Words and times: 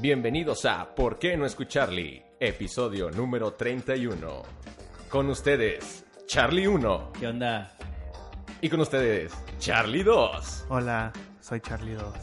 Bienvenidos 0.00 0.64
a 0.64 0.94
¿Por 0.94 1.18
qué 1.18 1.36
no 1.36 1.44
escucharly? 1.44 2.22
Episodio 2.38 3.10
número 3.10 3.54
31. 3.54 4.42
Con 5.08 5.28
ustedes, 5.28 6.06
Charlie 6.28 6.68
1. 6.68 7.12
¿Qué 7.18 7.26
onda? 7.26 7.72
Y 8.60 8.68
con 8.68 8.78
ustedes, 8.78 9.32
Charlie 9.58 10.04
2. 10.04 10.66
Hola, 10.68 11.12
soy 11.40 11.60
Charlie 11.60 11.94
2. 11.94 12.14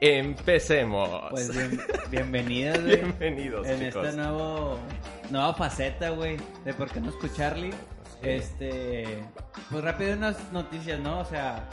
Empecemos. 0.00 1.30
Pues 1.30 1.54
bien, 1.54 1.80
bienvenidos, 2.10 2.80
güey. 2.82 2.96
Bienvenidos, 2.96 3.68
en 3.68 3.78
chicos. 3.78 4.04
esta 4.04 4.20
nuevo, 4.20 4.78
nueva 5.30 5.54
faceta, 5.54 6.10
güey, 6.10 6.38
de 6.64 6.74
por 6.74 6.90
qué 6.90 7.00
no 7.00 7.10
escucharle. 7.10 7.70
Este, 8.20 9.22
pues 9.70 9.84
rápido 9.84 10.14
unas 10.14 10.52
noticias, 10.52 10.98
¿no? 10.98 11.20
O 11.20 11.24
sea, 11.24 11.68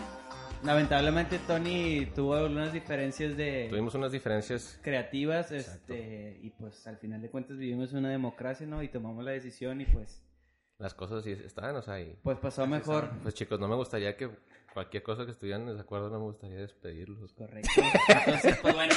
lamentablemente 0.63 1.39
Tony 1.47 2.05
tuvo 2.15 2.35
algunas 2.35 2.73
diferencias 2.73 3.35
de 3.37 3.67
Tuvimos 3.69 3.95
unas 3.95 4.11
diferencias. 4.11 4.79
creativas, 4.81 5.51
este, 5.51 6.39
y 6.41 6.49
pues 6.51 6.85
al 6.87 6.97
final 6.97 7.21
de 7.21 7.29
cuentas 7.29 7.57
vivimos 7.57 7.93
una 7.93 8.09
democracia, 8.09 8.65
¿no? 8.67 8.83
Y 8.83 8.89
tomamos 8.89 9.23
la 9.23 9.31
decisión 9.31 9.81
y 9.81 9.85
pues, 9.85 10.21
Las 10.77 10.93
cosas 10.93 11.23
sí 11.23 11.31
estaban, 11.31 11.75
o 11.75 11.81
sea, 11.81 11.99
y... 12.01 12.17
pues 12.23 12.37
pasó 12.39 12.65
mejor. 12.67 13.09
Pues 13.23 13.33
chicos, 13.35 13.59
no 13.59 13.67
me 13.67 13.75
gustaría 13.75 14.15
que 14.17 14.29
cualquier 14.73 15.03
cosa 15.03 15.25
que 15.25 15.31
estuvieran 15.31 15.61
en 15.63 15.69
desacuerdo, 15.73 16.09
no 16.09 16.19
me 16.19 16.25
gustaría 16.25 16.57
despedirlos. 16.57 17.33
Correcto. 17.33 17.69
Entonces, 18.07 18.57
pues 18.61 18.73
bueno, 18.75 18.93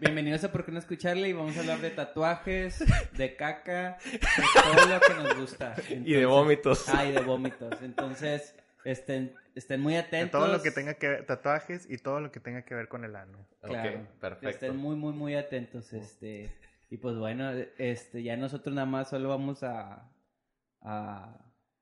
bienvenidos 0.00 0.44
a 0.44 0.52
Por 0.52 0.64
qué 0.64 0.72
no 0.72 0.78
escucharle 0.78 1.28
y 1.28 1.32
vamos 1.32 1.56
a 1.56 1.60
hablar 1.60 1.80
de 1.80 1.90
tatuajes, 1.90 2.84
de 3.16 3.36
caca, 3.36 3.98
de 4.10 4.18
todo 4.18 4.86
lo 4.86 5.00
que 5.00 5.14
nos 5.22 5.36
gusta. 5.40 5.74
Y 5.90 5.94
de 5.94 5.96
Entonces- 6.22 6.26
vómitos. 6.28 6.88
Ah, 6.88 7.04
y 7.06 7.12
de 7.12 7.20
vómitos. 7.20 7.82
Entonces, 7.82 8.54
estén, 8.84 9.34
estén 9.54 9.80
muy 9.80 9.94
De 9.94 10.00
atentos. 10.00 10.40
todo 10.40 10.52
lo 10.52 10.62
que 10.62 10.70
tenga 10.70 10.94
que 10.94 11.08
ver, 11.08 11.26
tatuajes 11.26 11.90
y 11.90 11.98
todo 11.98 12.20
lo 12.20 12.30
que 12.32 12.40
tenga 12.40 12.62
que 12.62 12.74
ver 12.74 12.88
con 12.88 13.04
el 13.04 13.16
ano. 13.16 13.46
Claro. 13.62 13.98
Ok, 14.00 14.06
perfecto. 14.20 14.48
Estén 14.48 14.76
muy, 14.76 14.96
muy, 14.96 15.12
muy 15.12 15.34
atentos. 15.34 15.92
Este, 15.92 16.52
y 16.90 16.96
pues 16.96 17.16
bueno, 17.16 17.50
este, 17.78 18.22
ya 18.22 18.36
nosotros 18.36 18.74
nada 18.74 18.86
más 18.86 19.10
solo 19.10 19.28
vamos 19.28 19.62
a, 19.62 20.10
a, 20.82 21.36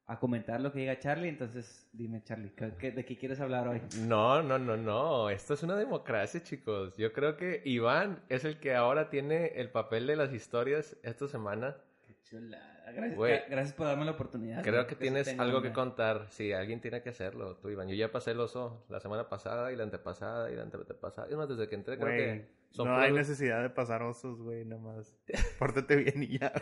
a 0.07 0.19
comentar 0.19 0.61
lo 0.61 0.73
que 0.73 0.81
diga 0.81 0.99
Charlie. 0.99 1.29
Entonces, 1.29 1.89
dime, 1.93 2.23
Charlie, 2.25 2.51
¿qué- 2.55 2.73
qué- 2.79 2.91
¿de 2.93 3.05
qué 3.05 3.17
quieres 3.19 3.41
hablar 3.41 3.69
hoy? 3.69 3.81
No, 4.01 4.43
no, 4.43 4.59
no, 4.59 4.77
no. 4.77 5.31
Esto 5.31 5.55
es 5.55 5.63
una 5.63 5.77
democracia, 5.77 6.43
chicos. 6.43 6.97
Yo 6.97 7.13
creo 7.13 7.37
que 7.37 7.63
Iván 7.65 8.23
es 8.29 8.45
el 8.45 8.59
que 8.59 8.75
ahora 8.75 9.09
tiene 9.11 9.49
el 9.61 9.71
papel 9.71 10.07
de 10.07 10.17
las 10.17 10.33
historias 10.33 10.97
esta 11.03 11.29
semana. 11.29 11.77
Qué 12.07 12.15
chulada. 12.25 12.68
Gracias, 12.93 13.51
gracias 13.51 13.73
por 13.75 13.87
darme 13.87 14.05
la 14.05 14.13
oportunidad. 14.13 14.63
Creo 14.63 14.87
que 14.87 14.95
tienes 14.97 15.29
algo 15.39 15.63
que 15.63 15.73
contar. 15.73 16.27
Sí, 16.31 16.53
alguien 16.53 16.81
tiene 16.81 17.03
que 17.03 17.11
hacerlo. 17.11 17.57
Tú, 17.57 17.69
Iván. 17.71 17.89
Yo 17.89 17.95
ya 17.95 18.11
pasé 18.13 18.33
el 18.33 18.41
oso 18.41 18.85
la 18.89 19.01
semana 19.01 19.29
pasada 19.29 19.73
y 19.73 19.77
la 19.77 19.85
antepasada 19.85 20.51
y 20.51 20.57
la 20.57 20.63
antepasada. 20.63 21.29
Y 21.31 21.37
más 21.37 21.49
desde 21.49 21.69
que 21.69 21.75
entré, 21.75 21.97
creo 21.99 22.09
Güey, 22.09 22.19
que 22.43 22.49
son 22.71 22.89
no 22.89 22.97
hay 22.99 23.13
necesidad 23.13 23.63
de 23.63 23.71
pasar 23.71 24.03
osos, 24.03 24.41
güey, 24.43 24.65
nomás. 24.65 25.17
Pórtate 25.59 25.97
bien 25.97 26.23
y 26.23 26.39
ya. 26.39 26.53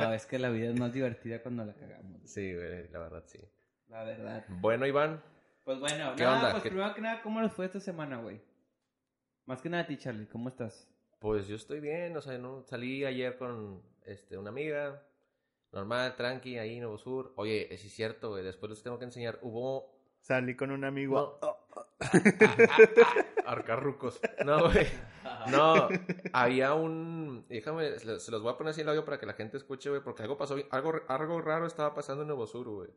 No, 0.00 0.12
es 0.12 0.26
que 0.26 0.38
la 0.38 0.50
vida 0.50 0.68
es 0.70 0.78
más 0.78 0.92
divertida 0.92 1.40
cuando 1.42 1.64
la 1.64 1.74
cagamos. 1.74 2.20
Sí, 2.24 2.54
güey, 2.54 2.88
la 2.88 2.98
verdad, 2.98 3.22
sí. 3.26 3.38
La 3.88 4.04
verdad. 4.04 4.44
Bueno, 4.48 4.86
Iván. 4.86 5.22
Pues 5.64 5.80
bueno, 5.80 6.14
¿Qué 6.16 6.24
nada, 6.24 6.36
onda? 6.36 6.50
pues 6.50 6.62
¿Qué- 6.62 6.68
primero 6.70 6.94
que 6.94 7.00
nada, 7.00 7.22
¿cómo 7.22 7.40
les 7.40 7.52
fue 7.52 7.64
esta 7.66 7.80
semana, 7.80 8.18
güey? 8.18 8.40
Más 9.46 9.62
que 9.62 9.68
nada 9.70 9.84
a 9.84 9.86
ti, 9.86 9.96
Charlie, 9.96 10.26
¿cómo 10.26 10.48
estás? 10.50 10.88
Pues 11.20 11.48
yo 11.48 11.56
estoy 11.56 11.80
bien, 11.80 12.14
o 12.16 12.20
sea, 12.20 12.36
no 12.36 12.62
salí 12.64 13.04
ayer 13.04 13.38
con 13.38 13.82
este 14.04 14.38
una 14.38 14.50
amiga, 14.50 15.06
normal, 15.72 16.14
tranqui, 16.16 16.58
ahí 16.58 16.74
en 16.74 16.82
Nuevo 16.82 16.98
Sur. 16.98 17.32
Oye, 17.36 17.72
es 17.72 17.80
cierto, 17.92 18.30
güey, 18.30 18.44
después 18.44 18.70
les 18.70 18.82
tengo 18.82 18.98
que 18.98 19.04
enseñar, 19.04 19.38
hubo 19.42 19.94
Salí 20.24 20.56
con 20.56 20.70
un 20.70 20.84
amigo. 20.84 21.38
No. 21.42 21.56
arcarrucos. 23.46 24.18
No, 24.46 24.70
güey. 24.70 24.86
No, 25.50 25.88
había 26.32 26.72
un 26.72 27.44
déjame 27.46 27.98
se 27.98 28.30
los 28.30 28.42
voy 28.42 28.54
a 28.54 28.56
poner 28.56 28.70
así 28.70 28.80
en 28.80 28.86
el 28.86 28.92
audio 28.92 29.04
para 29.04 29.18
que 29.18 29.26
la 29.26 29.34
gente 29.34 29.58
escuche, 29.58 29.90
güey, 29.90 30.00
porque 30.02 30.22
algo 30.22 30.38
pasó, 30.38 30.56
algo 30.70 30.94
algo 31.08 31.42
raro 31.42 31.66
estaba 31.66 31.94
pasando 31.94 32.22
en 32.22 32.28
Nuevo 32.28 32.46
Sur, 32.46 32.68
güey. 32.68 32.88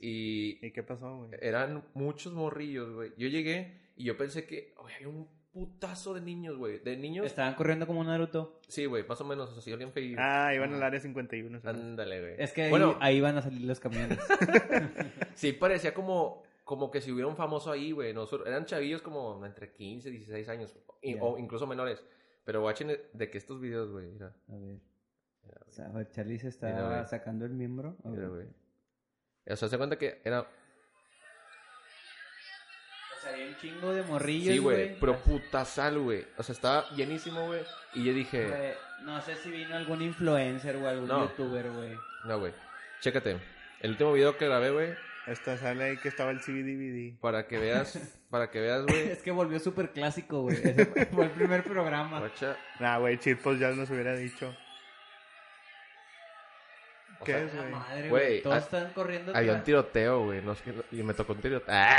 Y 0.00 0.64
¿Y 0.64 0.70
qué 0.70 0.84
pasó, 0.84 1.16
güey? 1.16 1.30
eran 1.40 1.84
muchos 1.94 2.32
morrillos, 2.32 2.92
güey. 2.94 3.12
Yo 3.16 3.26
llegué 3.26 3.90
y 3.96 4.04
yo 4.04 4.16
pensé 4.16 4.46
que, 4.46 4.74
oye, 4.76 4.94
había 4.94 5.08
un 5.08 5.28
putazo 5.54 6.14
de 6.14 6.20
niños, 6.20 6.58
güey, 6.58 6.80
de 6.80 6.96
niños. 6.96 7.24
Estaban 7.24 7.54
corriendo 7.54 7.86
como 7.86 8.02
Naruto. 8.02 8.60
Sí, 8.66 8.86
güey, 8.86 9.06
más 9.06 9.20
o 9.20 9.24
menos, 9.24 9.50
o 9.50 9.52
sea, 9.52 9.62
si 9.62 9.72
alguien. 9.72 9.92
Ah, 10.18 10.52
iban 10.52 10.74
al 10.74 10.82
área 10.82 10.98
51. 10.98 11.60
¿sabes? 11.60 11.80
Ándale, 11.80 12.20
güey. 12.20 12.34
Es 12.38 12.52
que 12.52 12.64
ahí, 12.64 12.70
bueno, 12.70 12.96
ahí 13.00 13.20
van 13.20 13.38
a 13.38 13.42
salir 13.42 13.62
los 13.62 13.78
camiones. 13.78 14.18
sí 15.34 15.52
parecía 15.52 15.94
como, 15.94 16.42
como 16.64 16.90
que 16.90 17.00
si 17.00 17.12
hubiera 17.12 17.28
un 17.28 17.36
famoso 17.36 17.70
ahí, 17.70 17.92
güey. 17.92 18.12
Nosotros, 18.12 18.48
eran 18.48 18.66
chavillos 18.66 19.00
como 19.00 19.46
entre 19.46 19.72
15 19.72 20.08
y 20.08 20.12
16 20.12 20.48
años, 20.48 20.76
o 21.20 21.38
incluso 21.38 21.68
menores. 21.68 22.04
Pero 22.44 22.64
watchen 22.64 22.98
de 23.12 23.30
que 23.30 23.38
estos 23.38 23.60
videos, 23.60 23.92
güey, 23.92 24.08
mira, 24.08 24.34
A 24.48 24.56
ver. 24.56 24.80
O 25.68 25.70
sea, 25.70 26.10
Charlie 26.10 26.38
se 26.38 26.48
está 26.48 26.66
Mira, 26.66 27.06
sacando 27.06 27.44
el 27.44 27.52
miembro. 27.52 27.96
Mira, 28.02 28.28
güey. 28.28 28.46
O 29.46 29.56
sea, 29.56 29.68
se 29.68 29.78
cuenta 29.78 29.96
que 29.96 30.20
era, 30.24 30.48
Un 33.48 33.56
chingo 33.58 33.92
de 33.92 34.02
morrillos, 34.02 34.52
sí, 34.52 34.58
güey, 34.58 34.98
pero 35.00 35.16
putazal, 35.18 35.98
güey. 35.98 36.24
O 36.36 36.42
sea, 36.42 36.52
estaba 36.54 36.88
llenísimo, 36.90 37.46
güey. 37.46 37.62
Y 37.94 38.04
yo 38.04 38.12
dije, 38.14 38.46
Güey, 38.48 38.72
No 39.04 39.20
sé 39.20 39.36
si 39.36 39.50
vino 39.50 39.74
algún 39.76 40.02
influencer 40.02 40.76
o 40.76 40.88
algún 40.88 41.08
No. 41.08 41.22
youtuber, 41.28 41.70
güey. 41.70 41.96
no, 42.24 42.38
güey, 42.38 42.52
chécate. 43.00 43.36
El 43.80 43.90
último 43.92 44.12
video 44.12 44.36
que 44.38 44.46
grabé, 44.46 44.70
güey, 44.70 44.94
Esta 45.26 45.56
sale 45.58 45.84
ahí 45.84 45.96
que 45.98 46.08
estaba 46.08 46.30
el 46.30 46.40
CBDVD. 46.40 47.18
para 47.20 47.46
que 47.46 47.58
veas, 47.58 47.98
para 48.30 48.50
que 48.50 48.60
veas, 48.60 48.84
güey. 48.86 49.08
Es 49.10 49.22
que 49.22 49.30
volvió 49.30 49.58
súper 49.60 49.90
clásico, 49.90 50.42
güey. 50.42 50.56
Ese 50.56 50.86
fue, 50.86 51.06
fue 51.06 51.24
el 51.24 51.30
primer 51.30 51.62
programa. 51.64 52.18
Guacha, 52.20 52.56
Nah, 52.80 52.98
güey, 52.98 53.18
Chirpos 53.18 53.58
ya 53.58 53.70
nos 53.70 53.88
hubiera 53.90 54.14
dicho. 54.16 54.54
¿Qué 57.24 57.32
sea, 57.32 57.42
es, 57.42 57.54
La 57.54 57.60
güey? 57.62 57.72
madre, 57.72 58.08
Güey, 58.08 58.26
güey. 58.28 58.42
Todos 58.42 58.58
están 58.58 58.92
corriendo. 58.92 59.32
Había 59.34 59.54
un 59.54 59.62
tiroteo, 59.64 60.24
güey. 60.24 60.42
No, 60.42 60.52
es 60.52 60.62
que- 60.62 60.74
y 60.92 61.02
me 61.02 61.14
tocó 61.14 61.32
un 61.32 61.40
tiroteo. 61.40 61.74
Ah. 61.76 61.96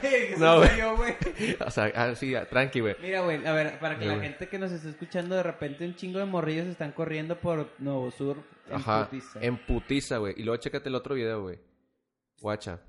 ¿Qué 0.00 0.34
No, 0.38 0.60
güey. 0.60 1.16
o 1.64 1.70
sea, 1.70 1.92
ah, 1.94 2.14
sí, 2.14 2.34
ah, 2.34 2.44
tranqui, 2.46 2.80
güey. 2.80 2.96
Mira, 3.00 3.20
güey, 3.20 3.46
a 3.46 3.52
ver, 3.52 3.78
para 3.78 3.94
que 3.96 4.02
Sí, 4.02 4.08
la 4.08 4.14
güey. 4.16 4.28
gente 4.28 4.48
que 4.48 4.58
nos 4.58 4.72
esté 4.72 4.90
escuchando, 4.90 5.34
de 5.36 5.42
repente 5.42 5.84
un 5.86 5.94
chingo 5.96 6.18
de 6.18 6.24
morrillos 6.26 6.66
están 6.66 6.92
corriendo 6.92 7.38
por 7.40 7.70
Nuevo 7.78 8.10
Sur 8.10 8.36
en 8.68 8.74
Ajá, 8.76 9.04
putiza. 9.08 9.38
en 9.40 9.56
putiza, 9.58 10.16
güey. 10.18 10.34
Y 10.36 10.42
luego 10.42 10.60
chécate 10.60 10.88
el 10.88 10.94
otro 10.94 11.14
video, 11.14 11.42
güey. 11.42 11.58
Guacha. 12.40 12.80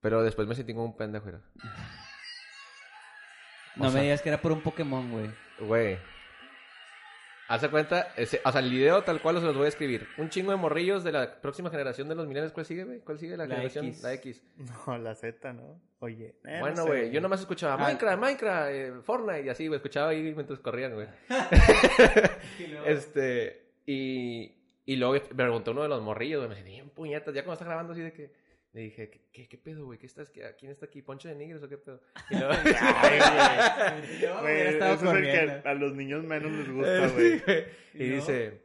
Pero 0.00 0.22
después 0.22 0.46
me 0.46 0.54
sentí 0.54 0.72
como 0.74 0.84
un 0.86 0.96
pendejo, 0.96 1.28
era. 1.28 1.40
No 3.76 3.88
o 3.88 3.90
sea- 3.90 3.98
me 3.98 4.04
digas 4.04 4.22
que 4.22 4.28
era 4.30 4.40
por 4.40 4.52
un 4.52 4.60
Pokémon, 4.62 5.10
güey. 5.10 5.30
Güey. 5.60 5.98
Hace 7.48 7.68
cuenta, 7.68 8.08
ese, 8.16 8.40
o 8.44 8.50
sea, 8.50 8.60
el 8.60 8.70
video 8.70 9.02
tal 9.02 9.20
cual 9.22 9.38
se 9.38 9.44
los 9.46 9.56
voy 9.56 9.66
a 9.66 9.68
escribir. 9.68 10.08
Un 10.18 10.28
chingo 10.30 10.50
de 10.50 10.56
morrillos 10.56 11.04
de 11.04 11.12
la 11.12 11.40
próxima 11.40 11.70
generación 11.70 12.08
de 12.08 12.14
los 12.16 12.26
millennials. 12.26 12.52
¿Cuál 12.52 12.66
sigue, 12.66 12.84
güey? 12.84 12.98
¿Cuál 13.00 13.18
sigue 13.18 13.36
la, 13.36 13.46
La 13.46 13.54
generación? 13.54 13.86
X. 13.86 14.02
La 14.02 14.12
X. 14.14 14.42
No, 14.86 14.98
la 14.98 15.14
Z, 15.14 15.52
¿no? 15.52 15.80
Oye. 16.00 16.34
eh, 16.44 16.54
no 16.54 16.60
bueno, 16.60 16.82
sé, 16.82 16.88
güey, 16.88 17.10
yo 17.12 17.20
nomás 17.20 17.40
escuchaba 17.40 17.74
Ah. 17.74 17.86
Minecraft, 17.86 18.18
Minecraft, 18.20 18.70
eh, 18.72 18.92
Fortnite 19.02 19.42
y 19.44 19.48
así, 19.48 19.66
güey. 19.68 19.76
Escuchaba 19.76 20.08
ahí 20.10 20.22
mientras 20.34 20.58
corrían, 20.58 20.94
güey. 20.94 21.06
Este, 22.86 23.70
y, 23.86 24.52
y 24.84 24.96
luego 24.96 25.14
me 25.14 25.20
preguntó 25.20 25.70
uno 25.72 25.82
de 25.82 25.88
los 25.88 26.02
morrillos, 26.02 26.38
güey, 26.44 26.48
me 26.48 26.56
dice, 26.56 26.68
bien 26.68 26.90
puñetas, 26.90 27.34
ya 27.34 27.42
cuando 27.42 27.54
está 27.54 27.64
grabando 27.64 27.92
así 27.92 28.02
de 28.02 28.12
que, 28.12 28.30
le 28.76 28.82
dije, 28.82 29.08
¿qué, 29.08 29.20
qué, 29.32 29.48
qué 29.48 29.56
pedo, 29.56 29.86
güey? 29.86 29.98
¿Qué 29.98 30.04
estás, 30.04 30.28
qué, 30.28 30.42
¿Quién 30.58 30.70
está 30.70 30.84
aquí? 30.84 31.00
¿Poncho 31.00 31.28
de 31.28 31.34
Nigres 31.34 31.62
o 31.62 31.68
qué 31.68 31.78
pedo? 31.78 31.98
Y 32.30 32.34
luego, 32.38 32.52
Ay, 32.52 33.18
güey. 34.42 34.60
Eso 34.68 34.92
es 34.92 35.02
el 35.02 35.22
que 35.22 35.68
a 35.68 35.74
los 35.74 35.94
niños 35.94 36.24
menos 36.24 36.52
les 36.52 36.70
gusta, 36.70 37.08
güey. 37.08 37.38
Sí, 37.38 37.42
güey. 37.46 37.64
y 37.94 38.04
¿Y 38.04 38.08
no? 38.10 38.14
dice, 38.16 38.60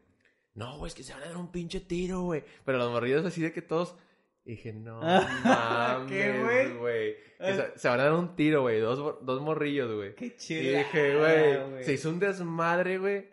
no, 0.53 0.77
güey, 0.77 0.89
es 0.89 0.95
que 0.95 1.03
se 1.03 1.13
van 1.13 1.23
a 1.23 1.27
dar 1.27 1.37
un 1.37 1.49
pinche 1.51 1.79
tiro, 1.79 2.21
güey. 2.23 2.43
Pero 2.65 2.77
los 2.77 2.91
morrillos 2.91 3.25
así 3.25 3.41
de 3.41 3.53
que 3.53 3.61
todos, 3.61 3.95
y 4.43 4.51
dije, 4.51 4.73
no 4.73 4.99
¿Qué, 6.09 6.41
güey? 6.41 6.65
mames, 6.65 6.77
güey. 6.77 7.15
Que 7.39 7.53
Se, 7.55 7.79
se 7.79 7.87
van 7.87 7.99
a 8.01 8.03
dar 8.03 8.13
un 8.13 8.35
tiro, 8.35 8.61
güey, 8.63 8.79
dos, 8.81 9.23
dos 9.25 9.41
morrillos, 9.41 9.93
güey. 9.95 10.13
Qué 10.15 10.25
Y 10.25 10.35
chido. 10.35 10.77
dije, 10.77 11.15
güey, 11.17 11.83
se 11.85 11.93
hizo 11.93 12.09
un 12.09 12.19
desmadre, 12.19 12.97
güey. 12.97 13.29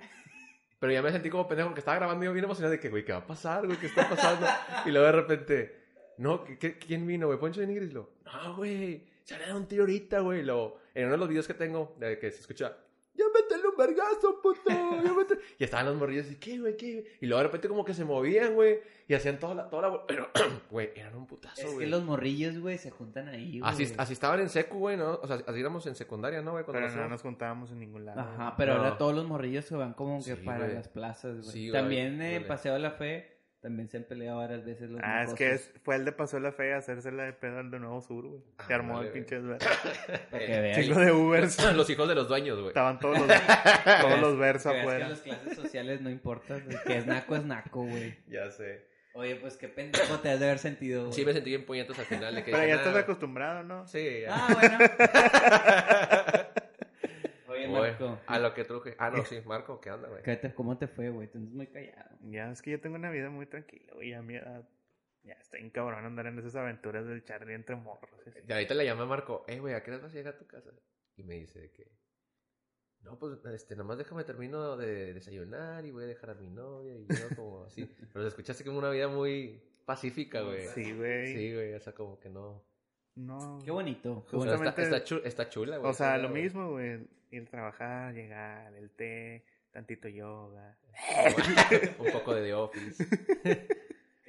Pero 0.79 0.93
ya 0.93 1.03
me 1.03 1.11
sentí 1.11 1.29
como 1.29 1.49
pendejo 1.49 1.71
porque 1.71 1.81
estaba 1.81 1.97
grabando 1.97 2.25
y 2.25 2.27
yo 2.27 2.33
bien 2.33 2.45
emocionado 2.45 2.71
de 2.71 2.79
que, 2.79 2.89
güey, 2.89 3.05
¿qué 3.05 3.11
va 3.11 3.19
a 3.19 3.27
pasar, 3.27 3.67
güey? 3.67 3.77
¿Qué 3.79 3.87
está 3.87 4.09
pasando? 4.09 4.47
y 4.87 4.91
luego 4.93 5.07
de 5.07 5.13
repente, 5.13 5.78
no, 6.19 6.45
¿qué, 6.45 6.59
qué- 6.59 6.79
quién 6.79 7.07
vino, 7.07 7.27
güey? 7.27 7.39
Poncho 7.39 7.61
de 7.61 7.67
Nigris, 7.67 7.93
lo. 7.93 8.11
No, 8.25 8.57
güey, 8.57 9.05
se 9.25 9.35
van 9.35 9.43
a 9.45 9.47
dar 9.49 9.57
un 9.57 9.67
tiro 9.67 9.83
ahorita, 9.85 10.21
güey. 10.21 10.43
Lo, 10.43 10.79
en 10.95 11.05
uno 11.05 11.13
de 11.13 11.19
los 11.19 11.29
videos 11.29 11.47
que 11.47 11.55
tengo, 11.55 11.95
de 11.99 12.19
que 12.19 12.31
se 12.31 12.41
escucha, 12.41 12.77
ya 13.15 13.25
métele 13.35 13.67
un 13.69 13.77
vergazo, 13.77 14.41
puto, 14.41 14.61
ya 14.71 15.13
métele. 15.13 15.41
Y 15.59 15.65
estaban 15.65 15.87
los 15.87 15.97
morrillos 15.97 16.31
y, 16.31 16.37
¿qué, 16.37 16.59
güey, 16.61 16.77
qué? 16.77 16.93
güey? 16.95 17.07
Y 17.21 17.27
luego 17.27 17.39
de 17.39 17.47
repente 17.49 17.67
como 17.69 17.85
que 17.85 17.93
se 17.95 18.05
movían, 18.05 18.55
güey, 18.55 18.79
y 19.09 19.15
hacían 19.15 19.39
toda 19.41 19.55
la, 19.57 19.69
toda 19.69 19.89
la, 19.89 20.07
pero, 20.07 20.29
güey, 20.71 20.91
eran 20.95 21.17
un 21.17 21.27
putazo, 21.27 21.61
Es 21.63 21.67
güey. 21.75 21.79
que 21.81 21.87
los 21.91 22.05
morrillos, 22.05 22.59
güey, 22.61 22.79
se 22.79 22.91
juntan 22.91 23.27
ahí, 23.29 23.59
güey. 23.59 23.71
Así, 23.73 23.93
así 23.97 24.13
estaban 24.13 24.39
en 24.41 24.49
secu, 24.49 24.79
güey, 24.79 24.97
¿no? 24.97 25.15
O 25.23 25.27
sea, 25.27 25.43
así 25.47 25.59
éramos 25.61 25.85
en 25.87 25.97
secundaria, 25.97 26.43
¿no, 26.43 26.53
güey? 26.53 26.65
Cuando 26.65 26.87
Pero 26.89 27.03
no 27.03 27.09
nos 27.09 27.23
juntábamos 27.23 27.73
en 27.73 27.81
ningún 27.81 28.05
lado. 28.05 28.21
Ajá, 28.21 28.55
pero 28.57 28.75
No. 28.75 28.81
ahora 28.83 28.99
todos 28.99 29.15
los 29.15 29.27
morrillos 29.27 29.65
se 29.65 29.75
van 29.75 29.95
como 29.95 30.19
que 30.19 30.37
Sí, 30.37 30.43
para 30.45 30.65
güey. 30.65 30.75
las 30.75 30.89
plazas, 30.89 31.41
güey. 31.41 31.51
Sí, 31.53 31.73
También 31.73 32.21
eh, 32.23 32.35
huele. 32.35 32.47
Paseo 32.47 32.75
de 32.75 32.79
la 32.81 32.93
Fe 32.93 33.38
también 33.61 33.89
se 33.89 33.97
han 33.97 34.05
peleado 34.05 34.39
varias 34.39 34.65
veces 34.65 34.89
los 34.89 35.01
Ah, 35.03 35.25
es 35.25 35.35
que 35.35 35.59
fue 35.83 35.97
el 35.97 36.05
de 36.05 36.13
Pasó 36.13 36.39
la 36.39 36.53
Fe 36.53 36.73
a 36.75 36.79
hacérsela 36.79 37.25
de 37.25 37.33
pedo 37.33 37.59
al 37.59 37.71
de 37.71 37.79
Nuevo 37.81 38.01
Sur, 38.01 38.27
güey. 38.27 38.43
Ah, 38.59 38.65
Se 38.67 38.75
armó 38.75 38.95
vale, 38.95 39.09
el 39.09 39.13
pinche 39.13 39.37
desvergue. 39.37 39.67
Para 40.31 40.47
que 40.47 40.61
veas. 40.61 40.79
Chingo 40.79 41.01
de 41.01 41.13
Ubers. 41.13 41.63
Los 41.77 41.91
hijos 41.91 42.09
de 42.09 42.15
los 42.15 42.29
dueños, 42.29 42.57
güey. 42.57 42.69
Estaban 42.69 42.99
todos 43.01 43.19
los, 43.19 43.27
todos 44.01 44.21
los 44.21 44.39
Versa 44.39 44.71
Que 44.71 44.77
veas 44.77 44.87
que 44.87 44.91
afuera. 44.93 45.09
las 45.09 45.21
clases 45.21 45.57
sociales 45.57 46.01
no 46.01 46.11
importan. 46.11 46.63
El 46.71 46.81
que 46.83 46.99
es 46.99 47.07
naco 47.07 47.35
es 47.37 47.45
naco, 47.45 47.83
güey. 47.85 48.17
Ya 48.29 48.51
sé. 48.51 48.87
Oye, 49.15 49.35
pues 49.37 49.57
qué 49.57 49.67
pendejo 49.67 50.21
te 50.21 50.31
has 50.31 50.39
de 50.39 50.47
haber 50.47 50.59
sentido, 50.61 51.03
güey. 51.07 51.13
Sí, 51.13 51.25
me 51.25 51.33
sentí 51.33 51.51
bien 51.51 51.67
puñetos 51.67 51.99
al 51.99 52.05
final. 52.05 52.35
De 52.37 52.45
que 52.45 52.53
Pero 52.53 52.65
ya 52.67 52.77
estás 52.77 52.95
acostumbrado, 52.95 53.65
¿no? 53.65 53.85
Sí, 53.89 54.21
ya. 54.23 54.29
Ah, 54.31 54.49
bueno. 54.55 54.79
Güey. 57.99 58.11
A 58.27 58.39
lo 58.39 58.55
que 58.55 58.65
truje. 58.65 58.95
Ah, 58.99 59.11
no, 59.11 59.25
sí. 59.25 59.41
Marco, 59.47 59.81
¿qué 59.81 59.91
onda, 59.91 60.09
güey? 60.09 60.23
¿qué 60.23 60.37
te- 60.37 60.55
¿Cómo 60.55 60.77
te 60.79 60.89
fue, 60.89 61.11
güey? 61.11 61.29
Tú 61.29 61.39
eres 61.39 61.51
muy 61.51 61.67
callado. 61.69 62.17
Ya, 62.23 62.51
es 62.51 62.61
que 62.63 62.71
yo 62.73 62.81
tengo 62.81 62.97
una 62.97 63.11
vida 63.11 63.31
muy 63.31 63.47
tranquila, 63.47 63.93
güey. 63.95 64.13
A 64.15 64.23
mi 64.23 64.37
edad. 64.37 64.69
Ya 65.25 65.35
está 65.35 65.57
bien 65.59 65.71
cabrón 65.71 66.05
andar 66.05 66.27
en 66.27 66.39
esas 66.39 66.55
aventuras 66.57 67.07
del 67.07 67.25
Charlie 67.25 67.55
entre 67.55 67.77
morros. 67.77 68.11
y 68.27 68.31
así. 68.31 68.39
Y 68.49 68.53
ahorita 68.53 68.75
le 68.75 68.85
llamé 68.85 69.03
a 69.03 69.07
Marco. 69.07 69.45
Eh, 69.49 69.59
güey, 69.61 69.75
¿a 69.75 69.83
qué 69.83 69.91
hora 69.91 70.01
vas 70.03 70.13
a 70.13 70.17
llegar 70.17 70.35
a 70.35 70.39
tu 70.39 70.47
casa? 70.47 70.71
Y 71.17 71.23
me 71.25 71.35
dice 71.35 71.71
que... 71.73 71.91
No, 73.03 73.19
pues, 73.19 73.39
este, 73.55 73.77
nomás 73.77 73.97
déjame 73.99 74.25
termino 74.25 74.77
de 74.77 75.15
desayunar 75.15 75.85
y 75.85 75.91
voy 75.93 76.05
a 76.05 76.07
dejar 76.09 76.31
a 76.31 76.35
mi 76.35 76.49
novia 76.51 76.95
y 76.97 77.07
yo 77.07 77.37
como 77.37 77.65
así. 77.65 77.89
Pero 78.13 78.27
escuchaste 78.27 78.65
como 78.65 78.79
una 78.79 78.91
vida 78.91 79.09
muy 79.09 79.63
pacífica, 79.85 80.43
güey. 80.43 80.67
Sí, 80.69 80.93
güey. 80.93 81.33
Sí, 81.35 81.55
güey, 81.55 81.75
o 81.75 81.81
sea, 81.81 81.95
como 81.95 82.19
que 82.19 82.29
no... 82.29 82.65
No. 83.19 83.59
Qué 83.65 83.71
bonito. 83.71 84.23
Está, 84.27 84.37
Justamente- 84.37 84.83
está, 84.83 85.05
chu- 85.05 85.23
está 85.25 85.49
chula, 85.49 85.77
güey. 85.79 85.91
O 85.91 85.95
sea, 85.95 86.17
lo 86.19 86.29
mismo, 86.29 86.71
güey. 86.71 87.01
Ir 87.31 87.43
a 87.43 87.51
trabajar, 87.51 88.15
llegar, 88.15 88.73
el 88.75 88.91
té, 88.91 89.43
tantito 89.73 90.09
yoga. 90.09 90.77
Un 91.99 92.13
poco 92.13 92.35
de 92.35 92.43
The 92.43 92.55
Office. 92.55 93.05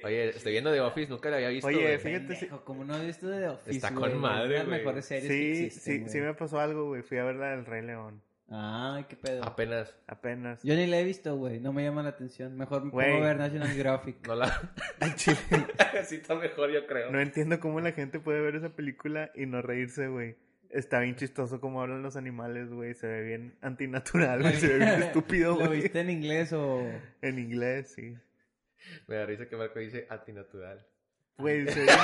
Oye, 0.02 0.30
estoy 0.30 0.52
viendo 0.52 0.72
The 0.72 0.80
Office, 0.80 1.10
nunca 1.10 1.28
la 1.30 1.36
había 1.36 1.48
visto. 1.50 1.66
Oye, 1.68 1.82
güey. 1.82 1.98
fíjate. 1.98 2.26
Pendejo, 2.26 2.64
como 2.64 2.84
no 2.84 2.94
has 2.94 3.04
visto 3.06 3.28
de 3.28 3.48
Office, 3.48 3.70
Está 3.76 3.90
güey, 3.90 4.10
con 4.12 4.20
madre, 4.20 4.56
las 4.58 4.66
güey. 4.66 4.78
mejores 4.78 5.04
series 5.04 5.28
que 5.28 5.34
Sí, 5.54 5.64
existen, 5.66 5.92
sí, 5.94 5.98
güey. 6.00 6.12
sí 6.12 6.20
me 6.20 6.34
pasó 6.34 6.58
algo, 6.58 6.86
güey. 6.88 7.02
Fui 7.02 7.18
a 7.18 7.24
ver 7.24 7.36
la 7.36 7.50
del 7.50 7.66
Rey 7.66 7.82
León. 7.82 8.22
Ay, 8.52 9.04
qué 9.04 9.14
pedo. 9.16 9.44
Apenas. 9.44 9.96
Apenas. 10.08 10.60
Yo 10.64 10.74
ni 10.74 10.86
la 10.88 10.98
he 10.98 11.04
visto, 11.04 11.36
güey. 11.36 11.60
No 11.60 11.72
me 11.72 11.84
llama 11.84 12.02
la 12.02 12.08
atención. 12.10 12.56
Mejor 12.56 12.84
me 12.84 12.90
Güey. 12.90 13.12
pongo 13.12 13.24
a 13.24 13.28
ver 13.28 13.36
National 13.38 13.68
Geographic. 13.68 14.16
No 14.26 14.34
la... 14.34 14.72
Al 15.00 15.14
chile. 15.14 15.36
sí 16.04 16.16
está 16.16 16.34
mejor, 16.34 16.70
yo 16.72 16.84
creo. 16.86 17.10
No 17.12 17.20
entiendo 17.20 17.60
cómo 17.60 17.80
la 17.80 17.92
gente 17.92 18.18
puede 18.18 18.40
ver 18.40 18.56
esa 18.56 18.70
película 18.70 19.30
y 19.36 19.46
no 19.46 19.62
reírse, 19.62 20.08
güey. 20.08 20.36
Está 20.68 21.00
bien 21.00 21.16
chistoso 21.16 21.60
cómo 21.60 21.80
hablan 21.80 22.02
los 22.02 22.16
animales, 22.16 22.70
güey. 22.70 22.94
Se 22.94 23.06
ve 23.06 23.22
bien 23.22 23.56
antinatural, 23.60 24.40
güey. 24.42 24.54
Se 24.56 24.66
ve 24.68 24.78
bien 24.78 25.02
estúpido, 25.02 25.56
¿Lo 25.58 25.66
güey. 25.66 25.82
viste 25.82 26.00
en 26.00 26.10
inglés 26.10 26.52
o...? 26.52 26.82
En 27.22 27.38
inglés, 27.38 27.92
sí. 27.94 28.16
Me 29.06 29.16
da 29.16 29.26
risa 29.26 29.48
que 29.48 29.56
Marco 29.56 29.78
dice 29.78 30.06
antinatural. 30.10 30.84
Güey, 31.38 31.66
se 31.68 31.80
ve 31.80 31.86
bien, 31.86 31.96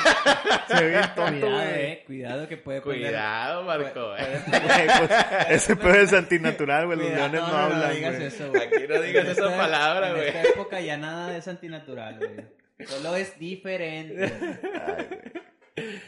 se 0.69 0.75
ve 0.85 0.89
bien 0.91 1.03
tonto, 1.15 1.41
Cuidado, 1.47 1.63
güey. 1.71 1.85
eh. 1.85 2.03
Cuidado 2.07 2.49
que 2.49 2.57
puede 2.57 2.81
poner... 2.81 3.01
Cuidado, 3.03 3.63
Marco. 3.65 3.93
puede- 4.17 4.23
eh. 4.35 4.41
puede- 4.47 4.61
Güey, 4.87 4.99
pues, 4.99 5.11
ese 5.51 5.77
pedo 5.77 5.95
es 5.95 6.13
antinatural, 6.15 6.87
güey. 6.87 6.99
Los 6.99 7.07
Cuidado, 7.09 7.29
leones 7.33 7.41
no, 7.43 7.47
no, 7.49 7.53
no, 7.63 7.69
no 7.69 7.75
hablan, 7.75 7.95
digas 7.95 8.15
güey. 8.15 8.27
eso, 8.27 8.49
güey. 8.51 8.63
Aquí 8.63 8.77
no 8.89 9.03
digas 9.03 9.25
En 9.27 9.31
esa 9.33 9.45
esta- 9.45 9.57
palabra, 9.57 10.11
güey. 10.13 10.29
En 10.29 10.37
esta 10.37 10.49
época 10.49 10.81
ya 10.81 10.97
nada 10.97 11.37
es 11.37 11.49
antinatural, 11.49 12.19
güey. 12.19 12.87
Solo 12.89 13.17
es 13.17 13.39
diferente. 13.39 14.25
Ay, 14.87 15.07
güey. 15.77 16.01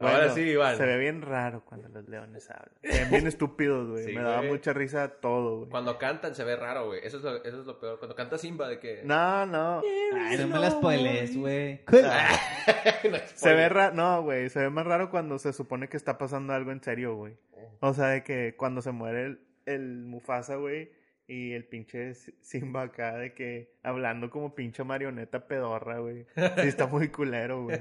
Ahora 0.00 0.30
sí, 0.30 0.42
Iván. 0.42 0.76
Se 0.76 0.86
ve 0.86 0.96
bien 0.98 1.22
raro 1.22 1.64
cuando 1.64 1.88
los 1.88 2.08
leones 2.08 2.48
hablan. 2.50 2.70
Se 2.82 3.00
ven 3.00 3.10
bien 3.10 3.26
estúpidos, 3.26 3.90
güey. 3.90 4.04
Sí, 4.04 4.12
Me 4.12 4.22
daba 4.22 4.42
mucha 4.42 4.72
risa 4.72 5.08
todo, 5.08 5.58
güey. 5.58 5.70
Cuando 5.70 5.98
cantan 5.98 6.34
se 6.34 6.44
ve 6.44 6.54
raro, 6.54 6.86
güey. 6.86 7.00
Eso, 7.02 7.16
es 7.16 7.24
lo, 7.24 7.36
eso 7.44 7.60
es 7.60 7.66
lo 7.66 7.80
peor. 7.80 7.98
Cuando 7.98 8.14
canta 8.14 8.38
Simba, 8.38 8.68
de 8.68 8.78
que... 8.78 9.02
No, 9.04 9.44
no. 9.46 9.82
Ay, 10.14 10.38
no 10.38 10.46
me 10.48 10.58
las 10.58 10.74
spoilees, 10.74 11.36
güey. 11.36 11.80
No 13.10 13.16
es 13.16 13.30
Se 13.34 13.54
ve 13.54 13.68
raro, 13.68 13.94
no, 13.94 14.22
güey, 14.22 14.48
se 14.50 14.60
ve 14.60 14.70
más 14.70 14.86
raro 14.86 15.10
cuando 15.10 15.38
se 15.38 15.52
supone 15.52 15.88
que 15.88 15.96
está 15.96 16.18
pasando 16.18 16.52
algo 16.52 16.70
en 16.72 16.82
serio, 16.82 17.16
güey. 17.16 17.36
Oh. 17.52 17.88
O 17.88 17.94
sea, 17.94 18.08
de 18.08 18.22
que 18.22 18.54
cuando 18.56 18.82
se 18.82 18.92
muere 18.92 19.26
el, 19.26 19.40
el 19.66 20.04
Mufasa, 20.04 20.56
güey, 20.56 20.90
y 21.26 21.52
el 21.52 21.64
pinche 21.64 22.14
Simba 22.14 22.82
acá 22.82 23.16
de 23.16 23.34
que 23.34 23.74
hablando 23.82 24.30
como 24.30 24.54
pinche 24.54 24.82
marioneta 24.82 25.46
pedorra, 25.46 25.98
güey. 25.98 26.26
Sí, 26.34 26.68
está 26.68 26.86
muy 26.86 27.08
culero, 27.08 27.64
güey. 27.64 27.78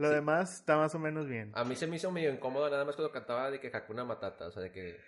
Lo 0.00 0.08
demás 0.08 0.54
está 0.54 0.78
más 0.78 0.94
o 0.94 0.98
menos 0.98 1.28
bien. 1.28 1.52
A 1.54 1.62
mí 1.62 1.76
se 1.76 1.86
me 1.86 1.96
hizo 1.96 2.10
medio 2.10 2.32
incómodo 2.32 2.70
nada 2.70 2.86
más 2.86 2.96
cuando 2.96 3.12
cantaba 3.12 3.50
de 3.50 3.60
que 3.60 3.70
Hakuna 3.70 4.02
Matata. 4.02 4.46
O 4.46 4.50
sea, 4.50 4.62
de 4.62 4.72
que... 4.72 4.98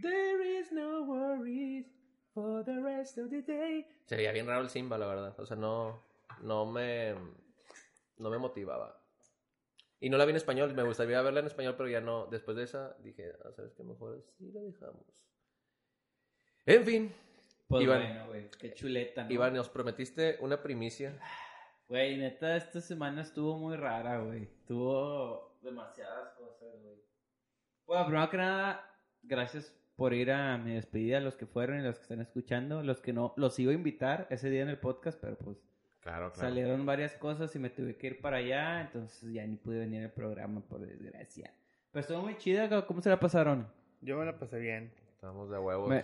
There 0.00 0.60
is 0.60 0.70
no 0.70 1.02
worries 1.02 1.86
for 2.32 2.64
the 2.64 2.80
rest 2.80 3.18
of 3.18 3.28
the 3.28 3.42
day. 3.42 3.84
Se 4.06 4.14
veía 4.14 4.30
bien 4.30 4.46
raro 4.46 4.62
el 4.62 4.70
Simba, 4.70 4.96
la 4.98 5.08
verdad. 5.08 5.34
O 5.40 5.44
sea, 5.44 5.56
no... 5.56 6.06
No 6.42 6.64
me... 6.64 7.12
No 8.18 8.30
me 8.30 8.38
motivaba. 8.38 9.04
Y 9.98 10.08
no 10.10 10.16
la 10.16 10.26
vi 10.26 10.30
en 10.30 10.36
español. 10.36 10.74
Me 10.74 10.84
gustaría 10.84 11.20
verla 11.22 11.40
en 11.40 11.46
español, 11.46 11.74
pero 11.76 11.88
ya 11.88 12.00
no. 12.00 12.26
Después 12.26 12.56
de 12.56 12.62
esa, 12.62 12.94
dije, 13.00 13.32
ah, 13.44 13.50
¿sabes 13.50 13.72
qué? 13.74 13.82
Mejor 13.82 14.24
sí 14.38 14.52
la 14.52 14.60
dejamos. 14.60 15.24
En 16.66 16.84
fin. 16.84 17.14
Pues 17.66 17.82
Iván. 17.82 18.00
bueno, 18.00 18.26
güey. 18.28 18.50
Qué 18.60 18.74
chuleta, 18.74 19.24
¿no? 19.24 19.32
Iván, 19.32 19.54
nos 19.54 19.68
prometiste 19.68 20.38
una 20.40 20.62
primicia. 20.62 21.18
Güey, 21.90 22.18
neta, 22.18 22.54
esta 22.54 22.80
semana 22.80 23.22
estuvo 23.22 23.58
muy 23.58 23.76
rara, 23.76 24.20
güey. 24.20 24.48
Tuvo 24.64 25.58
demasiadas 25.60 26.30
cosas, 26.34 26.80
güey. 26.84 27.02
Bueno, 27.84 28.06
primero 28.06 28.30
que 28.30 28.36
nada, 28.36 28.88
gracias 29.24 29.76
por 29.96 30.14
ir 30.14 30.30
a 30.30 30.56
mi 30.56 30.74
despedida, 30.74 31.18
los 31.18 31.34
que 31.34 31.46
fueron 31.46 31.80
y 31.80 31.82
los 31.82 31.96
que 31.96 32.02
están 32.02 32.20
escuchando. 32.20 32.84
Los 32.84 33.00
que 33.00 33.12
no, 33.12 33.34
los 33.36 33.58
iba 33.58 33.72
a 33.72 33.74
invitar 33.74 34.28
ese 34.30 34.50
día 34.50 34.62
en 34.62 34.68
el 34.68 34.78
podcast, 34.78 35.20
pero 35.20 35.36
pues 35.36 35.58
Claro, 35.98 36.30
salieron 36.32 36.86
varias 36.86 37.16
cosas 37.16 37.56
y 37.56 37.58
me 37.58 37.70
tuve 37.70 37.96
que 37.96 38.06
ir 38.06 38.20
para 38.20 38.36
allá, 38.36 38.82
entonces 38.82 39.28
ya 39.32 39.44
ni 39.44 39.56
pude 39.56 39.80
venir 39.80 40.04
al 40.04 40.12
programa, 40.12 40.60
por 40.60 40.86
desgracia. 40.86 41.52
Pero 41.90 42.00
estuvo 42.02 42.22
muy 42.22 42.36
chida, 42.38 42.86
¿cómo 42.86 43.02
se 43.02 43.10
la 43.10 43.18
pasaron? 43.18 43.66
Yo 44.00 44.16
me 44.16 44.26
la 44.26 44.38
pasé 44.38 44.60
bien. 44.60 44.92
Estamos 45.20 45.50
de 45.50 45.58
huevos. 45.58 45.90
Me- 45.90 46.02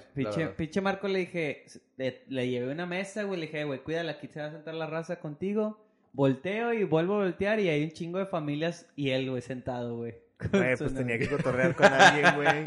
pinche, 0.59 0.81
Marco 0.83 1.09
le 1.09 1.21
dije, 1.21 1.65
le, 1.97 2.23
le 2.29 2.51
llevé 2.51 2.71
una 2.71 2.85
mesa, 2.85 3.23
güey, 3.23 3.41
le 3.41 3.47
dije, 3.47 3.65
güey, 3.65 3.79
cuídala, 3.83 4.13
aquí 4.13 4.27
se 4.29 4.41
va 4.41 4.49
a 4.49 4.51
sentar 4.51 4.75
la 4.75 4.87
raza 4.87 5.21
contigo. 5.21 5.83
Volteo 6.13 6.75
y 6.75 6.85
vuelvo 6.85 7.15
a 7.15 7.19
voltear 7.25 7.59
y 7.61 7.71
hay 7.71 7.83
un 7.83 7.93
chingo 7.93 8.19
de 8.19 8.27
familias 8.27 8.87
y 8.95 9.09
él, 9.11 9.31
güey, 9.31 9.41
sentado, 9.41 9.97
güey. 9.97 10.15
Güey, 10.53 10.77
pues 10.77 10.93
tenía 10.95 11.19
que 11.19 11.31
cotorrear 11.31 11.75
con 11.75 11.87
alguien, 11.87 12.35
güey. 12.37 12.65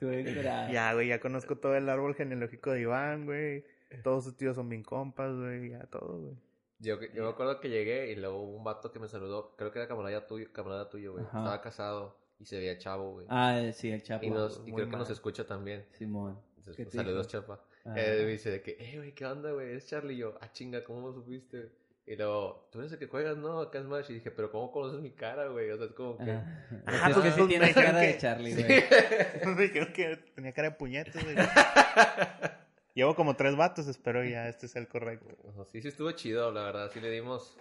Ya, 0.72 0.94
güey, 0.94 1.08
ya 1.08 1.20
conozco 1.20 1.56
todo 1.58 1.76
el 1.76 1.88
árbol 1.88 2.14
genealógico 2.16 2.72
de 2.72 2.80
Iván, 2.82 3.24
güey. 3.24 3.64
Todos 4.02 4.24
sus 4.24 4.36
tíos 4.36 4.56
son 4.56 4.68
bien 4.68 4.82
compas, 4.82 5.32
güey. 5.36 5.70
Ya 5.70 5.84
todo, 5.86 6.20
güey. 6.20 6.34
Yo, 6.80 6.98
yo 7.14 7.22
me 7.24 7.28
acuerdo 7.30 7.60
que 7.60 7.68
llegué 7.68 8.10
y 8.12 8.16
luego 8.16 8.42
hubo 8.42 8.56
un 8.56 8.64
vato 8.64 8.92
que 8.92 8.98
me 9.00 9.08
saludó. 9.08 9.54
Creo 9.56 9.70
que 9.72 9.78
era 9.78 9.88
camarada 9.88 10.26
tuyo, 10.26 10.52
camarada 10.52 10.88
tuyo, 10.88 11.12
güey. 11.12 11.24
Estaba 11.24 11.60
casado 11.60 12.16
y 12.38 12.44
se 12.44 12.58
veía 12.58 12.78
chavo, 12.78 13.12
güey. 13.12 13.26
Ah, 13.28 13.60
sí, 13.72 13.90
el 13.90 14.02
Chapo. 14.02 14.24
y 14.24 14.30
nos, 14.30 14.58
y 14.58 14.70
muy 14.70 14.82
creo 14.82 14.90
que 14.90 14.96
nos 14.96 15.10
escucha 15.10 15.46
también. 15.46 15.84
Simón. 15.92 16.38
Entonces, 16.58 16.76
¿Qué 16.76 16.84
pues, 16.84 16.94
saludos, 16.94 17.26
dijo? 17.28 17.40
chapa. 17.42 17.64
Ah. 17.84 17.94
Eh, 17.96 18.22
me 18.24 18.30
dice 18.32 18.50
de 18.50 18.62
que, 18.62 18.76
eh, 18.78 18.96
güey, 18.96 19.12
¿qué 19.14 19.24
onda, 19.26 19.50
güey? 19.52 19.74
Es 19.74 19.86
Charlie. 19.86 20.14
Y 20.14 20.18
yo, 20.18 20.36
ah, 20.40 20.52
chinga, 20.52 20.84
¿cómo 20.84 21.08
lo 21.08 21.14
supiste? 21.14 21.70
Y 22.06 22.16
luego, 22.16 22.68
tú 22.72 22.78
eres 22.80 22.92
el 22.92 22.98
que 22.98 23.06
juegas, 23.06 23.36
¿no? 23.36 23.60
Acá 23.60 23.78
es 23.80 23.84
Smash. 23.84 24.10
Y 24.10 24.14
dije, 24.14 24.30
pero 24.30 24.50
¿cómo 24.50 24.70
conoces 24.72 25.00
mi 25.00 25.10
cara, 25.10 25.48
güey? 25.48 25.70
O 25.70 25.76
sea, 25.76 25.86
es 25.86 25.92
como 25.92 26.16
que... 26.16 26.30
Ah, 26.32 26.64
Ah, 26.86 27.10
es 27.10 27.16
que 27.18 27.30
sí 27.32 27.46
tienes 27.48 27.74
cara 27.74 27.98
de 27.98 28.12
que- 28.12 28.18
Charlie, 28.18 28.52
Sí. 28.54 28.62
güey. 28.62 28.82
Me 29.56 29.62
dijeron 29.62 29.92
que 29.92 30.16
tenía 30.34 30.52
cara 30.52 30.70
de 30.70 30.76
puñetes, 30.76 31.22
güey. 31.22 31.36
Llevo 32.94 33.14
como 33.14 33.36
tres 33.36 33.56
vatos, 33.56 33.86
espero 33.86 34.24
ya 34.24 34.48
este 34.48 34.66
sea 34.68 34.80
el 34.82 34.88
correcto. 34.88 35.26
Sí, 35.70 35.80
sí 35.82 35.88
estuvo 35.88 36.10
chido, 36.12 36.50
la 36.50 36.64
verdad. 36.64 36.90
Sí 36.92 37.00
le 37.00 37.10
dimos 37.10 37.56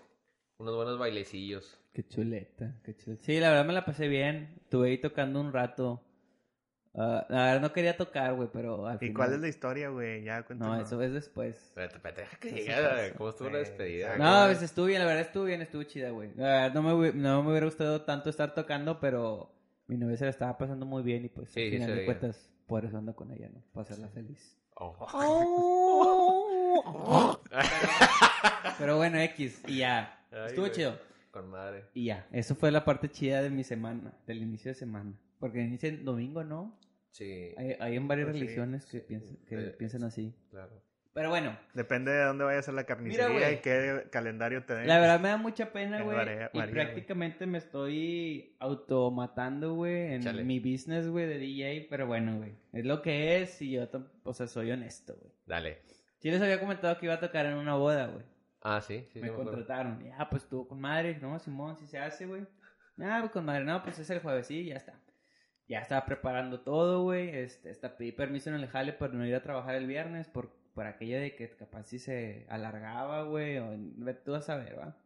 unos 0.57 0.75
buenos 0.75 0.97
bailecillos. 0.97 1.77
Qué 1.97 2.07
chuleta, 2.07 2.75
qué 2.83 2.95
chuleta. 2.95 3.23
Sí, 3.23 3.39
la 3.39 3.49
verdad 3.49 3.65
me 3.65 3.73
la 3.73 3.83
pasé 3.83 4.07
bien. 4.07 4.53
Estuve 4.61 4.89
ahí 4.89 4.97
tocando 4.99 5.41
un 5.41 5.51
rato. 5.51 6.03
Ah, 6.93 7.25
la 7.27 7.45
verdad 7.45 7.61
no 7.61 7.73
quería 7.73 7.97
tocar, 7.97 8.35
güey, 8.35 8.49
pero 8.53 8.85
al 8.85 8.97
¿Y 8.97 8.99
final... 8.99 9.15
cuál 9.15 9.33
es 9.33 9.39
la 9.39 9.47
historia, 9.47 9.89
güey? 9.89 10.23
Ya 10.23 10.41
No, 10.41 10.45
cuéntanos. 10.45 10.85
eso 10.85 11.01
es 11.01 11.11
después. 11.11 11.55
Espérate, 11.55 11.95
espérate, 11.95 12.21
deja 12.21 12.37
que 12.37 12.49
pasa, 12.67 13.17
¿Cómo 13.17 13.29
estuvo 13.31 13.47
la 13.49 13.53
güey. 13.57 13.63
despedida? 13.65 14.15
No, 14.17 14.23
¿Cómo- 14.25 14.45
pues 14.45 14.61
estuvo 14.61 14.85
bien, 14.85 14.99
la 14.99 15.05
verdad 15.07 15.21
estuvo 15.23 15.43
bien, 15.45 15.61
estuvo 15.63 15.81
chida, 15.83 16.11
güey. 16.11 16.29
La 16.35 16.45
verdad, 16.45 16.73
no 16.75 16.83
me, 16.83 17.13
no 17.13 17.41
me 17.41 17.49
hubiera 17.49 17.65
gustado 17.65 18.03
tanto 18.03 18.29
estar 18.29 18.53
tocando, 18.53 18.99
pero 18.99 19.51
mi 19.87 19.97
novia 19.97 20.17
se 20.17 20.25
la 20.25 20.29
estaba 20.29 20.55
pasando 20.55 20.85
muy 20.85 21.01
bien 21.01 21.25
y 21.25 21.29
pues 21.29 21.49
Sí, 21.49 21.63
al 21.65 21.71
final 21.71 21.95
de 21.95 22.05
cuentas, 22.05 22.47
por 22.67 22.85
eso 22.85 22.95
ando 22.95 23.15
con 23.15 23.31
ella, 23.31 23.49
¿no? 23.49 23.63
Para 23.73 23.81
hacerla 23.81 24.07
feliz. 24.09 24.55
Oh. 24.75 24.95
Pero 28.77 28.97
bueno, 28.97 29.17
X, 29.19 29.61
y 29.67 29.77
ya. 29.79 30.19
Ay, 30.31 30.47
estuvo 30.49 30.65
güey. 30.65 30.71
chido. 30.75 31.06
Con 31.41 31.49
madre. 31.49 31.85
Y 31.93 32.05
ya, 32.05 32.27
eso 32.31 32.55
fue 32.55 32.71
la 32.71 32.83
parte 32.85 33.09
chida 33.09 33.41
de 33.41 33.49
mi 33.49 33.63
semana, 33.63 34.13
del 34.25 34.41
inicio 34.41 34.71
de 34.71 34.75
semana. 34.75 35.13
Porque 35.39 35.61
inicia 35.61 35.89
el 35.89 36.03
domingo, 36.03 36.43
¿no? 36.43 36.77
Sí, 37.11 37.53
Hay, 37.57 37.75
hay 37.79 37.95
en 37.95 38.07
varias 38.07 38.27
Pues 38.27 38.37
sí, 38.37 38.43
religiones 38.43 38.85
que, 38.85 38.99
piensan, 38.99 39.37
que 39.47 39.55
Eh, 39.55 39.69
piensan 39.77 40.03
así. 40.03 40.33
claro. 40.49 40.81
Pero 41.13 41.29
bueno, 41.29 41.57
Depende 41.73 42.11
de 42.11 42.23
dónde 42.25 42.43
vayas 42.43 42.69
a 42.69 42.71
la 42.71 42.83
carnicería 42.83 43.51
y 43.51 43.57
qué 43.61 44.03
calendario 44.11 44.63
te 44.65 44.75
den. 44.75 44.87
La 44.87 44.99
verdad 44.99 45.19
me 45.19 45.29
da 45.29 45.37
mucha 45.37 45.71
pena, 45.73 46.03
güey. 46.03 46.15
Y 46.53 46.61
prácticamente 46.71 47.47
me 47.47 47.57
estoy 47.57 48.55
automatando, 48.59 49.73
güey, 49.73 50.13
en 50.13 50.21
Chale. 50.21 50.43
mi 50.43 50.59
business, 50.59 51.07
güey, 51.07 51.25
de 51.25 51.39
DJ. 51.39 51.87
Pero 51.89 52.05
bueno, 52.05 52.37
güey. 52.37 52.51
Es 52.71 52.85
lo 52.85 53.01
que 53.01 53.41
es 53.41 53.59
y 53.63 53.71
yo, 53.71 53.87
o 54.23 54.33
sea, 54.35 54.45
soy 54.45 54.69
honesto, 54.71 55.15
güey. 55.19 55.31
Dale. 55.47 55.79
Sí 56.19 56.29
les 56.29 56.39
había 56.39 56.59
comentado 56.59 56.97
que 56.99 57.07
iba 57.07 57.15
a 57.15 57.19
tocar 57.19 57.47
en 57.47 57.55
una 57.55 57.73
boda, 57.75 58.07
güey. 58.07 58.23
Ah, 58.61 58.81
sí, 58.81 59.07
sí. 59.13 59.19
sí 59.19 59.21
me 59.21 59.31
contrataron. 59.31 60.03
Ya, 60.03 60.27
pues 60.29 60.43
estuvo 60.43 60.67
con 60.67 60.79
madre. 60.79 61.17
No, 61.21 61.37
Simón, 61.39 61.77
si 61.77 61.87
se 61.87 61.99
hace, 61.99 62.25
güey. 62.25 62.45
Ah, 62.99 63.17
pues 63.21 63.31
con 63.31 63.45
madre. 63.45 63.63
No, 63.63 63.81
pues 63.83 63.99
es 63.99 64.09
el 64.09 64.19
jueves, 64.19 64.47
sí, 64.47 64.65
ya 64.65 64.75
está. 64.75 64.99
Ya 65.67 65.79
estaba 65.79 66.05
preparando 66.05 66.61
todo, 66.61 67.03
güey. 67.03 67.29
Este, 67.29 67.69
hasta 67.69 67.97
pedí 67.97 68.11
permiso 68.11 68.49
en 68.49 68.55
el 68.55 68.67
jale 68.67 68.93
para 68.93 69.13
no 69.13 69.25
ir 69.25 69.35
a 69.35 69.43
trabajar 69.43 69.75
el 69.75 69.87
viernes 69.87 70.27
por, 70.27 70.51
por 70.73 70.85
aquello 70.85 71.19
de 71.19 71.35
que 71.35 71.49
capaz 71.55 71.83
si 71.83 71.99
se 71.99 72.45
alargaba, 72.49 73.23
güey. 73.23 73.57
O 73.59 73.75
tú 74.23 74.35
a 74.35 74.41
saber, 74.41 74.79
¿va? 74.79 74.97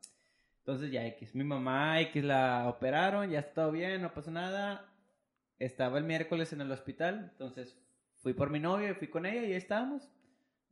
Entonces 0.59 0.91
ya 0.91 1.05
X. 1.07 1.35
Mi 1.35 1.43
mamá 1.43 1.99
X 2.01 2.23
la 2.23 2.67
operaron, 2.69 3.29
ya 3.29 3.39
está 3.39 3.53
todo 3.53 3.71
bien, 3.71 4.01
no 4.01 4.13
pasó 4.13 4.31
nada. 4.31 4.85
Estaba 5.57 5.97
el 5.97 6.03
miércoles 6.03 6.53
en 6.53 6.61
el 6.61 6.71
hospital, 6.71 7.29
entonces 7.31 7.77
fui 8.17 8.33
por 8.33 8.49
mi 8.49 8.59
novia, 8.59 8.95
fui 8.95 9.07
con 9.07 9.25
ella 9.25 9.41
y 9.41 9.45
ahí 9.45 9.53
estábamos 9.53 10.09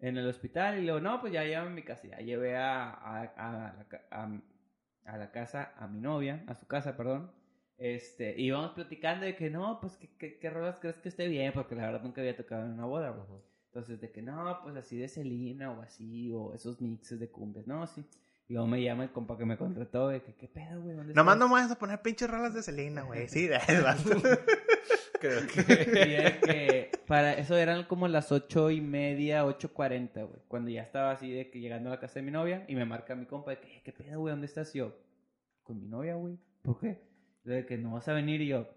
en 0.01 0.17
el 0.17 0.27
hospital 0.27 0.79
y 0.79 0.83
luego, 0.85 0.99
no, 0.99 1.19
pues 1.21 1.33
ya 1.33 1.43
llevo 1.43 1.67
a 1.67 1.69
mi 1.69 1.83
casa, 1.83 2.07
ya 2.07 2.17
llevé 2.19 2.55
a, 2.57 2.89
a, 2.89 3.21
a 3.21 3.51
la, 3.51 3.87
a- 5.05 5.17
la 5.17 5.31
casa 5.31 5.73
a 5.77 5.87
mi 5.87 5.99
novia, 5.99 6.43
a 6.47 6.55
su 6.55 6.67
casa, 6.67 6.95
perdón. 6.95 7.31
Este, 7.77 8.35
y 8.39 8.45
íbamos 8.47 8.71
platicando 8.71 9.25
de 9.25 9.35
que 9.35 9.49
no, 9.49 9.79
pues 9.81 9.95
¿qué, 9.97 10.09
qué, 10.17 10.37
qué 10.37 10.49
rolas 10.49 10.79
crees 10.79 10.97
que 10.97 11.09
esté 11.09 11.27
bien, 11.27 11.51
porque 11.53 11.75
la 11.75 11.85
verdad 11.85 12.01
nunca 12.03 12.21
había 12.21 12.35
tocado 12.35 12.65
en 12.65 12.73
una 12.73 12.85
boda, 12.85 13.09
güey. 13.11 13.23
Ujú. 13.23 13.41
Entonces, 13.67 14.01
de 14.01 14.11
que 14.11 14.21
no, 14.21 14.59
pues 14.63 14.75
así 14.75 14.97
de 14.97 15.07
Selena 15.07 15.71
o 15.71 15.81
así, 15.81 16.31
o 16.33 16.53
esos 16.53 16.81
mixes 16.81 17.19
de 17.19 17.29
cumbias, 17.29 17.67
no, 17.67 17.85
sí. 17.87 18.03
Y 18.47 18.53
luego 18.53 18.67
me 18.67 18.81
llama 18.83 19.03
el 19.03 19.11
compa 19.11 19.37
que 19.37 19.45
me 19.45 19.57
contrató, 19.57 20.07
de 20.09 20.21
que, 20.23 20.33
¿qué 20.35 20.47
pedo, 20.47 20.81
güey? 20.81 20.95
¿Dónde 20.95 21.13
Nomás 21.13 21.35
estás?" 21.35 21.49
no 21.49 21.55
me 21.55 21.61
vas 21.61 21.71
a 21.71 21.77
poner 21.79 22.01
pinches 22.01 22.29
rolas 22.29 22.53
de 22.53 22.63
Selena, 22.63 23.03
güey. 23.03 23.27
Sí, 23.29 23.47
de. 23.47 23.59
Creo 25.19 25.43
Y 25.43 25.47
que. 25.47 25.63
de 25.63 26.39
que 26.39 26.88
para 27.09 27.33
eso 27.33 27.57
eran 27.57 27.83
como 27.85 28.07
las 28.07 28.31
ocho 28.31 28.69
y 28.71 28.79
media, 28.81 29.43
ocho 29.45 29.73
cuarenta, 29.73 30.23
güey. 30.23 30.39
Cuando 30.47 30.69
ya 30.69 30.83
estaba 30.83 31.11
así 31.11 31.31
de 31.31 31.49
que 31.49 31.59
llegando 31.59 31.89
a 31.89 31.93
la 31.95 31.99
casa 31.99 32.19
de 32.19 32.21
mi 32.25 32.31
novia 32.31 32.63
y 32.67 32.75
me 32.75 32.85
marca 32.85 33.15
mi 33.15 33.25
compa 33.25 33.51
de 33.51 33.59
que, 33.59 33.67
"Eh, 33.77 33.81
¿qué 33.83 33.91
pedo, 33.91 34.19
güey? 34.19 34.31
¿Dónde 34.31 34.45
estás? 34.45 34.73
Y 34.75 34.77
yo, 34.77 34.95
con 35.63 35.81
mi 35.81 35.87
novia, 35.87 36.15
güey. 36.15 36.37
¿Por 36.61 36.79
qué? 36.79 37.01
Y 37.43 37.49
lo 37.49 37.55
de 37.55 37.65
que 37.65 37.77
no 37.77 37.93
vas 37.93 38.07
a 38.07 38.13
venir 38.13 38.41
y 38.41 38.47
yo, 38.47 38.67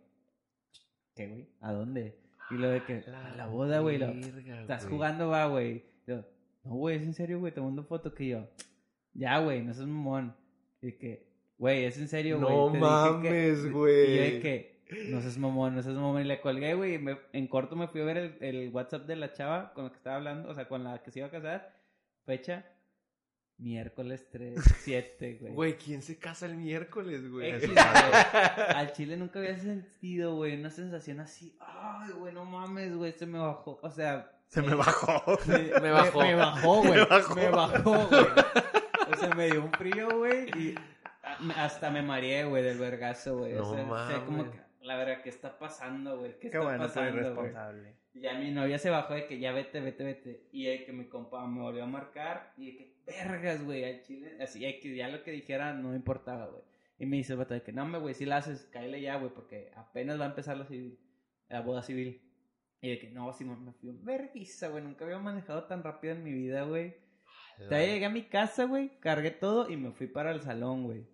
¿qué, 1.14 1.28
güey? 1.28 1.48
¿A 1.60 1.72
dónde? 1.72 2.18
Y 2.50 2.54
lo 2.54 2.70
de 2.70 2.84
que, 2.84 3.04
a 3.06 3.34
la 3.36 3.46
boda, 3.46 3.80
güey. 3.80 4.02
Estás 4.02 4.84
güey. 4.84 4.94
jugando, 4.94 5.28
va, 5.28 5.46
güey. 5.46 5.84
Y 6.06 6.10
yo, 6.10 6.24
no, 6.64 6.74
güey, 6.76 6.96
es 6.96 7.02
en 7.02 7.14
serio, 7.14 7.38
güey, 7.38 7.52
tomando 7.52 7.84
foto 7.84 8.14
que 8.14 8.28
yo. 8.28 8.48
Ya, 9.14 9.38
güey, 9.40 9.62
no 9.62 9.74
seas 9.74 9.86
mamón. 9.86 10.34
Y 10.80 10.92
que, 10.92 11.28
güey, 11.58 11.84
es 11.84 11.98
en 11.98 12.08
serio, 12.08 12.40
güey. 12.40 12.50
No 12.50 12.72
te 12.72 12.78
mames, 12.78 13.58
Y 13.58 13.62
yo 13.62 13.64
de 13.64 13.70
güey. 13.70 14.40
que, 14.40 14.71
no 15.10 15.20
seas 15.20 15.38
mamón, 15.38 15.74
no 15.74 15.82
seas 15.82 15.94
mamón. 15.96 16.22
Y 16.22 16.24
le 16.24 16.40
colgué, 16.40 16.74
güey. 16.74 17.00
En 17.32 17.46
corto 17.46 17.76
me 17.76 17.88
fui 17.88 18.00
a 18.00 18.04
ver 18.04 18.16
el, 18.16 18.36
el 18.40 18.68
WhatsApp 18.70 19.06
de 19.06 19.16
la 19.16 19.32
chava 19.32 19.72
con 19.74 19.84
la 19.84 19.90
que 19.90 19.96
estaba 19.96 20.16
hablando, 20.16 20.48
o 20.48 20.54
sea, 20.54 20.68
con 20.68 20.84
la 20.84 21.02
que 21.02 21.10
se 21.10 21.20
iba 21.20 21.28
a 21.28 21.30
casar. 21.30 21.74
Fecha, 22.24 22.64
miércoles 23.58 24.28
3, 24.30 24.60
7, 24.80 25.38
güey. 25.40 25.52
Güey, 25.54 25.76
¿quién 25.76 26.02
se 26.02 26.18
casa 26.18 26.46
el 26.46 26.56
miércoles, 26.56 27.30
güey? 27.30 27.50
X. 27.54 27.70
Al 28.74 28.92
chile 28.92 29.16
nunca 29.16 29.38
había 29.38 29.58
sentido, 29.58 30.36
güey, 30.36 30.58
una 30.58 30.70
sensación 30.70 31.20
así. 31.20 31.56
Ay, 31.60 32.10
güey, 32.12 32.32
no 32.34 32.44
mames, 32.44 32.94
güey, 32.94 33.12
se 33.12 33.26
me 33.26 33.38
bajó. 33.38 33.80
O 33.82 33.90
sea, 33.90 34.30
Se 34.48 34.62
me 34.62 34.74
bajó. 34.74 35.38
me, 35.46 35.58
Me 35.80 35.90
bajó. 35.90 36.20
Me, 36.20 36.34
bajó, 36.34 36.82
güey. 36.82 36.92
Me 36.92 37.04
bajó. 37.06 37.34
Me 37.34 37.48
bajó, 37.48 38.08
güey. 38.08 38.26
O 39.12 39.16
sea, 39.16 39.34
me 39.34 39.50
dio 39.50 39.64
un 39.64 39.72
frío, 39.72 40.08
güey. 40.18 40.48
Y 40.58 40.74
hasta 41.56 41.90
me 41.90 42.02
mareé, 42.02 42.44
güey, 42.44 42.62
del 42.62 42.78
vergazo, 42.78 43.38
güey. 43.38 43.54
No 43.54 43.68
o 43.68 43.74
sea, 43.74 43.84
o 43.84 44.08
sea, 44.08 44.24
como 44.24 44.38
mames. 44.38 44.52
que, 44.52 44.60
la 44.82 44.96
verdad, 44.96 45.22
¿qué 45.22 45.28
está 45.28 45.58
pasando, 45.58 46.18
güey? 46.18 46.32
¿Qué, 46.34 46.38
Qué 46.40 46.46
está 46.48 46.60
bueno, 46.60 46.78
soy 46.84 46.88
pasando, 46.88 47.10
güey? 47.12 47.22
irresponsable. 47.24 47.96
Y 48.14 48.20
ya 48.20 48.38
mi 48.38 48.50
novia 48.50 48.78
se 48.78 48.90
bajó 48.90 49.14
de 49.14 49.26
que 49.26 49.38
ya 49.38 49.52
vete, 49.52 49.80
vete, 49.80 50.04
vete. 50.04 50.48
Y 50.52 50.64
de 50.66 50.84
que 50.84 50.92
mi 50.92 51.06
compa 51.08 51.46
me 51.46 51.60
volvió 51.60 51.84
a 51.84 51.86
marcar. 51.86 52.52
Y 52.56 52.72
de 52.72 52.76
que, 52.76 52.96
vergas, 53.06 53.64
güey, 53.64 53.84
al 53.84 54.02
chile. 54.02 54.36
Así, 54.40 54.60
de 54.60 54.78
que 54.80 54.94
ya 54.94 55.08
lo 55.08 55.22
que 55.22 55.30
dijera 55.30 55.72
no 55.72 55.90
me 55.90 55.96
importaba, 55.96 56.46
güey. 56.46 56.62
Y 56.98 57.06
me 57.06 57.16
dice 57.16 57.32
el 57.32 57.38
vato 57.38 57.54
de 57.54 57.62
que, 57.62 57.72
no, 57.72 57.86
me, 57.86 57.98
güey, 57.98 58.14
si 58.14 58.26
la 58.26 58.36
haces, 58.36 58.68
cállale 58.70 59.00
ya, 59.00 59.16
güey, 59.16 59.32
porque 59.32 59.72
apenas 59.76 60.20
va 60.20 60.24
a 60.26 60.28
empezar 60.28 60.56
la 60.56 60.66
civil, 60.66 60.98
la 61.48 61.60
boda 61.62 61.82
civil. 61.82 62.20
Y 62.80 62.90
de 62.90 62.98
que, 62.98 63.10
no, 63.10 63.32
Simón, 63.32 63.64
me 63.64 63.72
fui 63.72 63.88
un 63.88 64.04
vergüenza, 64.04 64.68
güey. 64.68 64.84
Nunca 64.84 65.04
había 65.04 65.18
manejado 65.18 65.64
tan 65.64 65.82
rápido 65.82 66.14
en 66.14 66.22
mi 66.22 66.32
vida, 66.32 66.62
güey. 66.64 66.96
Todavía 67.58 67.92
llegué 67.94 68.04
a 68.06 68.10
mi 68.10 68.22
casa, 68.24 68.64
güey, 68.64 68.98
cargué 69.00 69.30
todo 69.30 69.70
y 69.70 69.76
me 69.76 69.92
fui 69.92 70.06
para 70.08 70.32
el 70.32 70.40
salón, 70.42 70.84
güey. 70.84 71.06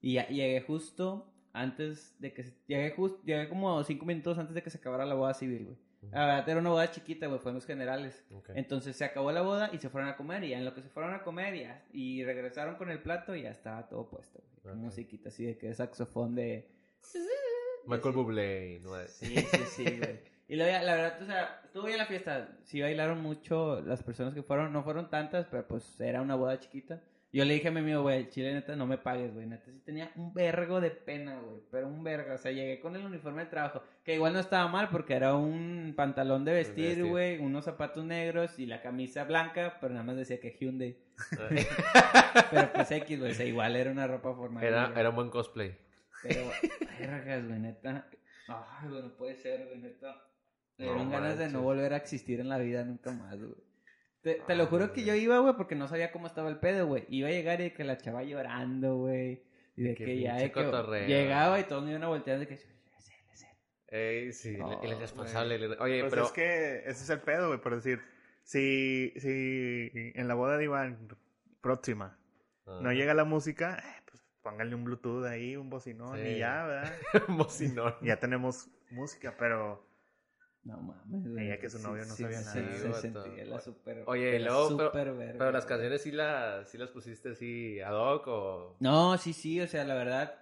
Y 0.00 0.14
ya- 0.14 0.26
llegué 0.28 0.60
justo 0.60 1.31
antes 1.52 2.14
de 2.20 2.32
que... 2.32 2.44
se- 2.44 2.54
Llegué, 2.66 2.90
justo, 2.92 3.20
llegué 3.24 3.48
como 3.48 3.82
cinco 3.84 4.04
minutos 4.06 4.38
antes 4.38 4.54
de 4.54 4.62
que 4.62 4.70
se 4.70 4.78
acabara 4.78 5.04
la 5.06 5.14
boda 5.14 5.34
civil, 5.34 5.64
güey. 5.64 5.76
La 6.10 6.26
verdad 6.26 6.48
era 6.48 6.60
una 6.60 6.70
boda 6.70 6.90
chiquita, 6.90 7.28
güey, 7.28 7.38
fue 7.38 7.52
en 7.52 7.54
los 7.54 7.64
generales. 7.66 8.24
Entonces 8.56 8.96
se 8.96 9.04
acabó 9.04 9.30
la 9.30 9.42
boda 9.42 9.70
y 9.72 9.78
se 9.78 9.88
fueron 9.88 10.10
a 10.10 10.16
comer 10.16 10.42
y 10.42 10.48
ya 10.48 10.58
en 10.58 10.64
lo 10.64 10.74
que 10.74 10.82
se 10.82 10.88
fueron 10.88 11.14
a 11.14 11.22
comer 11.22 11.54
ya, 11.56 11.84
y 11.92 12.24
regresaron 12.24 12.74
con 12.74 12.90
el 12.90 13.00
plato 13.00 13.36
y 13.36 13.42
ya 13.42 13.50
estaba 13.50 13.88
todo 13.88 14.08
puesto, 14.08 14.40
güey. 14.40 14.62
Con 14.62 14.72
Ok. 14.80 14.84
Musiquita 14.86 15.28
así 15.28 15.44
de 15.44 15.56
que 15.58 15.72
saxofón 15.74 16.34
de... 16.34 16.68
Michael 17.86 18.14
Bublé, 18.14 18.80
no 18.82 18.98
es. 18.98 19.10
Sí, 19.12 19.36
sí, 19.36 19.58
sí, 19.76 19.84
güey. 19.84 20.20
Y 20.48 20.56
luego 20.56 20.70
ya, 20.72 20.82
la 20.82 20.94
verdad, 20.96 21.22
o 21.22 21.26
sea, 21.26 21.60
estuvo 21.64 21.84
bien 21.86 21.98
la 21.98 22.06
fiesta. 22.06 22.48
Sí 22.64 22.80
bailaron 22.80 23.20
mucho 23.22 23.80
las 23.80 24.02
personas 24.02 24.34
que 24.34 24.42
fueron. 24.42 24.72
No 24.72 24.82
fueron 24.84 25.08
tantas, 25.08 25.46
pero 25.46 25.66
pues 25.66 25.98
era 26.00 26.20
una 26.20 26.34
boda 26.34 26.58
chiquita. 26.60 27.00
Yo 27.34 27.46
le 27.46 27.54
dije 27.54 27.68
a 27.68 27.70
mi 27.70 27.80
amigo, 27.80 28.02
güey, 28.02 28.28
chile 28.28 28.52
neta 28.52 28.76
no 28.76 28.86
me 28.86 28.98
pagues, 28.98 29.32
güey. 29.32 29.46
Neta 29.46 29.70
sí 29.72 29.80
tenía 29.80 30.12
un 30.16 30.34
vergo 30.34 30.82
de 30.82 30.90
pena, 30.90 31.40
güey. 31.40 31.62
Pero 31.70 31.88
un 31.88 32.04
vergo. 32.04 32.34
O 32.34 32.38
sea, 32.38 32.52
llegué 32.52 32.78
con 32.78 32.94
el 32.94 33.06
uniforme 33.06 33.44
de 33.44 33.50
trabajo. 33.50 33.82
Que 34.04 34.16
igual 34.16 34.34
no 34.34 34.38
estaba 34.38 34.68
mal 34.68 34.90
porque 34.90 35.14
era 35.14 35.34
un 35.34 35.94
pantalón 35.96 36.44
de 36.44 36.52
vestir, 36.52 37.02
güey. 37.06 37.38
Unos 37.38 37.64
zapatos 37.64 38.04
negros 38.04 38.58
y 38.58 38.66
la 38.66 38.82
camisa 38.82 39.24
blanca. 39.24 39.78
Pero 39.80 39.94
nada 39.94 40.04
más 40.04 40.16
decía 40.16 40.40
que 40.40 40.58
Hyundai. 40.60 40.98
Pero 42.50 42.72
pues 42.74 42.90
X, 42.90 43.18
güey. 43.18 43.32
O 43.32 43.34
sea, 43.34 43.46
igual 43.46 43.76
era 43.76 43.90
una 43.90 44.06
ropa 44.06 44.34
formal. 44.34 44.62
Era, 44.62 44.92
era 44.94 45.08
un 45.08 45.16
buen 45.16 45.30
cosplay. 45.30 45.74
Pero, 46.22 46.50
vergas, 46.98 47.46
güey, 47.46 47.60
neta. 47.60 48.10
Ay, 48.46 48.90
güey, 48.90 49.02
no 49.02 49.16
puede 49.16 49.36
ser, 49.36 49.66
güey, 49.68 49.78
neta. 49.78 50.22
Me 50.76 50.84
No 50.84 51.08
ganas 51.08 51.38
de 51.38 51.48
no 51.48 51.62
volver 51.62 51.94
a 51.94 51.96
existir 51.96 52.40
en 52.40 52.50
la 52.50 52.58
vida 52.58 52.84
nunca 52.84 53.10
más, 53.10 53.38
güey. 53.38 53.71
Te, 54.22 54.34
te 54.46 54.54
lo 54.54 54.66
juro 54.66 54.92
que 54.92 55.04
yo 55.04 55.14
iba, 55.14 55.38
güey, 55.40 55.54
porque 55.56 55.74
no 55.74 55.88
sabía 55.88 56.12
cómo 56.12 56.26
estaba 56.28 56.48
el 56.48 56.58
pedo, 56.58 56.86
güey. 56.86 57.04
Iba 57.08 57.28
a 57.28 57.32
llegar 57.32 57.60
y 57.60 57.70
que 57.72 57.84
la 57.84 57.98
chava 57.98 58.22
llorando, 58.22 58.96
güey. 58.96 59.42
Y 59.76 59.82
de 59.82 59.94
que 59.94 60.20
ya 60.20 60.36
de 60.36 60.52
que 60.52 61.06
llegaba 61.08 61.58
y 61.58 61.64
todos 61.64 61.82
me 61.82 61.90
iban 61.90 62.04
a 62.04 62.08
voltear 62.08 62.38
de 62.38 62.46
que... 62.46 62.58
Ey, 63.88 64.32
sí, 64.32 64.56
Oh, 64.62 64.80
el 64.82 64.92
irresponsable. 64.92 65.56
el- 65.56 65.76
Oye, 65.80 66.00
Pues 66.00 66.10
pero. 66.12 66.24
es 66.26 66.32
que 66.32 66.76
ese 66.78 66.90
es 67.04 67.10
el 67.10 67.20
pedo, 67.20 67.48
güey, 67.48 67.60
por 67.60 67.74
decir, 67.74 68.00
si, 68.42 69.12
si 69.18 69.90
en 70.14 70.28
la 70.28 70.34
boda 70.34 70.56
de 70.56 70.64
Iván 70.64 71.08
próxima 71.60 72.18
Ah. 72.66 72.78
no 72.80 72.92
llega 72.92 73.12
la 73.12 73.24
música, 73.24 73.76
eh, 73.84 74.02
pues 74.08 74.22
pónganle 74.40 74.74
un 74.76 74.84
Bluetooth 74.84 75.24
ahí, 75.26 75.56
un 75.56 75.68
bocinón 75.68 76.16
Sí. 76.18 76.26
y 76.28 76.38
ya, 76.38 76.64
¿verdad? 76.64 76.92
Bocinón. 77.28 77.94
ya 78.02 78.18
tenemos 78.20 78.68
música, 78.90 79.34
pero 79.38 79.84
No 80.64 80.76
mames. 80.76 81.26
Ella 81.42 81.58
que 81.58 81.68
su 81.68 81.78
novio 81.80 82.04
no 82.04 82.14
sabía 82.14 82.40
nada. 82.40 82.52
Se, 82.52 82.78
Sí, 82.78 82.92
sentía 83.00 83.22
vato. 83.22 83.44
la 83.46 83.60
super... 83.60 84.04
Oye, 84.06 84.38
luego, 84.38 84.68
pero- 84.76 84.86
super 84.90 85.12
verga, 85.14 85.38
Pero 85.38 85.50
las 85.52 85.66
canciones 85.66 86.02
sí 86.02 86.12
las, 86.12 86.68
sí 86.68 86.78
las 86.78 86.90
pusiste 86.90 87.30
así 87.30 87.80
ad 87.80 87.94
hoc 87.96 88.26
o. 88.28 88.76
No, 88.80 89.18
sí, 89.18 89.32
sí, 89.32 89.60
o 89.60 89.66
sea, 89.66 89.84
la 89.84 89.94
verdad, 89.94 90.34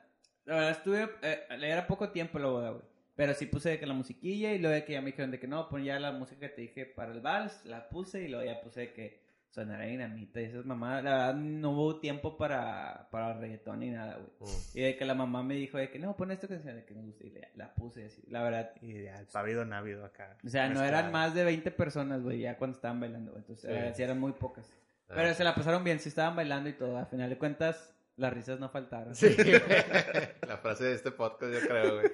la 0.45 0.55
verdad 0.57 0.71
estuve, 0.73 1.09
eh, 1.23 1.41
era 1.63 1.87
poco 1.87 2.11
tiempo 2.11 2.39
la 2.39 2.47
boda, 2.49 2.71
güey. 2.71 2.83
Pero 3.17 3.35
sí 3.35 3.47
puse 3.47 3.71
de 3.71 3.79
que 3.79 3.87
la 3.87 3.95
musiquilla 3.95 4.53
y 4.53 4.59
luego 4.59 4.75
de 4.75 4.85
que 4.85 4.93
ya 4.95 5.01
me 5.01 5.07
dijeron 5.07 5.31
de 5.31 5.39
que 5.41 5.47
no, 5.47 5.69
pon 5.69 5.85
ya 5.85 5.99
la 5.99 6.13
música 6.13 6.41
que 6.41 6.49
te 6.55 6.61
dije 6.63 6.87
para 6.87 7.13
el 7.13 7.21
vals, 7.21 7.65
la 7.65 7.89
puse 7.89 8.23
y 8.23 8.29
luego 8.29 8.45
ya 8.45 8.61
puse 8.63 8.81
de 8.81 8.93
que 8.93 9.21
sonara 9.51 9.85
dinamita 9.85 10.41
y 10.41 10.45
esas 10.45 10.65
mamadas. 10.65 11.03
La 11.05 11.11
verdad 11.11 11.35
no 11.35 11.71
hubo 11.73 11.99
tiempo 12.01 12.37
para, 12.37 13.09
para 13.11 13.35
reggaetón 13.35 13.81
ni 13.81 13.91
nada, 13.91 14.17
güey. 14.17 14.31
Mm. 14.53 14.79
Y 14.79 14.81
de 14.83 14.97
que 14.97 15.05
la 15.05 15.15
mamá 15.15 15.43
me 15.43 15.55
dijo 15.55 15.77
de 15.79 15.91
que 15.91 15.99
no, 15.99 16.17
pon 16.17 16.31
esta 16.31 16.47
canción 16.49 16.77
de 16.77 16.85
que 16.85 16.95
me 16.95 17.03
gusta 17.03 17.25
y 17.27 17.31
la, 17.31 17.49
la 17.55 17.75
puse 17.75 18.05
así. 18.07 18.23
La 18.29 18.43
verdad, 18.43 18.71
ideal, 18.83 19.27
pavido 19.33 19.65
návido 19.65 20.05
acá. 20.05 20.37
o 20.45 20.49
sea, 20.49 20.69
no 20.69 20.83
eran 20.85 21.11
más 21.13 21.35
de 21.35 21.45
20 21.45 21.71
personas, 21.73 22.23
güey, 22.23 22.41
ya 22.41 22.57
cuando 22.57 22.77
estaban 22.77 23.01
bailando, 23.01 23.33
güey. 23.33 23.41
Entonces, 23.43 23.69
Sí. 23.69 23.75
verdad, 23.77 23.95
sí 23.97 24.03
eran 24.03 24.21
muy 24.21 24.33
pocas. 24.33 24.73
Ah. 25.09 25.15
Pero 25.17 25.35
se 25.35 25.43
la 25.45 25.55
pasaron 25.55 25.83
bien, 25.83 25.99
sí 25.99 26.09
estaban 26.09 26.37
bailando 26.37 26.69
y 26.69 26.75
todo. 26.75 26.97
A 26.97 27.07
final 27.07 27.29
de 27.29 27.37
cuentas, 27.37 27.93
las 28.17 28.33
risas 28.33 28.61
no 28.61 28.69
faltaron. 28.69 29.15
Sí. 29.17 29.27
La 30.47 30.59
frase 30.59 30.85
de 30.85 30.95
este 30.95 31.11
podcast, 31.11 31.53
yo 31.53 31.61
creo, 31.69 31.95
güey. 31.97 32.07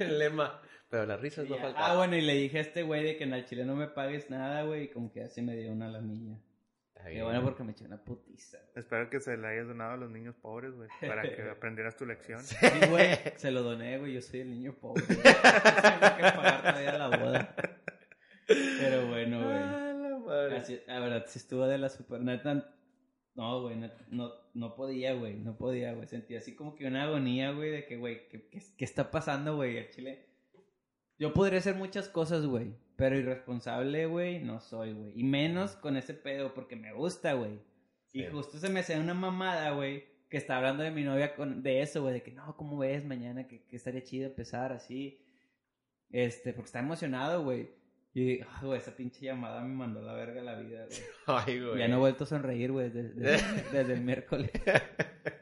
El 0.00 0.18
lema. 0.18 0.60
Pero 0.88 1.06
las 1.06 1.20
risas 1.20 1.48
no 1.48 1.54
Ya. 1.54 1.62
faltan. 1.62 1.82
Ah, 1.84 1.94
bueno, 1.96 2.16
y 2.16 2.20
le 2.20 2.34
dije 2.34 2.58
a 2.58 2.62
este 2.62 2.82
güey 2.82 3.04
de 3.04 3.16
que 3.16 3.22
en 3.24 3.32
el 3.34 3.44
chile 3.46 3.64
no 3.64 3.76
me 3.76 3.86
pagues 3.86 4.28
nada, 4.30 4.62
güey, 4.64 4.84
y 4.84 4.88
como 4.88 5.12
que 5.12 5.22
así 5.22 5.40
me 5.42 5.54
dio 5.56 5.70
una 5.70 5.88
lanilla. 5.88 6.36
Y 7.12 7.20
bueno, 7.20 7.42
porque 7.42 7.64
me 7.64 7.72
eché 7.72 7.84
una 7.84 8.02
putiza. 8.02 8.58
Espero 8.74 9.08
que 9.08 9.20
se 9.20 9.36
le 9.36 9.46
hayas 9.46 9.68
donado 9.68 9.92
a 9.92 9.96
los 9.96 10.10
niños 10.10 10.34
pobres, 10.36 10.74
güey, 10.74 10.88
para 11.00 11.22
que 11.22 11.42
aprendieras 11.50 11.96
tu 11.96 12.06
lección. 12.06 12.42
Sí, 12.42 12.56
güey, 12.88 13.18
se 13.36 13.50
lo 13.50 13.62
doné, 13.62 13.98
güey, 13.98 14.14
yo 14.14 14.22
soy 14.22 14.40
el 14.40 14.50
niño 14.50 14.74
pobre. 14.74 15.04
güey. 15.06 15.18
Tengo 15.22 16.16
que 16.16 16.22
pagar 16.22 16.62
todavía 16.62 16.98
la 16.98 17.16
boda. 17.16 17.56
Pero 18.46 19.08
bueno, 19.08 19.42
güey. 19.42 19.56
Ah, 19.56 19.94
la 20.00 20.18
madre. 20.18 20.56
Así, 20.56 20.80
la 20.86 21.00
verdad, 21.00 21.24
sí 21.28 21.38
estuvo 21.38 21.66
de 21.66 21.78
la 21.78 21.88
super 21.88 22.20
neta. 22.20 22.74
No, 23.34 23.62
güey, 23.62 23.76
no, 24.10 24.32
no 24.54 24.74
podía, 24.74 25.14
güey, 25.14 25.38
no 25.38 25.56
podía, 25.56 25.94
güey. 25.94 26.06
Sentía 26.06 26.38
así 26.38 26.54
como 26.54 26.74
que 26.74 26.86
una 26.86 27.04
agonía, 27.04 27.52
güey, 27.52 27.70
de 27.70 27.86
que, 27.86 27.96
güey, 27.96 28.28
¿qué, 28.28 28.48
qué, 28.48 28.60
qué 28.76 28.84
está 28.84 29.10
pasando, 29.10 29.56
güey? 29.56 29.76
El 29.78 29.90
chile. 29.90 30.26
Yo 31.18 31.32
podría 31.32 31.58
hacer 31.58 31.74
muchas 31.74 32.08
cosas, 32.08 32.46
güey, 32.46 32.74
pero 33.00 33.18
irresponsable, 33.18 34.06
güey, 34.06 34.38
no 34.38 34.60
soy, 34.60 34.92
güey. 34.92 35.12
Y 35.18 35.24
menos 35.24 35.74
con 35.76 35.96
ese 35.96 36.14
pedo, 36.14 36.54
porque 36.54 36.76
me 36.76 36.92
gusta, 36.92 37.32
güey. 37.32 37.58
Y 38.12 38.24
justo 38.26 38.58
se 38.58 38.68
me 38.68 38.80
hacía 38.80 39.00
una 39.00 39.14
mamada, 39.14 39.70
güey, 39.72 40.04
que 40.28 40.36
está 40.36 40.56
hablando 40.58 40.82
de 40.84 40.90
mi 40.92 41.02
novia 41.02 41.34
con, 41.34 41.62
de 41.62 41.80
eso, 41.82 42.02
güey, 42.02 42.14
de 42.14 42.22
que 42.22 42.30
no, 42.30 42.56
¿cómo 42.56 42.78
ves 42.78 43.04
mañana? 43.04 43.48
Que, 43.48 43.64
que 43.64 43.76
estaría 43.76 44.04
chido 44.04 44.26
empezar 44.28 44.72
así. 44.72 45.20
Este, 46.10 46.52
porque 46.52 46.66
está 46.66 46.78
emocionado, 46.80 47.42
güey. 47.42 47.70
Y, 48.12 48.40
ah, 48.40 48.60
güey, 48.62 48.78
esa 48.78 48.94
pinche 48.96 49.24
llamada 49.24 49.62
me 49.62 49.72
mandó 49.74 50.02
la 50.02 50.12
verga 50.14 50.42
la 50.42 50.58
vida, 50.58 50.86
güey. 50.86 51.00
Ay, 51.26 51.60
güey. 51.60 51.78
Ya 51.78 51.88
no 51.88 51.96
he 51.96 52.00
vuelto 52.00 52.24
a 52.24 52.26
sonreír, 52.26 52.72
güey, 52.72 52.90
desde, 52.90 53.14
desde- 53.14 53.62
desde 53.72 53.92
el 53.94 54.00
miércoles. 54.02 54.50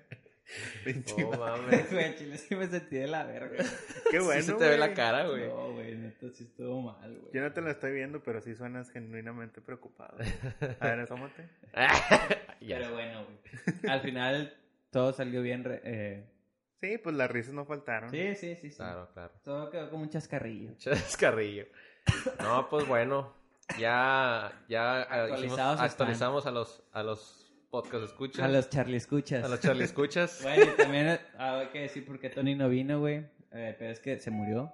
No 1.18 1.30
ma- 1.30 1.56
mames. 1.56 1.90
Güey, 1.92 2.14
chile 2.16 2.38
sí 2.38 2.56
me 2.56 2.66
sentí 2.66 2.96
de 2.96 3.06
la 3.06 3.24
verga. 3.24 3.64
Qué 4.10 4.18
bueno, 4.20 4.40
sí 4.40 4.46
se 4.48 4.54
te 4.54 4.68
ve 4.68 4.78
la 4.78 4.86
güey. 4.86 4.96
cara, 4.96 5.26
güey. 5.28 5.46
No, 5.48 5.72
güey, 5.72 5.94
neta, 5.96 6.26
sí 6.32 6.44
estuvo 6.44 6.80
mal, 6.80 7.18
güey. 7.18 7.32
Yo 7.34 7.42
no 7.42 7.52
te 7.52 7.60
lo 7.60 7.70
estoy 7.70 7.92
viendo, 7.92 8.22
pero 8.22 8.40
sí 8.40 8.54
suenas 8.54 8.90
genuinamente 8.90 9.60
preocupado. 9.60 10.16
A 10.80 10.86
ver, 10.86 11.00
asómate. 11.00 11.48
Ya. 12.60 12.78
Pero 12.78 12.92
bueno, 12.92 13.24
güey. 13.24 13.90
Al 13.92 14.00
final 14.00 14.56
todo 14.90 15.12
salió 15.12 15.42
bien. 15.42 15.62
re- 15.64 15.80
eh, 15.84 16.24
Sí, 16.80 16.96
pues 16.98 17.14
las 17.14 17.30
risas 17.30 17.54
no 17.54 17.64
faltaron. 17.64 18.10
Sí, 18.10 18.34
sí, 18.34 18.56
sí, 18.56 18.70
sí. 18.70 18.76
Claro, 18.76 19.08
claro. 19.12 19.32
Todo 19.44 19.70
quedó 19.70 19.90
como 19.90 20.02
un 20.02 20.10
chascarrillo. 20.10 20.74
Chascarrillo. 20.78 21.66
No, 22.40 22.68
pues 22.68 22.86
bueno. 22.88 23.32
Ya, 23.78 24.52
ya 24.68 25.02
eh, 25.02 25.06
actualizamos 25.80 26.46
a 26.46 26.50
los, 26.50 26.82
a 26.92 27.02
los 27.02 27.47
podcast 27.70 28.04
escuchas. 28.04 28.44
A 28.44 28.48
los 28.48 28.68
Charlie 28.70 28.96
escuchas. 28.96 29.44
a 29.44 29.48
los 29.48 29.60
Charlie 29.60 29.84
escuchas. 29.84 30.40
Bueno, 30.42 30.64
y 30.64 30.76
también 30.76 31.08
eh, 31.08 31.20
hay 31.38 31.66
que 31.68 31.80
decir 31.82 32.04
por 32.06 32.18
qué 32.18 32.30
Tony 32.30 32.54
no 32.54 32.68
vino, 32.68 32.98
güey. 33.00 33.26
Eh, 33.52 33.74
pero 33.78 33.90
es 33.90 34.00
que 34.00 34.18
se 34.18 34.30
murió. 34.30 34.72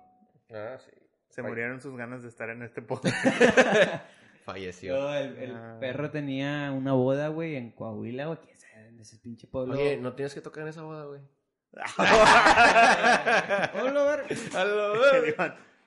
Ah, 0.52 0.76
sí. 0.78 0.90
Se 1.28 1.40
Ay. 1.40 1.46
murieron 1.48 1.80
sus 1.80 1.96
ganas 1.96 2.22
de 2.22 2.28
estar 2.28 2.48
en 2.50 2.62
este 2.62 2.82
podcast. 2.82 3.16
Falleció. 4.44 4.94
Yo, 4.96 5.14
el, 5.14 5.36
el 5.38 5.54
Ah. 5.56 5.76
perro 5.80 6.10
tenía 6.10 6.70
una 6.72 6.92
boda, 6.92 7.28
güey, 7.28 7.56
en 7.56 7.70
Coahuila, 7.72 8.26
güey. 8.26 8.38
¿Quién 8.44 8.56
sabe? 8.58 8.88
En 8.88 9.00
ese 9.00 9.16
pinche 9.18 9.46
pueblo. 9.46 9.74
Oye, 9.74 9.96
no 9.96 10.12
tienes 10.14 10.34
que 10.34 10.40
tocar 10.40 10.62
en 10.64 10.68
esa 10.68 10.82
boda, 10.82 11.06
güey. 11.06 11.20
Hola, 13.74 14.22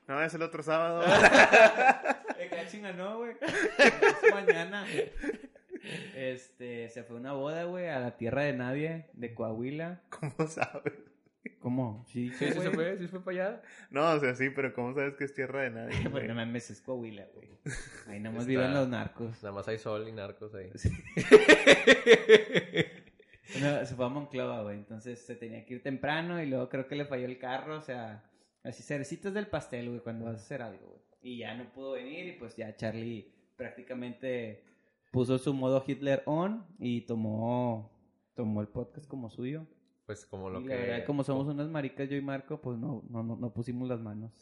no, 0.07 0.21
es 0.23 0.33
el 0.33 0.41
otro 0.41 0.63
sábado. 0.63 1.03
Qué 2.37 2.67
chinga, 2.69 2.91
no, 2.93 3.17
güey. 3.17 3.35
Es 3.41 4.33
mañana. 4.33 4.85
Este, 6.15 6.89
se 6.89 7.03
fue 7.03 7.17
a 7.17 7.20
una 7.20 7.34
boda, 7.34 7.63
güey, 7.65 7.88
a 7.88 8.00
la 8.00 8.17
tierra 8.17 8.44
de 8.44 8.53
nadie, 8.53 9.06
de 9.13 9.34
Coahuila. 9.34 10.01
¿Cómo 10.10 10.48
sabes? 10.48 10.94
¿Cómo? 11.60 12.06
Sí, 12.08 12.29
Sí, 12.38 12.46
sí 12.51 12.60
se 12.60 12.72
fue, 12.72 12.98
sí 12.98 13.03
se 13.06 13.10
fue 13.10 13.24
para 13.24 13.48
allá. 13.50 13.62
No, 13.89 14.12
o 14.12 14.20
sea, 14.20 14.36
sí, 14.36 14.50
pero 14.50 14.74
¿cómo 14.74 14.94
sabes 14.94 15.15
que 15.15 15.24
es 15.24 15.34
tierra 15.34 15.62
de 15.63 15.70
nadie? 15.72 15.96
Pues 16.03 16.12
güey? 16.12 16.27
no 16.27 16.36
mames, 16.36 16.70
es 16.70 16.82
Coahuila, 16.82 17.25
güey. 17.34 17.48
Ahí 18.08 18.20
nomás 18.20 18.41
Está- 18.41 18.50
viven 18.50 18.74
los 18.74 18.88
narcos. 18.89 19.41
Nada 19.44 19.53
más 19.56 19.67
hay 19.67 19.77
sol 19.77 20.08
y 20.08 20.12
narcos 20.12 20.53
ahí. 20.56 20.70
No, 23.62 23.86
se 23.86 23.96
fue 23.96 24.06
a 24.06 24.10
Monclova, 24.10 24.62
güey. 24.63 24.75
Entonces 24.77 25.20
se 25.25 25.36
tenía 25.36 25.65
que 25.65 25.75
ir 25.75 25.84
temprano 25.84 26.41
y 26.44 26.48
luego 26.48 26.67
creo 26.70 26.88
que 26.88 26.96
le 26.96 27.06
falló 27.06 27.25
el 27.25 27.39
carro. 27.39 27.77
O 27.77 27.82
sea, 27.82 28.24
así 28.63 28.84
cerecitas 28.84 29.34
del 29.34 29.48
pastel, 29.48 29.88
güey, 29.89 30.01
cuando 30.01 30.25
vas 30.25 30.36
a 30.36 30.39
hacer 30.44 30.62
algo, 30.62 30.86
güey. 30.88 31.01
Y 31.22 31.38
ya 31.39 31.56
no 31.56 31.72
pudo 31.72 31.94
venir 31.94 32.27
y 32.27 32.32
pues 32.34 32.56
ya 32.58 32.75
Charlie 32.75 33.32
prácticamente 33.56 34.63
puso 35.11 35.37
su 35.37 35.53
modo 35.53 35.83
Hitler 35.85 36.23
on 36.25 36.65
y 36.79 37.01
tomó, 37.01 37.91
tomó 38.35 38.61
el 38.61 38.67
podcast 38.67 39.07
como 39.07 39.29
suyo. 39.29 39.65
Pues 40.05 40.25
como 40.25 40.49
lo 40.49 40.61
y 40.61 40.63
que... 40.63 40.69
la 40.69 40.75
verdad, 40.75 41.05
como 41.05 41.23
somos 41.25 41.47
unas 41.47 41.67
maricas 41.67 42.07
yo 42.09 42.15
y 42.15 42.21
Marco, 42.21 42.61
pues 42.61 42.77
no, 42.77 43.03
no, 43.09 43.23
no, 43.23 43.35
no 43.35 43.53
pusimos 43.53 43.89
las 43.89 43.99
manos. 43.99 44.31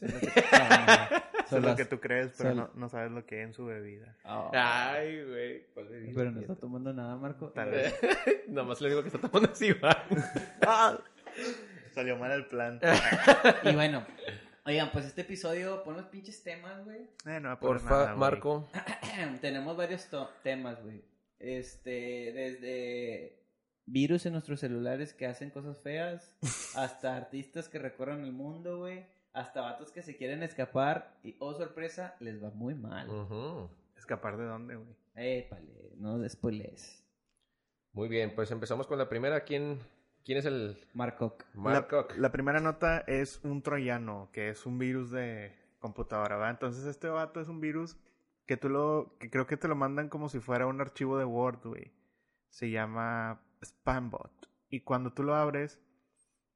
Que- 1.46 1.50
solo- 1.50 1.68
lo 1.68 1.76
que 1.76 1.84
tú 1.84 2.00
crees, 2.00 2.34
pero 2.36 2.54
no, 2.56 2.70
no 2.74 2.88
sabes 2.88 3.12
lo 3.12 3.24
que 3.24 3.36
hay 3.36 3.42
en 3.42 3.52
su 3.52 3.64
bebida. 3.66 4.16
Oh, 4.24 4.50
Ay, 4.52 5.22
güey. 5.24 5.66
¿cuál 5.74 5.86
bebida? 5.88 6.12
pero 6.16 6.30
no 6.32 6.40
está 6.40 6.56
tomando 6.56 6.92
nada, 6.92 7.14
Marco. 7.16 7.50
Tal 7.50 7.70
vez. 7.70 7.94
Nada 8.48 8.66
más 8.66 8.80
le 8.80 8.88
digo 8.88 9.02
que 9.02 9.08
está 9.10 9.20
tomando 9.20 9.52
es 9.52 9.62
Iván. 9.62 9.94
Salió 11.94 12.16
mal 12.18 12.32
el 12.32 12.46
plan. 12.46 12.80
Y 13.62 13.74
bueno, 13.74 14.04
oigan, 14.66 14.90
pues 14.92 15.06
este 15.06 15.22
episodio, 15.22 15.82
pon 15.84 15.96
los 15.96 16.06
pinches 16.06 16.42
temas, 16.42 16.84
güey. 16.84 17.08
Eh, 17.26 17.40
no 17.40 17.48
va 17.48 17.52
a 17.52 17.60
poner 17.60 17.80
Porfa, 17.80 17.90
nada, 17.90 18.06
güey. 18.06 18.18
Marco. 18.18 18.68
Tenemos 19.40 19.76
varios 19.76 20.08
temas, 20.42 20.82
güey. 20.82 21.02
Este, 21.38 22.32
desde 22.32 23.42
virus 23.86 24.26
en 24.26 24.32
nuestros 24.32 24.60
celulares 24.60 25.14
que 25.14 25.26
hacen 25.26 25.50
cosas 25.50 25.78
feas, 25.78 26.34
hasta 26.76 27.16
artistas 27.16 27.68
que 27.68 27.78
recorren 27.78 28.24
el 28.24 28.32
mundo, 28.32 28.78
güey, 28.78 29.06
hasta 29.32 29.60
vatos 29.60 29.92
que 29.92 30.02
se 30.02 30.16
quieren 30.16 30.42
escapar 30.42 31.16
y, 31.22 31.36
oh 31.38 31.54
sorpresa, 31.54 32.16
les 32.20 32.42
va 32.42 32.50
muy 32.50 32.74
mal. 32.74 33.08
Ujú. 33.08 33.70
¿Escapar 33.96 34.36
de 34.36 34.44
dónde, 34.44 34.76
güey? 34.76 34.96
Épale, 35.14 35.92
no 35.96 36.18
despoiles. 36.18 37.02
Muy 37.92 38.08
bien, 38.08 38.34
pues 38.34 38.50
empezamos 38.50 38.86
con 38.86 38.98
la 38.98 39.08
primera. 39.08 39.44
¿Quién, 39.44 39.78
quién 40.26 40.38
es 40.38 40.44
el 40.44 40.76
Marco. 40.92 41.38
Mark 41.54 41.88
la, 42.18 42.32
primera 42.32 42.60
nota 42.60 42.98
es 43.06 43.40
un 43.44 43.62
troyano, 43.62 44.28
que 44.32 44.50
es 44.50 44.66
un 44.66 44.76
virus 44.76 45.10
de 45.10 45.54
computadora, 45.78 46.36
¿verdad? 46.36 46.50
Entonces 46.50 46.84
este 46.84 47.08
vato 47.08 47.40
es 47.40 47.48
un 47.48 47.60
virus 47.60 47.96
que 48.44 48.56
tú 48.56 48.68
lo, 48.68 49.16
que 49.20 49.30
creo 49.30 49.46
que 49.46 49.56
te 49.56 49.68
lo 49.68 49.76
mandan 49.76 50.08
como 50.08 50.28
si 50.28 50.40
fuera 50.40 50.66
un 50.66 50.80
archivo 50.80 51.16
de 51.16 51.24
Word, 51.24 51.60
güey. 51.62 51.92
Se 52.50 52.70
llama 52.70 53.40
Spambot. 53.62 54.32
Y 54.68 54.80
cuando 54.80 55.12
tú 55.12 55.22
lo 55.22 55.36
abres, 55.36 55.80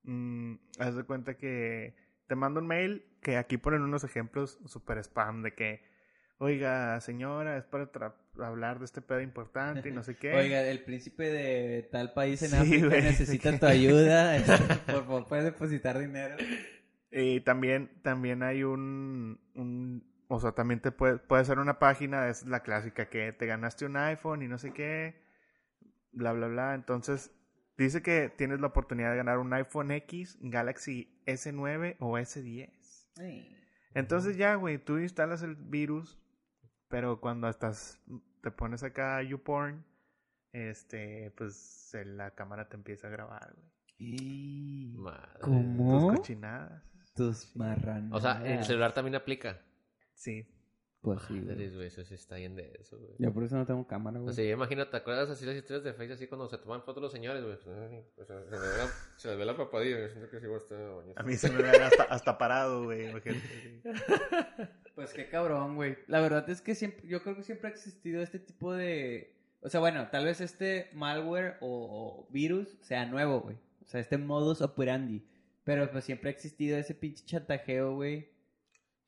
mm, 0.02 0.54
haz 0.80 0.96
de 0.96 1.04
cuenta 1.04 1.36
que 1.36 1.94
te 2.26 2.34
manda 2.34 2.60
un 2.60 2.66
mail 2.66 3.06
que 3.22 3.36
aquí 3.36 3.56
ponen 3.56 3.82
unos 3.82 4.02
ejemplos 4.02 4.58
super 4.66 4.98
spam 4.98 5.42
de 5.42 5.54
que, 5.54 5.82
oiga, 6.40 6.98
señora, 7.02 7.58
es 7.58 7.64
para 7.64 7.90
hablar 8.38 8.78
de 8.78 8.86
este 8.86 9.02
pedo 9.02 9.20
importante 9.20 9.90
y 9.90 9.92
no 9.92 10.02
sé 10.02 10.16
qué. 10.16 10.34
Oiga, 10.34 10.62
el 10.62 10.82
príncipe 10.82 11.30
de 11.30 11.82
tal 11.82 12.14
país 12.14 12.42
en 12.42 12.50
Sí, 12.50 12.56
África 12.56 12.86
güey. 12.86 13.02
necesita 13.02 13.58
tu 13.58 13.66
ayuda. 13.66 14.42
Por 14.86 15.04
favor, 15.04 15.28
puedes 15.28 15.44
depositar 15.44 15.98
dinero. 15.98 16.36
Y 17.10 17.40
también, 17.42 17.90
también 18.02 18.42
hay 18.42 18.62
un, 18.64 19.38
un 19.54 20.02
o 20.28 20.40
sea, 20.40 20.52
también 20.52 20.80
te 20.80 20.92
puede, 20.92 21.18
puede 21.18 21.44
ser 21.44 21.58
una 21.58 21.78
página, 21.78 22.28
es 22.28 22.46
la 22.46 22.62
clásica, 22.62 23.10
que 23.10 23.32
te 23.32 23.44
ganaste 23.46 23.84
un 23.84 23.96
iPhone 23.98 24.42
y 24.42 24.48
no 24.48 24.56
sé 24.56 24.72
qué, 24.72 25.22
bla, 26.12 26.32
bla, 26.32 26.46
bla. 26.46 26.74
Entonces, 26.74 27.32
dice 27.76 28.00
que 28.00 28.30
tienes 28.30 28.60
la 28.60 28.68
oportunidad 28.68 29.10
de 29.10 29.18
ganar 29.18 29.38
un 29.38 29.52
iPhone 29.52 29.90
X, 29.90 30.38
Galaxy 30.40 31.20
S9 31.26 31.96
o 31.98 32.16
S10. 32.16 32.70
Ay. 33.18 33.56
Entonces 33.92 34.36
ya, 34.38 34.54
güey, 34.54 34.78
tú 34.78 34.98
instalas 34.98 35.42
el 35.42 35.56
virus, 35.56 36.19
pero 36.90 37.20
cuando 37.20 37.48
estás, 37.48 37.98
te 38.42 38.50
pones 38.50 38.82
acá 38.82 39.22
YouPorn, 39.22 39.84
este, 40.52 41.32
pues 41.36 41.96
la 42.04 42.32
cámara 42.32 42.68
te 42.68 42.76
empieza 42.76 43.06
a 43.06 43.10
grabar, 43.10 43.54
güey. 43.54 43.70
Y... 43.96 44.92
Madre. 44.96 45.40
¿Cómo? 45.40 46.08
Tus 46.08 46.18
cochinadas. 46.18 46.82
Tus 47.14 47.56
marranas. 47.56 48.12
O 48.12 48.20
sea, 48.20 48.42
el 48.44 48.64
celular 48.64 48.92
también 48.92 49.14
aplica. 49.14 49.60
Sí. 50.14 50.48
Pues 51.00 51.22
sí, 51.28 51.40
güey. 51.40 51.86
Eso 51.86 52.04
sí 52.04 52.14
está 52.14 52.36
bien 52.36 52.56
de 52.56 52.76
eso, 52.78 52.98
güey. 52.98 53.14
Yo 53.18 53.32
por 53.32 53.44
eso 53.44 53.56
no 53.56 53.64
tengo 53.64 53.86
cámara, 53.86 54.18
güey. 54.18 54.30
O 54.30 54.32
sea, 54.32 54.50
imagínate, 54.50 54.90
¿te 54.90 54.96
acuerdas 54.96 55.30
así 55.30 55.46
las 55.46 55.54
historias 55.54 55.84
de 55.84 55.94
Facebook 55.94 56.14
así 56.14 56.26
cuando 56.26 56.48
se 56.48 56.58
toman 56.58 56.82
fotos 56.82 57.02
los 57.02 57.12
señores, 57.12 57.42
güey? 57.42 57.56
Ay, 57.78 58.04
pues, 58.16 58.26
se, 58.26 58.34
les 58.34 58.50
ve 58.50 58.56
la, 58.58 58.90
se 59.16 59.28
les 59.28 59.38
ve 59.38 59.44
la 59.44 59.56
papadilla, 59.56 60.00
yo 60.00 60.08
siento 60.08 60.28
que 60.28 60.40
sí, 60.40 60.46
güey, 60.46 60.58
está 60.58 60.90
bonito. 60.90 61.20
A 61.20 61.22
mí 61.22 61.36
se 61.36 61.50
me 61.50 61.62
ve 61.62 61.70
hasta, 61.70 62.02
hasta 62.04 62.36
parado, 62.36 62.84
güey. 62.84 63.10
imagínate. 63.10 63.82
Pues 65.00 65.14
qué 65.14 65.28
cabrón, 65.28 65.76
güey. 65.76 65.96
La 66.06 66.20
verdad 66.20 66.48
es 66.50 66.60
que 66.60 66.74
siempre, 66.74 67.06
yo 67.08 67.22
creo 67.22 67.34
que 67.36 67.42
siempre 67.42 67.68
ha 67.68 67.72
existido 67.72 68.22
este 68.22 68.38
tipo 68.38 68.72
de... 68.74 69.34
O 69.62 69.68
sea, 69.68 69.80
bueno, 69.80 70.08
tal 70.10 70.24
vez 70.24 70.40
este 70.40 70.90
malware 70.94 71.56
o, 71.60 72.26
o 72.28 72.32
virus 72.32 72.78
sea 72.82 73.06
nuevo, 73.06 73.40
güey. 73.40 73.56
O 73.84 73.88
sea, 73.88 74.00
este 74.00 74.18
modus 74.18 74.60
operandi. 74.62 75.26
Pero 75.64 75.90
pues 75.90 76.04
siempre 76.04 76.30
ha 76.30 76.32
existido 76.32 76.76
ese 76.78 76.94
pinche 76.94 77.24
chantajeo, 77.24 77.94
güey. 77.94 78.30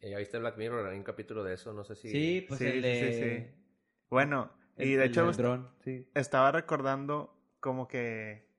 Eh, 0.01 0.11
¿Ya 0.11 0.19
viste 0.19 0.39
Black 0.39 0.57
Mirror? 0.59 0.87
Hay 0.89 0.99
un 0.99 1.05
capítulo 1.05 1.43
de 1.45 1.55
eso, 1.55 1.73
no 1.73 1.85
sé 1.85 1.95
si... 1.95 2.09
Sí, 2.11 2.45
pues 2.49 2.59
Sí, 2.59 2.67
el 2.67 2.73
sí, 2.75 2.81
de... 2.81 3.13
sí, 3.13 3.21
sí. 3.47 3.63
Bueno, 4.11 4.53
el- 4.77 4.89
y 4.89 4.95
de 4.95 5.05
el 5.05 5.11
hecho 5.11 5.27
del 5.27 5.37
dron, 5.37 5.69
sí. 5.85 6.07
estaba 6.15 6.53
recordando 6.53 7.35
como 7.61 7.87
que 7.89 8.52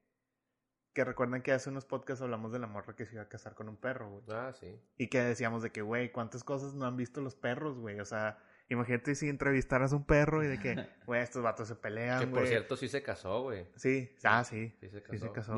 que 0.94 1.04
recuerdan 1.04 1.42
que 1.42 1.52
hace 1.52 1.70
unos 1.70 1.86
podcasts 1.86 2.22
hablamos 2.22 2.52
de 2.52 2.60
la 2.60 2.68
morra 2.68 2.96
que 2.96 3.06
se 3.06 3.14
iba 3.16 3.24
a 3.24 3.30
casar 3.30 3.56
con 3.56 3.68
un 3.68 3.78
perro, 3.78 4.10
güey. 4.10 4.24
Ah, 4.30 4.54
sí. 4.60 4.80
Y 4.98 5.08
que 5.08 5.20
decíamos 5.22 5.64
de 5.64 5.72
que, 5.72 5.82
güey, 5.82 6.12
¿cuántas 6.12 6.44
cosas 6.44 6.76
no 6.76 6.86
han 6.86 6.96
visto 6.98 7.22
los 7.22 7.36
perros, 7.36 7.80
güey? 7.80 8.00
O 8.00 8.06
sea, 8.06 8.38
imagínate 8.70 9.16
si 9.16 9.28
entrevistaras 9.28 9.92
a 9.92 9.96
un 9.96 10.06
perro 10.06 10.44
y 10.44 10.48
de 10.48 10.60
que, 10.60 10.76
güey, 11.08 11.22
estos 11.22 11.42
vatos 11.42 11.68
se 11.68 11.76
pelean, 11.76 12.20
Que 12.20 12.28
por 12.28 12.42
güey. 12.42 12.68
csí 12.68 12.76
sí 12.78 12.88
se 12.90 13.02
casó, 13.02 13.42
güey. 13.42 13.66
Sí, 13.76 14.12
ah, 14.24 14.44
sí. 14.44 14.76
Sí 14.80 14.90
se 14.90 15.00
Sí 15.00 15.18
se 15.18 15.32
casó. 15.32 15.58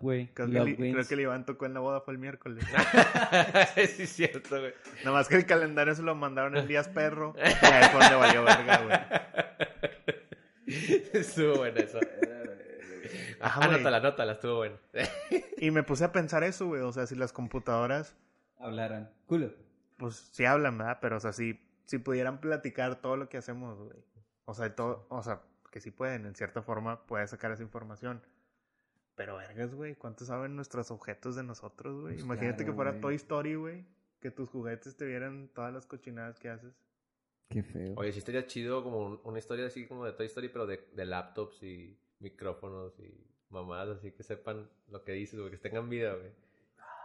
Güey. 0.00 0.32
Creo, 0.34 0.46
que 0.46 0.52
Love 0.52 0.68
el, 0.68 0.80
wins. 0.80 0.94
creo 0.94 1.08
que 1.08 1.14
el 1.14 1.20
Iván 1.20 1.44
tocó 1.46 1.66
en 1.66 1.74
la 1.74 1.80
boda 1.80 2.00
fue 2.02 2.14
el 2.14 2.18
miércoles. 2.20 2.64
sí, 3.74 4.02
es 4.04 4.10
cierto, 4.10 4.60
güey. 4.60 4.72
Nada 5.04 5.12
más 5.16 5.28
que 5.28 5.36
el 5.36 5.46
calendario 5.46 5.94
se 5.96 6.02
lo 6.02 6.14
mandaron 6.14 6.56
el 6.56 6.68
día 6.68 6.82
perro. 6.94 7.34
Y 7.40 7.66
ahí 7.66 7.88
fue 7.90 8.00
donde 8.00 8.16
valió 8.16 8.44
verga, 8.44 8.82
güey. 8.84 8.98
estuvo 11.12 11.56
buena 11.58 11.80
eso. 11.80 11.98
Ajá, 13.40 13.60
güey. 13.60 13.74
anótala, 13.74 13.96
anótala, 13.98 14.32
estuvo 14.32 14.56
bueno. 14.56 14.76
Y 15.58 15.70
me 15.70 15.82
puse 15.82 16.04
a 16.04 16.12
pensar 16.12 16.42
eso, 16.44 16.66
güey. 16.66 16.82
O 16.82 16.92
sea, 16.92 17.06
si 17.06 17.14
las 17.14 17.32
computadoras, 17.32 18.16
Hablaran. 18.58 19.10
Culo. 19.26 19.52
pues 19.96 20.16
sí 20.32 20.44
hablan, 20.44 20.76
¿verdad? 20.78 20.98
Pero, 21.00 21.16
o 21.16 21.20
sea, 21.20 21.32
si, 21.32 21.58
si 21.86 21.98
pudieran 21.98 22.40
platicar 22.40 23.00
todo 23.00 23.16
lo 23.16 23.28
que 23.28 23.38
hacemos, 23.38 23.78
güey. 23.78 23.96
O 24.44 24.54
sea, 24.54 24.74
todo, 24.74 25.06
o 25.08 25.22
sea, 25.22 25.40
porque 25.62 25.80
sí 25.80 25.90
pueden, 25.90 26.26
en 26.26 26.34
cierta 26.34 26.60
forma 26.62 27.06
puedes 27.06 27.30
sacar 27.30 27.52
esa 27.52 27.62
información. 27.62 28.22
Pero 29.14 29.36
vergas, 29.36 29.74
güey, 29.74 29.94
¿cuánto 29.96 30.24
saben 30.24 30.56
nuestros 30.56 30.90
objetos 30.90 31.36
de 31.36 31.42
nosotros, 31.42 32.00
güey? 32.00 32.14
Pues 32.14 32.24
Imagínate 32.24 32.64
claro, 32.64 32.72
que 32.72 32.76
fuera. 32.76 33.00
Toy 33.00 33.14
Story, 33.16 33.54
güey, 33.54 33.84
que 34.20 34.30
tus 34.30 34.48
juguetes 34.50 34.96
te 34.96 35.04
vieran 35.06 35.48
todas 35.54 35.72
las 35.72 35.86
cochinadas 35.86 36.38
que 36.38 36.48
haces. 36.50 36.74
Qué 37.48 37.62
feo. 37.62 37.94
Oye, 37.96 38.12
sí 38.12 38.18
estaría 38.20 38.46
chido 38.46 38.82
como 38.82 38.98
un- 39.06 39.20
una 39.24 39.38
historia 39.38 39.66
así 39.66 39.86
como 39.86 40.04
de 40.06 40.12
Toy 40.12 40.26
Story, 40.26 40.48
pero 40.48 40.66
de, 40.66 40.86
de 40.94 41.04
laptops 41.04 41.62
y 41.62 41.98
micrófonos 42.20 42.98
y 43.00 43.26
mamadas, 43.50 43.98
así 43.98 44.12
que 44.12 44.22
sepan 44.22 44.68
lo 44.88 45.02
que 45.04 45.12
dices, 45.12 45.38
güey, 45.38 45.50
que 45.50 45.56
tengan 45.58 45.88
vida, 45.88 46.14
güey. 46.14 46.30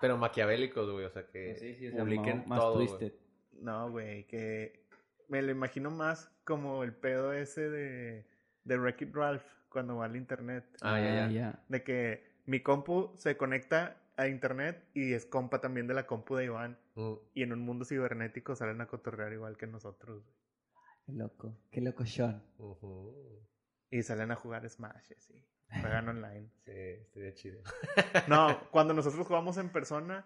Pero 0.02 0.18
maquiavélicos, 0.18 0.90
güey, 0.92 1.06
o 1.06 1.10
sea, 1.10 1.26
que 1.28 1.56
Sí, 1.56 1.74
sí, 1.76 1.90
publiquen 1.92 2.40
más, 2.40 2.48
más 2.48 2.60
todo, 2.60 2.74
güey. 2.76 2.88
twisted. 2.88 3.14
No, 3.54 3.90
güey, 3.90 4.28
que 4.28 4.86
me 5.30 5.42
lo 5.42 5.52
imagino 5.52 5.90
más 5.90 6.30
como 6.44 6.84
el 6.84 6.94
pedo 6.94 7.34
ese 7.34 7.70
de, 7.70 8.26
de 8.66 8.78
Wreck-It 8.78 9.16
Ralph 9.16 9.44
cuando 9.70 9.96
va 9.98 10.06
al 10.06 10.16
internet. 10.16 10.66
Ah, 10.82 11.00
ya, 11.00 11.30
ya. 11.30 11.64
De 11.70 11.84
que 11.84 12.24
mi 12.46 12.62
compu 12.62 13.12
se 13.16 13.38
conecta 13.38 13.98
a 14.18 14.28
internet 14.28 14.84
y 14.94 15.14
es 15.14 15.26
compa 15.26 15.60
también 15.62 15.88
de 15.88 15.94
la 15.94 16.06
compu 16.06 16.36
de 16.36 16.46
Iván. 16.46 16.78
Mm. 16.96 17.14
Y 17.34 17.44
en 17.44 17.54
un 17.54 17.60
mundo 17.62 17.86
cibernético 17.86 18.56
salen 18.56 18.82
a 18.82 18.88
cotorrear 18.88 19.34
igual 19.34 19.58
que 19.58 19.68
nosotros. 19.68 20.24
güey. 20.24 20.36
Qué 21.06 21.12
loco. 21.14 21.58
Qué 21.72 21.82
loco, 21.82 22.06
Sean. 22.06 22.44
Y 23.92 24.04
salen 24.04 24.32
a 24.32 24.36
jugar 24.36 24.68
Smash, 24.70 25.14
sí. 25.18 25.44
Juegan 25.82 26.10
online. 26.10 26.50
Sí, 26.66 26.72
estaría 26.72 27.34
chido. 27.34 27.62
No, 28.28 28.68
cuando 28.72 28.94
nosotros 28.94 29.26
jugamos 29.28 29.58
en 29.58 29.70
persona, 29.70 30.26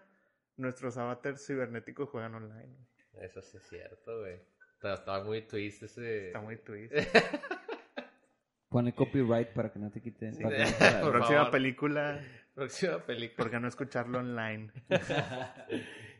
nuestros 0.56 0.96
avatars 0.96 1.46
cibernéticos 1.46 2.08
juegan 2.08 2.34
online. 2.34 2.76
Eso 3.14 3.42
sí 3.42 3.56
es 3.56 3.68
cierto, 3.68 4.20
güey. 4.20 4.40
Pero 4.80 4.94
estaba 4.94 5.22
muy 5.24 5.42
twist 5.42 5.82
ese... 5.82 6.28
Está 6.28 6.40
muy 6.40 6.56
twist. 6.56 6.94
Pone 8.68 8.94
copyright 8.94 9.48
para 9.48 9.72
que 9.72 9.78
no 9.78 9.90
te 9.90 10.00
quiten. 10.00 10.34
Sí. 10.34 10.42
para 10.42 11.00
Próxima 11.00 11.38
favor. 11.38 11.50
película, 11.50 12.20
Próxima 12.54 12.98
película. 13.04 13.36
¿por 13.36 13.50
qué 13.50 13.60
no 13.60 13.68
escucharlo 13.68 14.18
online? 14.20 14.70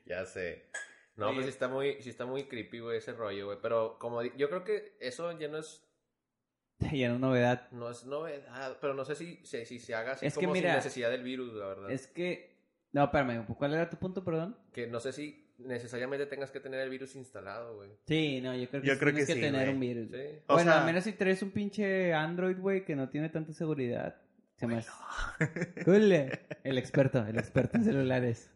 Ya 0.05 0.26
sé. 0.26 0.68
No, 1.16 1.26
Oye. 1.29 1.35
pues 1.37 1.46
sí 1.46 1.50
está 1.50 1.68
muy, 1.68 2.03
sí 2.03 2.11
está 2.11 2.26
muy 2.26 2.48
creepy, 2.48 2.81
güey, 2.81 2.98
ese 2.98 3.12
rollo, 3.12 3.46
güey. 3.46 3.59
Pero 3.62 3.98
como 3.98 4.22
yo 4.22 4.48
creo 4.48 4.64
que 4.64 4.96
eso 5.00 5.31
ya 5.38 5.48
no 5.48 5.59
es, 5.59 5.87
Ya 6.93 7.09
no 7.09 7.14
es 7.14 7.21
novedad. 7.21 7.69
no 7.73 7.90
es 7.90 8.05
novedad, 8.07 8.77
pero 8.81 8.95
no 8.95 9.05
sé 9.05 9.14
si, 9.14 9.40
si, 9.45 9.64
si 9.66 9.79
se 9.79 9.95
haga 9.95 10.12
así 10.12 10.27
Es 10.27 10.35
que 10.35 10.40
como 10.47 10.55
sin 10.55 10.62
mira, 10.64 10.77
necesidad 10.77 11.11
del 11.11 11.23
virus, 11.23 11.53
la 11.55 11.66
verdad. 11.66 11.90
Es 11.90 12.07
que. 12.07 12.59
No, 12.93 13.05
espérame, 13.05 13.45
¿cuál 13.47 13.75
era 13.75 13.88
tu 13.88 13.97
punto, 13.99 14.25
perdón? 14.25 14.57
Que 14.73 14.87
no 14.87 14.99
sé 14.99 15.12
si 15.12 15.47
necesariamente 15.59 16.25
tengas 16.27 16.51
que 16.51 16.59
tener 16.59 16.81
el 16.81 16.88
virus 16.90 17.14
instalado, 17.16 17.77
güey. 17.77 17.90
Sí, 18.07 18.40
no, 18.40 18.57
yo 18.57 18.69
creo 18.69 18.81
que, 18.83 18.88
Yo 18.88 18.95
sí 18.95 18.99
creo 19.01 19.12
tienes 19.12 19.27
que 19.29 19.35
que, 19.35 19.40
sí, 19.40 19.47
tener 19.47 19.62
güey. 19.66 19.75
un 19.75 19.81
virus. 19.81 20.11
Sí. 20.11 20.38
O 20.47 20.55
bueno, 20.55 20.71
sea- 20.73 20.81
al 20.81 20.87
menos 20.87 21.05
si 21.05 21.12
traes 21.12 21.43
un 21.43 21.51
pinche 21.51 22.12
Android, 22.14 22.57
güey, 22.59 22.85
que 22.85 22.97
no 22.97 23.09
tiene 23.11 23.29
tanta 23.29 23.53
seguridad. 23.53 24.16
Se 24.57 24.66
me 24.66 24.77
hace. 24.79 24.90
Cool. 25.85 26.12
El 26.64 26.79
experto, 26.79 27.25
el 27.27 27.38
experto 27.38 27.77
en 27.79 27.85
celulares. 27.85 28.51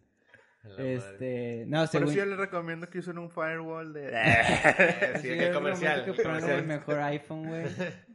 Madre. 0.65 0.95
Este. 0.95 1.65
No, 1.67 1.79
Por 1.81 1.89
según. 1.89 2.09
eso 2.09 2.17
yo 2.19 2.27
les 2.27 2.39
recomiendo 2.39 2.89
que 2.91 2.99
usen 2.99 3.19
un 3.19 3.31
firewall 3.31 3.93
de... 3.93 4.11
Eh, 4.13 5.13
sí, 5.23 5.29
Sí, 5.29 5.39
que 5.39 5.51
comercial. 5.53 6.05
que 6.07 6.23
comercial. 6.23 6.59
el 6.59 6.67
mejor 6.67 6.99
iPhone, 7.01 7.47
güey. 7.49 7.65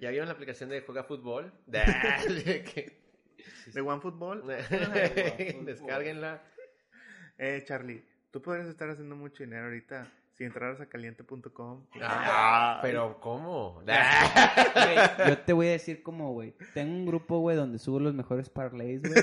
¿Ya 0.00 0.10
vieron 0.10 0.28
la 0.28 0.34
aplicación 0.34 0.70
de 0.70 0.80
Juega 0.80 1.04
Fútbol? 1.04 1.52
De 1.66 1.82
que- 2.64 3.00
¿De 3.72 3.80
OneFootball? 3.80 4.44
Descárguenla. 5.64 6.42
Eh, 7.38 7.62
Charlie, 7.66 8.04
tú 8.30 8.42
podrías 8.42 8.66
estar 8.68 8.90
haciendo 8.90 9.16
mucho 9.16 9.44
dinero 9.44 9.64
ahorita 9.66 10.08
si 10.36 10.44
entraras 10.44 10.80
a 10.80 10.86
caliente.com. 10.86 11.86
Ah, 12.02 12.78
pero 12.82 13.20
¿cómo? 13.20 13.82
Güey, 13.84 13.96
Yo 15.28 15.38
te 15.38 15.52
voy 15.52 15.68
a 15.68 15.72
decir 15.72 16.02
cómo, 16.02 16.32
güey. 16.32 16.54
Tengo 16.74 16.92
un 16.92 17.06
grupo, 17.06 17.38
güey, 17.38 17.56
donde 17.56 17.78
subo 17.78 18.00
los 18.00 18.14
mejores 18.14 18.48
parlays, 18.50 19.00
güey. 19.02 19.22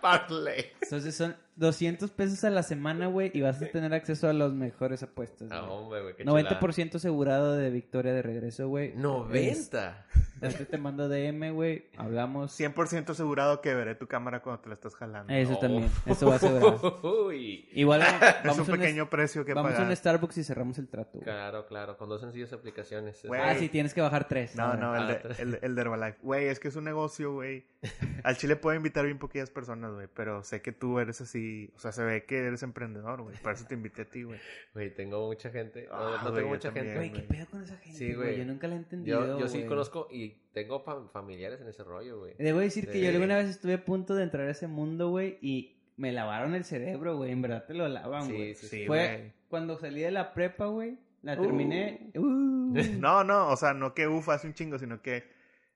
Parley. 0.00 0.72
Entonces 0.82 1.14
son 1.16 1.36
200 1.56 2.10
pesos 2.10 2.42
a 2.44 2.50
la 2.50 2.62
semana, 2.62 3.06
güey, 3.06 3.30
y 3.34 3.40
vas 3.40 3.62
a 3.62 3.66
tener 3.66 3.94
acceso 3.94 4.28
a 4.28 4.32
los 4.32 4.52
mejores 4.54 5.02
apuestas. 5.02 5.48
Ah, 5.52 5.60
güey. 5.60 5.70
hombre, 5.72 6.02
güey, 6.02 6.16
qué 6.16 6.24
90% 6.24 6.96
asegurado 6.96 7.54
de 7.56 7.70
victoria 7.70 8.12
de 8.12 8.22
regreso, 8.22 8.68
güey. 8.68 8.92
chulada. 8.94 9.34
Es- 9.34 9.70
90. 9.72 10.06
Ahorita 10.42 10.64
te 10.66 10.78
mando 10.78 11.08
DM, 11.08 11.52
güey. 11.52 11.86
Hablamos. 11.96 12.52
100% 12.58 13.10
asegurado 13.12 13.60
que 13.62 13.72
veré 13.74 13.94
tu 13.94 14.06
cámara 14.06 14.42
cuando 14.42 14.60
te 14.62 14.68
la 14.68 14.74
estás 14.74 14.94
jalando. 14.94 15.32
Eso 15.32 15.54
Oh. 15.54 15.58
también. 15.58 15.88
Eso 16.06 16.26
va 16.26 16.34
a 16.34 16.36
asegurar. 16.36 16.74
Uy. 17.02 17.68
Igual 17.72 18.02
es 18.02 18.20
vamos, 18.44 18.58
un 18.68 18.70
a 18.70 18.74
un, 18.74 18.80
pequeño 18.80 19.08
precio 19.08 19.44
que 19.44 19.54
vamos 19.54 19.70
a 19.72 19.74
pagar. 19.76 19.88
un 19.90 19.96
Starbucks 19.96 20.38
y 20.38 20.44
cerramos 20.44 20.76
el 20.78 20.88
trato. 20.88 21.20
Claro, 21.20 21.66
claro, 21.66 21.96
con 21.96 22.08
dos 22.10 22.20
sencillas 22.20 22.52
aplicaciones. 22.52 23.22
Ah, 23.32 23.54
sí, 23.58 23.68
tienes 23.68 23.94
que 23.94 24.00
bajar 24.02 24.28
tres. 24.28 24.54
No, 24.56 24.74
no, 24.74 24.94
el 24.96 25.02
Ah, 25.02 25.06
de, 25.06 25.14
tres. 25.14 25.38
el, 25.40 25.58
el 25.62 25.74
de 25.74 25.80
Herbalife. 25.80 26.18
Güey, 26.20 26.48
es 26.48 26.58
que 26.58 26.68
es 26.68 26.76
un 26.76 26.84
negocio, 26.84 27.32
güey. 27.32 27.64
Al 28.24 28.36
Chile 28.36 28.56
puedo 28.56 28.76
invitar 28.76 29.04
bien 29.06 29.18
poquillas 29.18 29.50
personas, 29.50 29.92
güey. 29.94 30.08
Pero 30.14 30.42
sé 30.42 30.60
que 30.60 30.72
tú 30.72 30.98
eres 30.98 31.20
así. 31.22 31.43
O 31.74 31.78
sea, 31.78 31.92
se 31.92 32.02
ve 32.04 32.24
que 32.24 32.38
eres 32.38 32.62
emprendedor, 32.62 33.22
güey. 33.22 33.36
Por 33.42 33.52
eso 33.52 33.64
te 33.66 33.74
invité 33.74 34.02
a 34.02 34.04
ti, 34.04 34.22
güey. 34.22 34.38
Güey, 34.74 34.94
tengo 34.94 35.26
mucha 35.26 35.50
gente. 35.50 35.86
No, 35.88 35.94
Ah, 35.94 36.20
no 36.22 36.30
güey, 36.30 36.34
tengo 36.42 36.48
mucha 36.54 36.68
también, 36.72 36.86
gente. 36.86 36.98
Güey, 36.98 37.12
¿qué 37.12 37.22
pedo 37.34 37.46
con 37.50 37.62
esa 37.62 37.76
gente, 37.76 37.98
Sí, 37.98 38.06
güey? 38.14 38.16
güey. 38.28 38.38
Yo 38.38 38.44
nunca 38.46 38.68
la 38.68 38.74
he 38.74 38.78
entendido, 38.78 39.26
Yo, 39.26 39.38
yo 39.40 39.48
sí 39.48 39.64
conozco 39.64 40.08
y 40.10 40.30
tengo 40.52 40.84
fam- 40.84 41.10
familiares 41.10 41.60
en 41.60 41.68
ese 41.68 41.82
rollo, 41.84 42.18
güey. 42.20 42.34
Debo 42.38 42.60
decir 42.60 42.88
que 42.90 43.00
yo 43.00 43.08
alguna 43.10 43.36
vez 43.36 43.48
estuve 43.48 43.74
a 43.74 43.84
punto 43.84 44.14
de 44.14 44.24
entrar 44.24 44.46
a 44.46 44.50
ese 44.50 44.66
mundo, 44.66 45.10
güey, 45.10 45.38
y 45.40 45.76
me 45.96 46.12
lavaron 46.12 46.54
el 46.54 46.64
cerebro, 46.64 47.16
güey. 47.16 47.30
En 47.32 47.42
verdad 47.42 47.64
te 47.66 47.74
lo 47.74 47.86
lavan, 47.88 48.26
güey. 48.28 48.54
Sí, 48.54 48.62
sí, 48.62 48.66
Sí, 48.68 48.76
sí. 48.80 48.86
Fue 48.86 49.16
güey. 49.18 49.32
cuando 49.48 49.76
salí 49.78 50.00
de 50.00 50.10
la 50.10 50.34
prepa, 50.34 50.66
güey. 50.66 50.98
La 51.22 51.34
Uh. 51.38 51.42
terminé. 51.42 52.10
Uh. 52.16 52.74
No, 53.00 53.22
no, 53.24 53.48
o 53.50 53.56
sea, 53.56 53.72
no 53.72 53.94
que 53.94 54.08
ufa 54.08 54.34
hace 54.34 54.46
un 54.48 54.54
chingo, 54.54 54.78
sino 54.78 55.00
que 55.00 55.22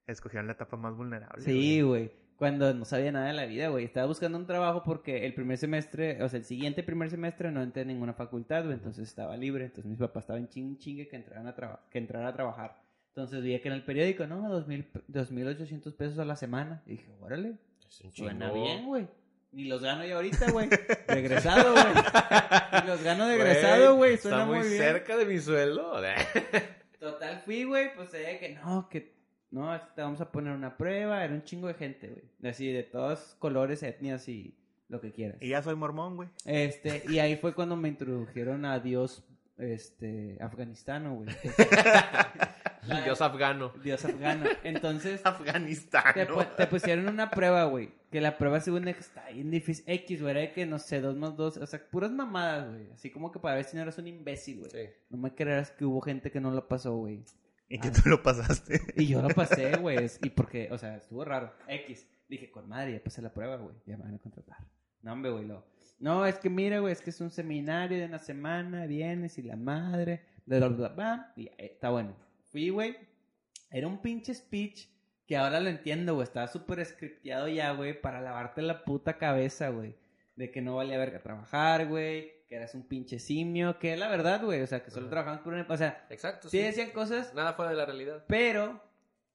escogieron 0.06 0.46
la 0.46 0.54
etapa 0.54 0.76
más 0.76 0.96
vulnerable. 0.96 1.42
Sí, 1.44 1.80
güey. 1.82 2.10
Cuando 2.38 2.72
no 2.72 2.84
sabía 2.84 3.10
nada 3.10 3.26
de 3.26 3.32
la 3.32 3.46
vida, 3.46 3.66
güey. 3.68 3.84
Estaba 3.84 4.06
buscando 4.06 4.38
un 4.38 4.46
trabajo 4.46 4.84
porque 4.84 5.26
el 5.26 5.34
primer 5.34 5.58
semestre, 5.58 6.22
o 6.22 6.28
sea, 6.28 6.38
el 6.38 6.44
siguiente 6.44 6.84
primer 6.84 7.10
semestre 7.10 7.50
no 7.50 7.60
entré 7.62 7.82
en 7.82 7.88
ninguna 7.88 8.12
facultad, 8.14 8.62
güey. 8.62 8.74
Entonces 8.74 9.08
estaba 9.08 9.36
libre. 9.36 9.64
Entonces 9.64 9.86
mis 9.86 9.98
papás 9.98 10.22
estaban 10.22 10.48
ching 10.48 10.78
chingue 10.78 11.08
que 11.08 11.16
entraran 11.16 11.48
a 11.48 11.54
traba- 11.56 11.80
que 11.90 11.98
entrara 11.98 12.28
a 12.28 12.32
trabajar. 12.32 12.76
Entonces 13.08 13.42
vi 13.42 13.58
que 13.58 13.66
en 13.66 13.74
el 13.74 13.82
periódico, 13.82 14.26
no, 14.28 14.48
dos 14.48 14.68
mil, 14.68 14.86
dos 15.08 15.32
mil 15.32 15.48
ochocientos 15.48 15.94
pesos 15.94 16.20
a 16.20 16.24
la 16.24 16.36
semana. 16.36 16.80
Y 16.86 16.90
dije, 16.92 17.10
órale, 17.20 17.54
Es 17.88 18.00
un 18.02 18.12
suena 18.12 18.52
bien, 18.52 18.86
güey. 18.86 19.08
Ni 19.50 19.64
los 19.64 19.82
gano 19.82 20.04
yo 20.04 20.16
ahorita, 20.16 20.52
güey. 20.52 20.68
Regresado, 21.08 21.72
güey. 21.72 21.84
Ni 22.82 22.86
los 22.88 23.02
gano 23.02 23.26
de 23.26 23.36
Güey, 23.36 23.48
egresado, 23.48 23.96
güey. 23.96 24.16
Suena 24.16 24.36
Está 24.36 24.46
muy, 24.46 24.58
muy 24.60 24.68
bien. 24.68 24.78
cerca 24.80 25.16
de 25.16 25.24
mi 25.24 25.38
sueldo. 25.40 26.00
Total 27.00 27.40
fui, 27.44 27.64
güey, 27.64 27.94
pues 27.96 28.10
sabía 28.10 28.38
que 28.38 28.50
no, 28.54 28.88
que 28.88 29.17
no, 29.50 29.80
te 29.94 30.02
vamos 30.02 30.20
a 30.20 30.30
poner 30.30 30.52
una 30.54 30.76
prueba, 30.76 31.24
era 31.24 31.32
un 31.34 31.42
chingo 31.42 31.68
de 31.68 31.74
gente, 31.74 32.08
güey. 32.08 32.50
Así 32.52 32.70
de 32.72 32.82
todos 32.82 33.36
colores, 33.38 33.82
etnias 33.82 34.28
y 34.28 34.54
lo 34.88 35.00
que 35.00 35.12
quieras. 35.12 35.38
Y 35.40 35.48
ya 35.50 35.62
soy 35.62 35.74
mormón, 35.76 36.16
güey. 36.16 36.28
Este, 36.44 37.02
y 37.08 37.18
ahí 37.18 37.36
fue 37.36 37.54
cuando 37.54 37.76
me 37.76 37.88
introdujeron 37.88 38.64
a 38.64 38.78
Dios 38.80 39.24
este 39.58 40.36
afganistano, 40.40 41.14
güey. 41.16 41.28
Dios 43.04 43.20
afgano. 43.20 43.72
Dios 43.82 44.04
afgano. 44.04 44.46
Entonces, 44.64 45.20
Afganistán. 45.24 46.14
te, 46.14 46.26
pu- 46.28 46.56
te 46.56 46.66
pusieron 46.66 47.08
una 47.08 47.30
prueba, 47.30 47.64
güey. 47.64 47.90
Que 48.10 48.20
la 48.20 48.38
prueba 48.38 48.60
según 48.60 48.84
que 48.84 48.90
está 48.92 49.28
bien 49.28 49.50
difícil. 49.50 49.84
X, 49.86 50.22
güey, 50.22 50.30
era 50.30 50.40
de 50.40 50.52
que 50.52 50.64
no 50.64 50.78
sé, 50.78 51.00
dos 51.00 51.14
más 51.16 51.36
dos. 51.36 51.58
O 51.58 51.66
sea, 51.66 51.80
puras 51.90 52.10
mamadas, 52.10 52.70
güey. 52.70 52.90
Así 52.92 53.10
como 53.10 53.30
que 53.30 53.38
para 53.38 53.56
ver 53.56 53.64
si 53.64 53.76
no 53.76 53.82
eras 53.82 53.98
un 53.98 54.06
imbécil, 54.06 54.60
güey. 54.60 54.70
Sí. 54.70 54.90
No 55.10 55.18
me 55.18 55.34
creerás 55.34 55.70
que 55.70 55.84
hubo 55.84 56.00
gente 56.00 56.30
que 56.30 56.40
no 56.40 56.50
lo 56.50 56.66
pasó, 56.66 56.96
güey. 56.96 57.22
Y 57.70 57.78
que 57.78 57.90
tú 57.90 58.08
lo 58.08 58.22
pasaste. 58.22 58.80
Y 58.96 59.06
yo 59.06 59.20
lo 59.20 59.28
pasé, 59.28 59.76
güey. 59.80 60.08
Y 60.22 60.30
porque, 60.30 60.68
o 60.70 60.78
sea, 60.78 60.96
estuvo 60.96 61.24
raro. 61.24 61.52
X. 61.68 62.08
Dije, 62.28 62.50
con 62.50 62.68
madre, 62.68 62.92
ya 62.92 63.02
pasé 63.02 63.20
la 63.20 63.32
prueba, 63.32 63.56
güey. 63.56 63.76
Ya 63.86 63.96
me 63.98 64.04
van 64.04 64.14
a 64.14 64.18
contratar. 64.18 64.56
No, 65.02 65.12
hombre, 65.12 65.30
güey. 65.30 65.46
Lo... 65.46 65.66
No, 65.98 66.24
es 66.24 66.38
que 66.38 66.48
mira, 66.48 66.78
güey, 66.80 66.92
es 66.92 67.02
que 67.02 67.10
es 67.10 67.20
un 67.20 67.30
seminario 67.30 67.98
de 67.98 68.06
una 68.06 68.18
semana. 68.18 68.86
Vienes 68.86 69.36
y 69.36 69.42
la 69.42 69.56
madre. 69.56 70.22
Bla, 70.46 70.58
bla, 70.60 70.68
bla, 70.68 70.88
bla. 70.88 71.32
Y 71.36 71.46
eh, 71.46 71.56
está 71.58 71.90
bueno. 71.90 72.16
Fui, 72.50 72.70
güey. 72.70 72.96
Era 73.70 73.86
un 73.86 74.00
pinche 74.00 74.34
speech 74.34 74.88
que 75.26 75.36
ahora 75.36 75.60
lo 75.60 75.68
entiendo, 75.68 76.14
güey. 76.14 76.24
Estaba 76.24 76.48
súper 76.48 76.84
scripteado 76.86 77.48
ya, 77.48 77.72
güey, 77.72 78.00
para 78.00 78.22
lavarte 78.22 78.62
la 78.62 78.84
puta 78.84 79.18
cabeza, 79.18 79.68
güey. 79.68 79.94
De 80.36 80.50
que 80.50 80.62
no 80.62 80.76
valía 80.76 80.96
verga 80.96 81.22
trabajar, 81.22 81.86
güey. 81.86 82.37
Que 82.48 82.56
eras 82.56 82.74
un 82.74 82.82
pinche 82.82 83.18
simio. 83.18 83.78
Que 83.78 83.96
la 83.96 84.08
verdad, 84.08 84.42
güey. 84.42 84.62
O 84.62 84.66
sea, 84.66 84.82
que 84.82 84.90
solo 84.90 85.06
Ajá. 85.06 85.10
trabajabas 85.10 85.40
por 85.40 85.52
una... 85.54 85.66
O 85.68 85.76
sea, 85.76 86.06
Exacto. 86.10 86.48
sí 86.48 86.58
decían 86.58 86.90
cosas 86.90 87.34
Nada 87.34 87.52
fuera 87.52 87.70
de 87.70 87.76
la 87.76 87.84
realidad. 87.86 88.24
pero 88.26 88.80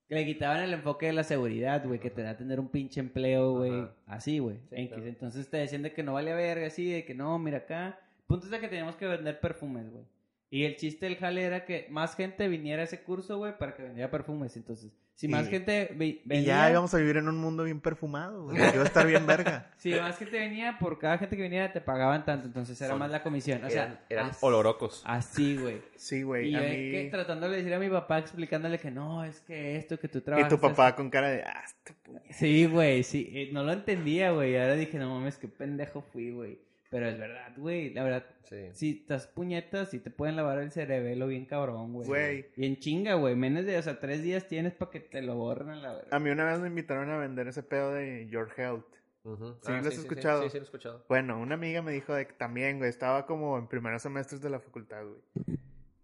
le 0.09 0.25
quitaban 0.25 0.59
el 0.61 0.73
enfoque 0.73 1.07
de 1.07 1.13
la 1.13 1.23
seguridad, 1.23 1.83
güey, 1.85 1.99
que 1.99 2.11
te 2.11 2.21
da 2.21 2.37
tener 2.37 2.59
un 2.59 2.69
pinche 2.69 2.99
empleo, 2.99 3.53
güey. 3.57 3.71
Ajá. 3.71 3.93
Así, 4.07 4.37
güey. 4.39 4.57
Sí, 4.69 4.75
X. 4.75 4.87
claro. 4.89 5.05
Entonces 5.07 5.49
te 5.49 5.57
decían 5.57 5.81
de 5.81 5.93
que 5.93 6.03
no 6.03 6.13
vale 6.13 6.33
verga, 6.33 6.67
así, 6.67 6.91
de 6.91 7.03
que 7.05 7.13
no, 7.15 7.39
mira 7.39 7.59
acá. 7.59 7.99
Punto 8.27 8.45
es 8.45 8.51
de 8.51 8.59
que 8.59 8.67
teníamos 8.67 8.95
que 8.95 9.07
vender 9.07 9.39
perfumes, 9.39 9.89
güey. 9.91 10.05
Y 10.51 10.65
el 10.65 10.75
chiste 10.75 11.07
del 11.07 11.17
jale 11.17 11.41
era 11.43 11.65
que 11.65 11.87
más 11.89 12.15
gente 12.15 12.47
viniera 12.47 12.81
a 12.83 12.85
ese 12.85 13.01
curso, 13.01 13.37
güey, 13.39 13.57
para 13.57 13.73
que 13.75 13.81
vendiera 13.81 14.11
perfumes. 14.11 14.55
Entonces, 14.55 14.91
Si 15.15 15.27
más 15.27 15.47
Y- 15.47 15.51
gente 15.51 15.91
ve- 15.95 16.05
Y 16.07 16.21
venía... 16.25 16.45
ya 16.47 16.71
íbamos 16.71 16.93
a 16.93 16.97
vivir 16.97 17.17
en 17.17 17.27
un 17.29 17.37
mundo 17.37 17.63
bien 17.63 17.79
perfumado, 17.79 18.45
güey. 18.45 18.57
Iba 18.57 18.81
a 18.81 18.85
estar 18.85 19.05
bien 19.05 19.25
verga. 19.27 19.69
Si 19.77 19.93
más 19.93 20.17
gente 20.17 20.39
venía, 20.39 20.77
por 20.79 20.97
cada 20.97 21.17
gente 21.17 21.35
que 21.35 21.43
venía 21.43 21.71
te 21.71 21.81
pagaban 21.81 22.25
tanto, 22.25 22.47
entonces 22.47 22.79
era 22.81 22.89
Son- 22.91 22.99
más 22.99 23.11
la 23.11 23.21
comisión. 23.21 23.63
O 23.63 23.69
sea, 23.69 23.83
eran 23.83 23.99
eran 24.09 24.31
olorocos. 24.41 25.03
Así, 25.05 25.55
güey. 25.57 25.81
Sí, 25.95 26.17
Y 26.17 26.23
güey. 26.23 26.51
yo 26.51 26.57
A 26.57 26.61
mí... 26.61 26.67
que 26.69 27.07
tratándole 27.11 27.51
de 27.55 27.57
decir 27.63 27.73
a 27.75 27.79
mi 27.79 27.89
papá, 27.89 28.17
explicándole 28.19 28.79
que 28.79 28.89
no, 28.91 29.23
es 29.23 29.39
que 29.41 29.75
esto, 29.77 29.99
que 29.99 30.07
tú 30.07 30.17
Y 30.17 30.21
trabajas... 30.21 30.49
tu 30.49 30.59
papá 30.59 30.95
con 30.95 31.09
cara 31.09 31.29
de... 31.29 31.43
Ah, 31.43 31.61
este 31.65 31.93
puñet". 32.03 32.23
Sí, 32.31 32.65
güey, 32.65 33.03
sí. 33.03 33.29
eh, 33.33 33.49
No 33.53 33.63
lo 33.63 33.71
entendía, 33.71 34.31
güey. 34.31 34.57
Ahora 34.57 34.73
dije, 34.75 34.97
no 34.97 35.13
mames, 35.13 35.37
qué 35.37 35.47
pendejo 35.47 36.01
fui, 36.01 36.31
güey. 36.31 36.57
Pero 36.93 37.07
es 37.07 37.17
verdad, 37.17 37.51
güey. 37.57 37.93
La 37.93 38.03
verdad, 38.03 38.25
Sí. 38.43 38.69
si 38.73 38.89
estás 39.01 39.27
puñetas, 39.27 39.89
sí 39.89 39.99
te 39.99 40.11
pueden 40.11 40.35
lavar 40.35 40.59
el 40.59 40.71
cerebelo 40.71 41.27
bien 41.27 41.45
cabrón, 41.45 41.91
güey. 41.93 42.07
Güey. 42.07 42.45
Y 42.55 42.65
en 42.67 42.77
chinga, 42.77 43.15
güey. 43.15 43.35
Menos 43.35 43.65
de, 43.65 43.77
o 43.77 43.81
sea, 43.81 43.99
tres 43.99 44.21
días 44.21 44.47
tienes 44.47 44.73
para 44.73 44.91
que 44.91 44.99
te 44.99 45.21
lo 45.21 45.35
borren 45.35 45.69
a 45.69 45.75
la 45.75 45.93
verga. 45.93 46.15
A 46.15 46.19
mí 46.19 46.29
una 46.29 46.45
vez 46.45 46.59
me 46.59 46.67
invitaron 46.67 47.09
a 47.09 47.17
vender 47.17 47.47
ese 47.47 47.63
pedo 47.63 47.91
de 47.93 48.27
Your 48.27 48.49
Health. 48.55 48.85
Ujú. 49.23 49.57
¿Sí 49.61 49.71
lo 49.71 49.77
has 49.77 49.93
Sí, 49.93 50.01
escuchado? 50.01 50.43
Sí, 50.43 50.49
sí, 50.49 50.57
lo 50.57 50.61
he 50.61 50.65
escuchado. 50.65 51.05
Bueno, 51.09 51.39
una 51.39 51.55
amiga 51.55 51.81
me 51.81 51.91
dijo 51.93 52.13
de 52.13 52.27
que 52.27 52.33
también, 52.33 52.77
güey, 52.77 52.89
estaba 52.89 53.25
como 53.25 53.57
en 53.57 53.67
primeros 53.67 54.01
semestres 54.03 54.41
de 54.41 54.49
la 54.49 54.59
facultad, 54.59 55.03
güey. 55.05 55.57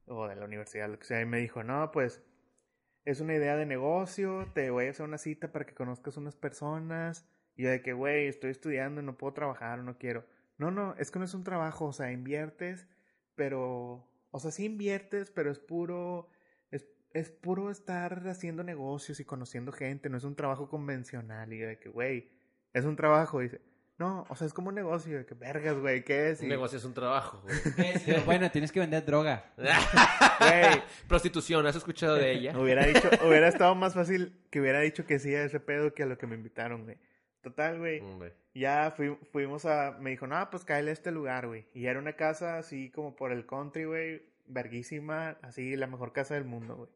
O 0.07 0.27
de 0.27 0.35
la 0.35 0.45
universidad, 0.45 0.89
lo 0.89 0.97
que 0.97 1.05
sea. 1.05 1.21
Y 1.21 1.25
me 1.25 1.37
dijo, 1.37 1.63
no, 1.63 1.91
pues, 1.91 2.23
es 3.05 3.19
una 3.21 3.35
idea 3.35 3.55
de 3.57 3.65
negocio, 3.65 4.47
te 4.55 4.69
voy 4.71 4.87
a 4.87 4.89
hacer 4.91 5.05
una 5.05 5.17
cita 5.19 5.51
para 5.51 5.65
que 5.65 5.75
conozcas 5.75 6.17
unas 6.17 6.35
personas. 6.35 7.29
Y 7.55 7.63
yo 7.63 7.69
de 7.69 7.81
que, 7.81 7.93
güey, 7.93 8.27
estoy 8.27 8.51
estudiando 8.51 9.01
y 9.01 9.03
no 9.03 9.17
puedo 9.17 9.33
trabajar, 9.33 9.79
no 9.83 9.97
quiero. 9.97 10.25
No, 10.59 10.71
no, 10.71 10.93
es 10.99 11.09
que 11.09 11.19
no 11.19 11.25
es 11.25 11.33
un 11.33 11.45
trabajo, 11.45 11.85
o 11.85 11.93
sea, 11.93 12.11
inviertes, 12.11 12.85
pero, 13.35 14.05
o 14.29 14.39
sea, 14.39 14.51
sí 14.51 14.65
inviertes, 14.65 15.31
pero 15.31 15.49
es 15.49 15.57
puro, 15.57 16.29
es, 16.69 16.85
es 17.13 17.31
puro 17.31 17.71
estar 17.71 18.27
haciendo 18.27 18.61
negocios 18.63 19.21
y 19.21 19.25
conociendo 19.25 19.71
gente, 19.71 20.09
no 20.09 20.17
es 20.17 20.25
un 20.25 20.35
trabajo 20.35 20.67
convencional. 20.67 21.53
Y 21.53 21.59
yo 21.59 21.67
de 21.67 21.79
que, 21.79 21.87
güey, 21.87 22.29
es 22.73 22.83
un 22.83 22.97
trabajo, 22.97 23.39
dice. 23.39 23.61
No, 23.97 24.25
o 24.29 24.35
sea, 24.35 24.47
es 24.47 24.53
como 24.53 24.69
un 24.69 24.75
negocio, 24.75 25.17
de 25.17 25.25
que 25.25 25.33
vergas, 25.33 25.77
güey, 25.77 26.03
¿qué 26.03 26.29
es? 26.29 26.39
Un 26.39 26.47
Y, 26.47 26.49
negocio 26.49 26.77
es 26.77 26.85
un 26.85 26.93
trabajo, 26.93 27.41
güey. 27.41 27.55
Pero 28.05 28.23
bueno, 28.23 28.51
tienes 28.51 28.71
que 28.73 28.81
vender 28.81 29.05
droga. 29.05 29.51
güey, 29.57 30.83
Prostitución, 31.07 31.65
¿has 31.67 31.77
escuchado 31.77 32.15
de 32.15 32.33
ella? 32.33 32.57
hubiera 32.57 32.85
dicho, 32.85 33.09
hubiera 33.25 33.47
estado 33.47 33.75
más 33.75 33.93
fácil 33.93 34.37
que 34.49 34.59
hubiera 34.59 34.81
dicho 34.81 35.05
que 35.05 35.19
sí 35.19 35.33
a 35.35 35.43
ese 35.43 35.61
pedo 35.61 35.93
que 35.93 36.03
a 36.03 36.05
lo 36.05 36.17
que 36.17 36.27
me 36.27 36.35
invitaron, 36.35 36.83
güey. 36.83 36.97
Total, 37.41 37.77
güey. 37.79 37.99
Hombre. 38.01 38.33
Ya 38.53 38.91
fui- 38.91 39.17
fuimos 39.31 39.65
a. 39.65 39.97
Me 39.99 40.09
dijo, 40.11 40.27
no, 40.27 40.49
pues 40.49 40.65
cáele 40.65 40.89
a 40.89 40.93
este 40.93 41.11
lugar, 41.11 41.47
güey. 41.47 41.65
Y 41.73 41.85
era 41.85 41.99
una 41.99 42.13
casa 42.13 42.57
así 42.57 42.89
como 42.91 43.15
por 43.15 43.31
el 43.31 43.45
country, 43.45 43.85
güey. 43.85 44.21
Verguísima. 44.47 45.37
Así, 45.41 45.75
la 45.75 45.87
mejor 45.87 46.11
casa 46.11 46.33
del 46.35 46.43
mundo, 46.45 46.75
güey. 46.75 46.89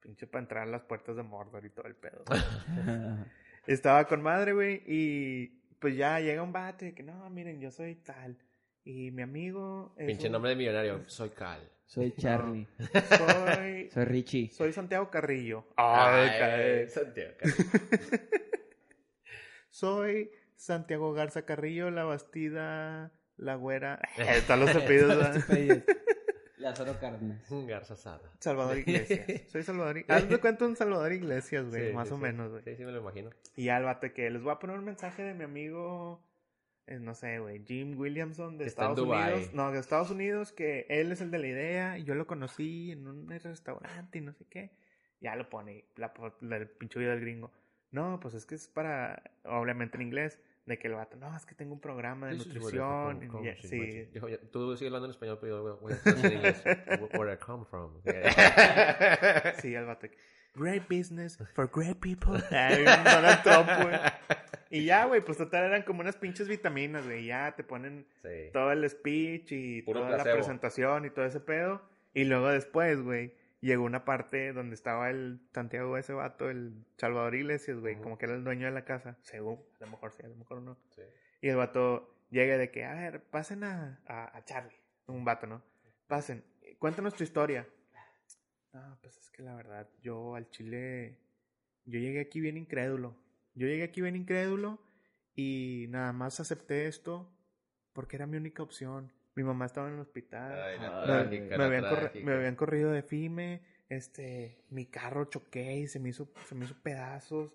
Pinche 0.00 0.26
para 0.28 0.42
entrar 0.42 0.62
a 0.62 0.70
las 0.70 0.82
puertas 0.82 1.16
de 1.16 1.22
Mordor 1.24 1.64
y 1.64 1.70
todo 1.70 1.86
el 1.86 1.96
pedo. 1.96 2.22
Estaba 3.66 4.04
con 4.06 4.22
madre, 4.22 4.52
güey. 4.52 4.82
Y 4.86 5.48
pues 5.80 5.96
ya 5.96 6.20
llega 6.20 6.42
un 6.42 6.52
bate 6.52 6.94
que 6.94 7.02
no, 7.02 7.28
miren, 7.30 7.60
yo 7.60 7.70
soy 7.72 7.96
tal. 7.96 8.36
Y 8.84 9.10
mi 9.10 9.22
amigo. 9.22 9.94
es 9.96 10.06
Pinche 10.06 10.26
un- 10.26 10.32
nombre 10.34 10.50
de 10.50 10.56
millonario. 10.56 11.02
Soy 11.08 11.30
Cal. 11.30 11.68
Soy 11.86 12.12
Charlie. 12.12 12.66
Soy. 12.78 13.90
Soy 13.90 14.04
Richie. 14.04 14.50
Soy 14.50 14.72
Santiago 14.72 15.08
Carrillo. 15.10 15.64
Ay, 15.76 16.28
Ay, 16.28 16.88
Santiago. 16.88 17.34
Soy 19.80 20.30
Santiago 20.54 21.12
Garza 21.12 21.44
Carrillo, 21.44 21.90
la 21.90 22.04
Bastida, 22.04 23.12
la 23.36 23.56
Güera. 23.56 24.00
Están 24.16 24.60
los 24.60 24.74
apellidos. 24.74 25.44
Lázaro 26.56 26.98
Cárdenas. 26.98 27.44
Garza 27.66 27.94
Sada. 27.94 28.32
Salvador 28.40 28.78
Iglesias. 28.78 29.42
Soy 29.52 29.62
Salvador 29.62 29.98
Iglesias. 29.98 30.22
Haz 30.22 30.30
de 30.30 30.38
cuenta 30.40 30.64
un 30.64 30.76
Salvador 30.76 31.12
Iglesias, 31.12 31.66
güey. 31.68 31.88
Sí, 31.90 31.94
más 31.94 32.08
sí, 32.08 32.14
o 32.14 32.16
sí. 32.16 32.22
menos, 32.22 32.50
güey. 32.52 32.62
Sí, 32.64 32.74
sí, 32.74 32.84
me 32.86 32.92
lo 32.92 33.00
imagino. 33.00 33.28
Y 33.54 33.64
ya 33.64 33.76
el 33.76 33.84
vato 33.84 34.10
que 34.14 34.30
les 34.30 34.42
voy 34.42 34.52
a 34.52 34.58
poner 34.58 34.78
un 34.78 34.84
mensaje 34.86 35.22
de 35.22 35.34
mi 35.34 35.44
amigo. 35.44 36.24
eh, 36.86 36.98
no 36.98 37.14
sé, 37.14 37.38
güey. 37.40 37.62
Jim 37.66 37.98
Williamson 38.00 38.56
de 38.56 38.64
Que 38.64 38.68
está 38.70 38.86
en 38.86 38.92
Estados. 38.92 39.10
Unidos. 39.34 39.52
No, 39.52 39.72
de 39.72 39.78
Estados 39.78 40.10
Unidos. 40.10 40.52
Que 40.52 40.86
él 40.88 41.12
es 41.12 41.20
el 41.20 41.30
de 41.30 41.38
la 41.38 41.48
idea. 41.48 41.98
Y 41.98 42.04
yo 42.04 42.14
lo 42.14 42.26
conocí 42.26 42.92
en 42.92 43.06
un 43.06 43.28
restaurante 43.28 44.16
y 44.16 44.22
no 44.22 44.32
sé 44.32 44.46
qué. 44.48 44.70
Ya 45.20 45.36
lo 45.36 45.50
pone. 45.50 45.84
La, 45.96 46.14
la- 46.40 46.56
el 46.56 46.66
pinche 46.70 46.98
video 46.98 47.12
del 47.12 47.20
gringo. 47.20 47.52
No, 47.90 48.18
pues 48.20 48.34
es 48.34 48.46
que 48.46 48.54
es 48.54 48.68
para. 48.68 49.22
Obviamente 49.44 49.96
en 49.96 50.02
inglés. 50.02 50.38
De 50.66 50.78
que 50.80 50.88
el 50.88 50.94
vato. 50.94 51.16
No, 51.16 51.34
es 51.36 51.46
que 51.46 51.54
tengo 51.54 51.72
un 51.74 51.80
programa 51.80 52.26
de 52.26 52.38
nutrición. 52.38 53.28
come 53.28 53.56
sí. 53.62 54.08
Tú 54.50 54.76
sigues 54.76 54.88
hablando 54.88 55.06
en 55.06 55.10
español, 55.12 55.38
pero 55.40 55.64
yo 55.64 55.76
voy 55.76 55.92
a 55.92 56.10
en 56.10 56.32
inglés. 56.32 56.62
Where 57.14 57.32
I 57.32 57.36
come 57.36 57.64
from. 57.64 58.00
Sí, 59.60 59.74
el 59.74 59.84
vato. 59.84 60.08
Great 60.54 60.88
business 60.88 61.38
for 61.54 61.70
great 61.72 61.98
people. 62.00 62.42
Ay, 62.50 62.80
un 62.80 63.04
Donald 63.04 63.42
Trump, 63.42 63.68
güey. 63.82 63.98
Y 64.70 64.84
ya, 64.86 65.04
güey, 65.04 65.20
pues 65.24 65.38
total 65.38 65.64
eran 65.64 65.82
como 65.82 66.00
unas 66.00 66.16
pinches 66.16 66.48
vitaminas, 66.48 67.04
güey. 67.04 67.26
Ya 67.26 67.54
te 67.54 67.62
ponen 67.62 68.06
Sí. 68.22 68.50
todo 68.52 68.72
el 68.72 68.88
speech 68.88 69.52
y 69.52 69.82
Puro 69.82 70.00
toda 70.00 70.16
la 70.16 70.24
presentación 70.24 71.04
y 71.04 71.10
todo 71.10 71.26
ese 71.26 71.40
pedo. 71.40 71.82
Y 72.14 72.24
luego 72.24 72.48
después, 72.48 73.00
güey, 73.02 73.34
llegó 73.60 73.84
una 73.84 74.04
parte 74.04 74.52
donde 74.52 74.74
estaba 74.74 75.10
el 75.10 75.40
Santiago 75.52 75.96
ese 75.96 76.12
vato, 76.12 76.50
el 76.50 76.86
Salvador 76.96 77.34
Iglesias, 77.34 77.78
güey, 77.78 77.96
como 78.00 78.18
que 78.18 78.26
era 78.26 78.34
el 78.34 78.44
dueño 78.44 78.66
de 78.66 78.72
la 78.72 78.84
casa. 78.84 79.18
Según, 79.22 79.60
a 79.80 79.84
lo 79.84 79.90
mejor 79.90 80.12
sí, 80.12 80.22
a 80.24 80.28
lo 80.28 80.36
mejor 80.36 80.62
no. 80.62 80.78
Sí. 80.94 81.02
Y 81.40 81.48
el 81.48 81.56
vato 81.56 82.26
llega 82.30 82.58
de 82.58 82.70
que, 82.70 82.84
a 82.84 82.94
ver, 82.94 83.22
pasen 83.24 83.64
a, 83.64 84.00
a, 84.06 84.36
a 84.36 84.44
Charlie. 84.44 84.76
Un 85.06 85.24
vato, 85.24 85.46
¿no? 85.46 85.62
Pasen, 86.06 86.44
cuéntanos 86.78 87.14
tu 87.14 87.22
historia. 87.22 87.66
No, 88.72 88.98
pues 89.00 89.16
es 89.16 89.30
que 89.30 89.42
la 89.42 89.54
verdad, 89.54 89.88
yo 90.02 90.34
al 90.34 90.50
Chile, 90.50 91.18
yo 91.84 91.98
llegué 91.98 92.20
aquí 92.20 92.40
bien 92.40 92.56
incrédulo. 92.56 93.16
Yo 93.54 93.66
llegué 93.66 93.84
aquí 93.84 94.02
bien 94.02 94.16
incrédulo 94.16 94.82
y 95.34 95.86
nada 95.88 96.12
más 96.12 96.40
acepté 96.40 96.86
esto 96.86 97.32
porque 97.94 98.16
era 98.16 98.26
mi 98.26 98.36
única 98.36 98.62
opción. 98.62 99.12
Mi 99.36 99.44
mamá 99.44 99.66
estaba 99.66 99.86
en 99.88 99.94
el 99.94 100.00
hospital. 100.00 100.60
Ay, 100.60 100.78
la 100.80 100.88
Me- 101.00 101.02
trágica, 101.04 101.56
habían 101.64 102.54
me 102.54 102.56
corrido 102.56 102.90
de 102.90 103.02
FIME, 103.02 103.62
este, 103.88 104.64
mi 104.70 104.86
carro 104.86 105.26
choqué 105.26 105.76
y 105.76 105.86
se 105.88 106.00
me 106.00 106.08
hizo, 106.08 106.32
se 106.48 106.54
me 106.54 106.64
hizo 106.64 106.74
pedazos. 106.82 107.52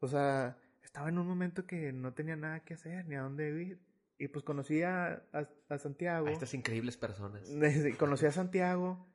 O 0.00 0.06
sea, 0.06 0.58
estaba 0.82 1.08
en 1.08 1.18
un 1.18 1.26
momento 1.26 1.66
que 1.66 1.92
no 1.92 2.12
tenía 2.12 2.36
nada 2.36 2.60
que 2.60 2.74
hacer 2.74 3.06
ni 3.06 3.16
a 3.16 3.22
dónde 3.22 3.48
ir. 3.62 3.80
Y 4.18 4.28
pues 4.28 4.44
conocí 4.44 4.82
a, 4.82 5.24
a, 5.32 5.48
a 5.68 5.78
Santiago. 5.78 6.26
A 6.28 6.30
estas 6.30 6.54
increíbles 6.54 6.96
personas. 6.96 7.48
Conocí 7.98 8.26
a 8.26 8.30
Santiago 8.30 9.08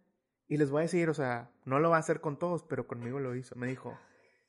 y 0.47 0.58
les 0.58 0.69
voy 0.69 0.80
a 0.80 0.84
decir, 0.84 1.10
o 1.10 1.13
sea, 1.13 1.51
no 1.65 1.80
lo 1.80 1.89
va 1.91 1.97
a 1.97 1.99
hacer 1.99 2.19
con 2.19 2.39
todos, 2.39 2.63
pero 2.63 2.88
conmigo 2.88 3.19
lo 3.19 3.36
hizo. 3.36 3.56
Me 3.56 3.67
dijo, 3.67 3.97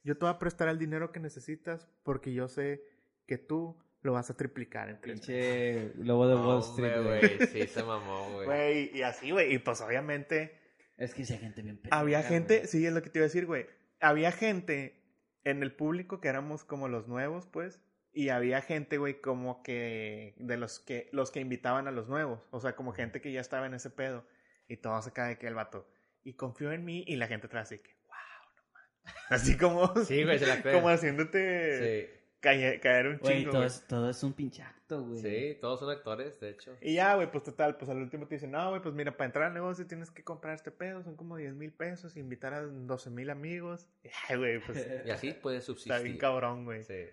yo 0.02 0.16
te 0.16 0.24
voy 0.24 0.35
a 0.35 0.38
prestar 0.38 0.68
el 0.68 0.78
dinero 0.78 1.12
que 1.12 1.20
necesitas 1.20 1.88
porque 2.02 2.33
yo 2.33 2.48
sé 2.48 2.83
que 3.26 3.37
tú 3.38 3.78
lo 4.02 4.12
vas 4.12 4.30
a 4.30 4.37
triplicar 4.37 4.88
en 4.90 5.00
tres 5.00 5.18
meses". 5.20 5.26
Pinche 5.26 6.04
lobo 6.04 6.28
de 6.28 6.34
Wall 6.37 6.61
Street, 6.61 7.02
güey. 7.02 7.46
Sí, 7.48 7.66
se 7.66 7.82
mamó, 7.82 8.30
güey. 8.32 8.46
Güey, 8.46 8.90
y 8.96 9.02
así, 9.02 9.30
güey. 9.30 9.54
Y 9.54 9.58
pues 9.58 9.80
obviamente 9.80 10.58
Es 10.96 11.14
que 11.14 11.22
hay 11.22 11.38
gente 11.38 11.62
bien 11.62 11.76
pendeja, 11.76 11.98
había 11.98 12.22
gente, 12.22 12.66
sí, 12.66 12.84
es 12.87 12.92
lo 12.92 13.02
que 13.02 13.11
te 13.11 13.18
iba 13.18 13.24
a 13.24 13.28
decir, 13.28 13.46
güey. 13.46 13.66
Había 14.00 14.32
gente 14.32 15.02
en 15.44 15.62
el 15.62 15.74
público 15.74 16.20
que 16.20 16.28
éramos 16.28 16.64
como 16.64 16.88
los 16.88 17.08
nuevos, 17.08 17.46
pues. 17.46 17.80
Y 18.12 18.30
había 18.30 18.61
gente, 18.62 18.98
güey, 18.98 19.20
como 19.20 19.62
que 19.62 20.34
de 20.38 20.56
los 20.56 20.80
que 20.80 21.08
los 21.12 21.30
que 21.30 21.40
invitaban 21.40 21.87
a 21.87 21.90
los 21.92 22.08
nuevos. 22.08 22.48
O 22.50 22.61
sea, 22.61 22.74
como 22.74 22.92
gente 22.92 23.20
que 23.20 23.32
ya 23.32 23.40
estaba 23.40 23.66
en 23.66 23.74
ese 23.74 23.90
pedo. 23.90 24.26
Y 24.66 24.76
todo 24.78 25.00
se 25.02 25.12
cae 25.12 25.28
de 25.30 25.38
que 25.38 25.46
el 25.46 25.54
vato. 25.54 25.88
Y 26.24 26.34
confió 26.34 26.72
en 26.72 26.84
mí 26.84 27.04
y 27.06 27.16
la 27.16 27.26
gente 27.28 27.46
atrás 27.46 27.68
así 27.68 27.78
que, 27.78 27.90
wow, 28.06 28.16
no 28.56 28.62
mames. 28.72 29.14
Así 29.30 29.56
como, 29.56 29.94
Sí, 30.04 30.24
güey, 30.24 30.38
se 30.38 30.46
la 30.46 30.61
creen. 30.61 30.76
como 30.76 30.88
haciéndote 30.88 32.08
Sí. 32.11 32.17
Caer, 32.40 32.81
caer 32.81 33.07
un 33.09 33.18
Güey, 33.18 33.38
chingo, 33.38 33.51
todo, 33.51 33.61
güey. 33.61 33.66
es, 33.66 33.87
todo 33.87 34.11
es 34.11 34.22
un 34.22 34.33
pinche 34.33 34.62
acto, 34.62 35.03
güey. 35.05 35.20
Sí, 35.20 35.59
todos 35.61 35.81
son 35.81 35.90
actores, 35.90 36.38
de 36.40 36.51
hecho. 36.51 36.77
Y 36.81 36.94
ya, 36.94 37.14
güey, 37.14 37.31
pues 37.31 37.44
total, 37.44 37.77
pues 37.77 37.90
al 37.90 37.98
último 37.98 38.27
te 38.27 38.37
dicen, 38.37 38.51
no, 38.51 38.68
güey, 38.70 38.81
pues 38.83 38.94
mira, 38.94 39.16
para 39.16 39.27
entrar 39.27 39.44
al 39.46 39.55
negocio 39.55 39.87
tienes 39.87 40.11
que 40.11 40.22
comprar 40.24 40.55
este 40.55 40.70
pedo, 40.70 41.03
son 41.03 41.16
como 41.16 41.37
10 41.37 41.55
mil 41.55 41.72
pesos, 41.72 42.16
invitar 42.16 42.55
a 42.55 42.62
12 42.62 43.11
mil 43.11 43.31
amigos. 43.31 43.88
Y, 44.05 44.09
ay, 44.29 44.37
güey, 44.38 44.61
pues 44.61 44.87
Y 45.05 45.11
así 45.11 45.33
puede 45.33 45.61
subsistir. 45.61 45.92
está 45.92 46.03
bien 46.05 46.16
cabrón, 46.18 46.64
güey. 46.64 46.85
Sí. 46.85 47.05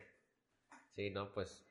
Sí, 0.95 1.09
no, 1.09 1.33
pues. 1.33 1.64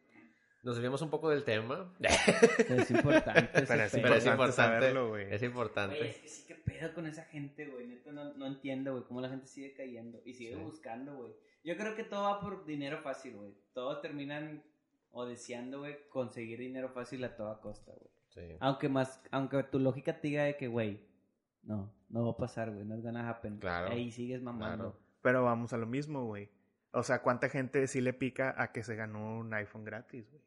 Nos 0.64 0.76
desviamos 0.76 1.02
un 1.02 1.10
poco 1.10 1.28
del 1.30 1.44
tema. 1.44 1.92
Es 2.00 2.90
importante. 2.90 3.50
Pero 3.52 3.64
es. 3.64 3.68
Pero 3.68 3.84
es 3.84 3.94
importante 3.94 4.30
importante. 4.30 4.52
saberlo, 4.52 5.08
güey. 5.10 5.22
Es 5.24 5.28
Güey, 5.28 5.34
es 5.36 5.42
importante. 5.42 5.98
que 5.98 6.28
sí 6.28 6.46
que 6.46 6.54
pedo 6.54 6.94
con 6.94 7.06
esa 7.06 7.24
gente, 7.24 7.66
güey. 7.66 7.86
Neta, 7.86 8.10
no, 8.12 8.32
no 8.34 8.46
entiendo, 8.46 8.92
güey, 8.92 9.04
cómo 9.04 9.20
la 9.20 9.28
gente 9.28 9.46
sigue 9.46 9.74
cayendo 9.74 10.20
y 10.24 10.32
sigue 10.34 10.54
Sí. 10.54 10.60
buscando, 10.62 11.16
güey. 11.16 11.32
Yo 11.64 11.76
creo 11.76 11.94
que 11.94 12.04
todo 12.04 12.22
va 12.22 12.40
por 12.40 12.64
dinero 12.64 12.98
fácil, 13.02 13.36
güey. 13.36 13.54
Todos 13.74 14.00
terminan 14.02 14.62
o 15.12 15.26
deseando, 15.26 15.80
güey, 15.80 15.96
conseguir 16.08 16.58
dinero 16.58 16.88
fácil 16.88 17.22
a 17.24 17.36
toda 17.36 17.60
costa, 17.60 17.92
güey. 17.92 18.10
Sí. 18.30 18.56
Aunque 18.60 18.88
más, 18.88 19.22
aunque 19.30 19.62
tu 19.64 19.78
lógica 19.78 20.18
te 20.20 20.28
diga 20.28 20.44
de 20.44 20.56
que, 20.56 20.66
güey, 20.66 20.98
no, 21.62 21.92
no 22.08 22.24
va 22.24 22.32
a 22.32 22.36
pasar, 22.36 22.70
güey, 22.72 22.84
no 22.84 22.94
es 22.96 23.02
gonna 23.02 23.28
happen. 23.28 23.58
Claro. 23.58 23.92
Ahí 23.92 24.10
sigues 24.10 24.42
mamando. 24.42 24.92
Claro. 24.92 25.00
Pero 25.22 25.44
vamos 25.44 25.72
a 25.72 25.76
lo 25.76 25.86
mismo, 25.86 26.24
güey. 26.26 26.48
O 26.90 27.02
sea, 27.02 27.22
¿cuánta 27.22 27.48
gente 27.48 27.86
sí 27.86 28.00
le 28.00 28.12
pica 28.12 28.54
a 28.56 28.72
que 28.72 28.82
se 28.82 28.94
ganó 28.96 29.38
un 29.38 29.52
iPhone 29.54 29.84
gratis, 29.84 30.28
güey? 30.30 30.42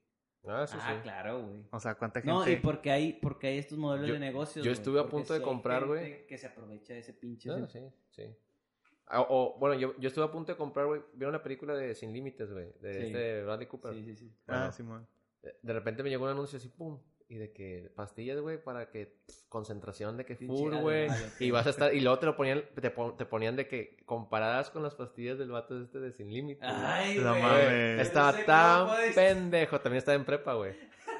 Ah, 0.47 0.63
eso 0.63 0.77
ah, 0.79 0.93
sí. 0.95 1.01
claro, 1.03 1.41
güey. 1.45 1.63
O 1.71 1.79
sea, 1.79 1.95
¿cuánta 1.95 2.21
gente...? 2.21 2.31
No, 2.33 2.47
y 2.49 2.55
porque 2.57 2.91
hay, 2.91 3.13
porque 3.13 3.47
hay 3.47 3.57
estos 3.57 3.77
modelos 3.77 4.07
Yo- 4.07 4.13
de 4.13 4.19
negocios. 4.19 4.65
yo 4.65 4.71
estuve 4.71 4.99
a 4.99 5.07
punto 5.07 5.33
de 5.33 5.41
comprar, 5.41 5.85
güey. 5.85 6.25
Que 6.27 6.37
se 6.37 6.47
aprovecha 6.47 6.93
de 6.93 6.99
ese 6.99 7.13
pinche. 7.13 7.49
Ah, 7.51 7.67
sí, 7.67 7.79
sí. 8.11 8.23
Ah, 9.07 9.21
O, 9.29 9.57
bueno, 9.59 9.75
yo, 9.79 9.95
yo 9.99 10.07
estuve 10.09 10.25
a 10.25 10.31
punto 10.31 10.51
de 10.51 10.57
comprar, 10.57 10.85
güey. 10.85 11.01
¿Vieron 11.13 11.31
la 11.33 11.41
película 11.41 11.73
de 11.75 11.95
Sin 11.95 12.11
Límites, 12.11 12.51
güey? 12.51 12.73
De 12.81 12.93
Sí. 12.93 13.05
este 13.07 13.43
Bradley 13.43 13.67
Cooper. 13.67 13.93
Sí, 13.93 14.03
sí, 14.03 14.15
sí. 14.15 14.33
Bueno. 14.45 14.63
Ah, 14.63 14.71
Simón. 14.71 15.07
De 15.61 15.73
repente 15.73 16.03
me 16.03 16.09
llegó 16.09 16.25
un 16.25 16.31
anuncio 16.31 16.57
así, 16.57 16.67
pum. 16.67 16.99
Y 17.29 17.35
de 17.35 17.51
que 17.51 17.91
pastillas, 17.93 18.39
güey, 18.39 18.57
para 18.63 18.89
que 18.89 19.07
pff, 19.27 19.35
concentración 19.49 20.15
de 20.15 20.23
que 20.25 20.37
full, 20.37 20.73
güey. 20.75 21.09
Y 21.39 21.51
vas 21.51 21.67
a 21.67 21.71
estar, 21.71 21.93
y 21.93 21.99
luego 21.99 22.19
te 22.19 22.25
lo 22.25 22.37
ponían, 22.37 22.63
te, 22.79 22.89
pon- 22.89 23.17
te 23.17 23.25
ponían 23.25 23.57
de 23.57 23.67
que 23.67 23.97
comparadas 24.05 24.69
con 24.69 24.81
las 24.81 24.95
pastillas 24.95 25.37
del 25.37 25.51
vato 25.51 25.77
este 25.81 25.99
de 25.99 26.13
Sin 26.13 26.31
Límites. 26.31 26.63
güey. 26.69 26.81
Ay, 26.85 27.17
No 27.19 27.35
mames. 27.35 27.99
Estaba 28.07 28.31
No 28.31 28.37
sé 28.37 28.43
tan 28.45 28.87
puedes- 28.87 29.13
pendejo, 29.15 29.81
también 29.81 29.97
estaba 29.97 30.15
en 30.15 30.23
prepa, 30.23 30.53
güey. 30.53 30.73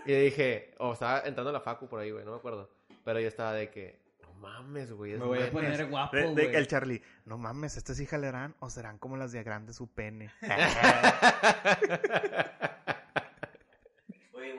Y 0.06 0.13
dije, 0.13 0.74
o 0.78 0.93
estaba 0.93 1.20
entrando 1.26 1.50
a 1.50 1.54
la 1.54 1.60
facu 1.60 1.89
por 1.89 2.00
ahí, 2.00 2.12
güey, 2.12 2.24
no 2.24 2.32
me 2.32 2.38
acuerdo. 2.38 2.70
Pero 3.04 3.20
yo 3.20 3.28
estaba 3.28 3.52
de 3.52 3.70
que, 3.70 4.00
no 4.22 4.32
mames, 4.36 4.93
güey. 4.93 5.12
Me 5.17 5.26
voy 5.26 5.39
a 5.39 5.41
neta". 5.41 5.52
poner 5.52 5.88
guapo, 5.89 6.15
De, 6.15 6.22
de- 6.24 6.32
güey. 6.46 6.56
el 6.56 6.67
Charlie, 6.67 7.02
no 7.26 7.38
mames, 7.38 7.76
¿estas 7.76 7.98
sí 7.98 8.06
jalarán 8.06 8.56
o 8.60 8.70
serán 8.70 8.98
como 8.98 9.17
las 9.17 9.34
de 9.34 9.43
grande 9.43 9.74
su 9.74 9.93
pene? 9.93 10.32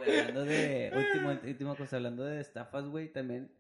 Hablando 0.09 0.45
de. 0.45 0.93
Último, 0.95 1.31
última 1.51 1.77
cosa, 1.77 1.97
hablando 1.97 2.25
de 2.25 2.41
estafas, 2.41 2.87
güey, 2.89 3.13
también. 3.13 3.51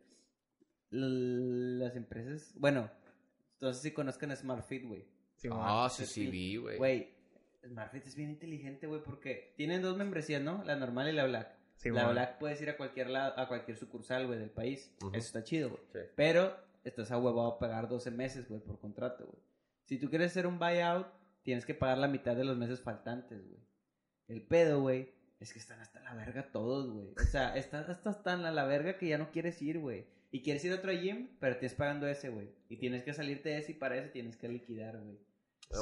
Las 0.90 1.96
empresas. 1.96 2.54
Bueno, 2.56 2.90
no 3.61 3.72
sé 3.72 3.82
si 3.82 3.90
conozcan 3.92 4.34
SmartFit, 4.37 4.84
güey. 4.87 5.04
Ah, 5.50 5.88
sí, 5.90 6.06
sí, 6.06 6.26
vi, 6.26 6.56
güey. 6.56 6.78
Güey, 6.78 7.08
SmartFit 7.66 8.06
es 8.06 8.16
bien 8.16 8.30
inteligente, 8.30 8.87
güey, 8.87 9.02
porque 9.02 9.52
tienen 9.56 9.82
dos 9.82 9.96
membresías, 9.96 10.42
¿no? 10.42 10.64
La 10.64 10.76
normal 10.76 11.08
y 11.08 11.12
la 11.12 11.26
Black. 11.26 11.56
Simón. 11.76 12.02
La 12.02 12.11
Black 12.11 12.38
puedes 12.38 12.61
ir 12.61 12.70
a 12.70 12.76
cualquier 12.76 13.11
lado, 13.11 13.38
a 13.38 13.46
cualquier 13.46 13.76
sucursal, 13.76 14.26
güey, 14.26 14.38
del 14.38 14.50
país. 14.50 14.92
Eso 15.00 15.16
está 15.16 15.44
chido, 15.44 15.70
güey. 15.70 15.82
Sí. 15.92 15.98
Pero 16.16 16.56
estás 16.82 17.12
ahuevado 17.12 17.46
a 17.46 17.58
pagar 17.58 17.88
12 17.88 18.11
meses, 18.11 18.48
güey, 18.48 18.61
por 18.61 18.80
contrato, 18.80 19.26
güey. 19.26 19.42
Si 19.84 19.98
tú 19.98 20.08
quieres 20.11 20.32
hacer 20.32 20.46
un 20.46 20.58
buyout, 20.58 21.06
tienes 21.42 21.64
que 21.64 21.74
pagar 21.74 21.98
la 21.98 22.08
mitad 22.08 22.34
de 22.34 22.44
los 22.44 22.56
meses 22.56 22.80
faltantes, 22.80 23.46
güey. 23.46 23.61
El 24.26 24.42
pedo, 24.42 24.80
güey, 24.82 25.14
es 25.40 25.53
que 25.53 25.59
están 25.59 25.81
hasta 25.81 26.01
la 26.01 26.14
verga 26.14 26.51
todos, 26.51 26.90
güy. 26.90 27.14
O 27.20 27.24
sea, 27.24 27.57
estás 27.57 27.88
hasta 27.88 28.22
tan 28.22 28.44
a 28.44 28.51
la 28.51 28.64
verga 28.64 28.98
que 28.98 29.07
ya 29.09 29.18
no 29.18 29.31
quieres 29.31 29.61
ir, 29.62 29.79
güey. 29.79 30.07
Y 30.31 30.42
quieres 30.42 30.64
ir 30.64 30.72
a 30.72 30.77
otro 30.77 30.92
gym, 30.92 31.29
pero 31.40 31.57
tienes 31.57 31.74
pagando 31.74 32.07
ese, 32.07 32.29
güey. 32.29 32.51
Y 32.68 32.77
tienes 32.77 33.03
que 33.03 33.14
salirte 33.14 33.48
de 33.51 33.59
ese 33.59 33.72
y 33.72 33.74
para 33.77 33.96
ese 33.96 34.09
tienes 34.09 34.37
que 34.37 34.48
liquidar, 34.48 34.98
güey. 34.98 35.18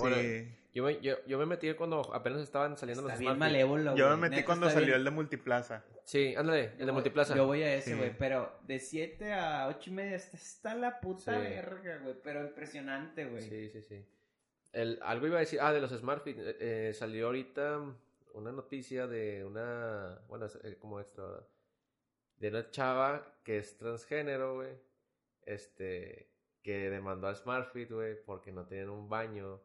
Bueno, 0.00 0.16
Sí. 0.16 0.48
yo, 0.74 0.84
me, 0.84 1.00
yo, 1.00 1.16
yo 1.26 1.38
me 1.38 1.46
metí 1.46 1.72
cuando 1.74 2.12
apenas 2.12 2.40
estaban 2.42 2.76
saliendo 2.76 3.02
Está 3.02 3.12
los 3.14 3.20
bien 3.20 3.38
malévolo, 3.38 3.96
Yo 3.96 4.08
me 4.10 4.16
güey. 4.16 4.30
metí 4.30 4.42
cuando 4.42 4.68
salió 4.68 4.86
bien- 4.86 4.98
el 4.98 5.04
de 5.04 5.10
Multiplaza. 5.12 5.84
Sí, 6.04 6.34
ándale, 6.36 6.72
el 6.78 6.86
de 6.86 6.92
Multiplaza. 6.92 7.34
Yo 7.36 7.46
voy 7.46 7.62
a 7.62 7.74
ese, 7.74 7.92
Sí. 7.92 7.96
güey. 7.96 8.16
Pero 8.18 8.52
de 8.66 8.78
7 8.80 9.32
a 9.32 9.68
8 9.68 9.90
y 9.90 9.92
media 9.92 10.16
está, 10.16 10.36
está 10.36 10.74
la 10.74 11.00
puta 11.00 11.34
Sí. 11.34 11.40
verga, 11.40 11.98
güey. 12.02 12.14
Pero 12.22 12.42
impresionante, 12.44 13.26
güey. 13.26 13.42
Sí, 13.42 13.68
sí, 13.70 13.82
sí. 13.82 14.04
El, 14.72 14.98
algo 15.02 15.26
iba 15.28 15.36
a 15.36 15.40
decir, 15.40 15.60
ah, 15.62 15.72
de 15.72 15.80
los 15.80 15.90
Smartfit. 15.92 16.36
eh, 16.38 16.56
eh, 16.60 16.92
salió 16.94 17.26
ahorita 17.26 17.80
una 18.36 18.52
noticia 18.52 19.06
de 19.06 19.44
una, 19.44 20.20
bueno, 20.28 20.46
es, 20.46 20.56
eh, 20.64 20.78
como 20.78 21.00
extra, 21.00 21.24
¿verdad? 21.24 21.48
De 22.36 22.48
una 22.48 22.70
chava 22.70 23.40
que 23.42 23.58
es 23.58 23.76
transgénero, 23.78 24.56
güey. 24.56 24.78
Este, 25.42 26.32
que 26.62 26.90
demandó 26.90 27.28
al 27.28 27.36
Smartfit, 27.36 27.90
güey, 27.90 28.22
porque 28.24 28.52
no 28.52 28.66
tenían 28.66 28.90
un 28.90 29.08
baño, 29.08 29.62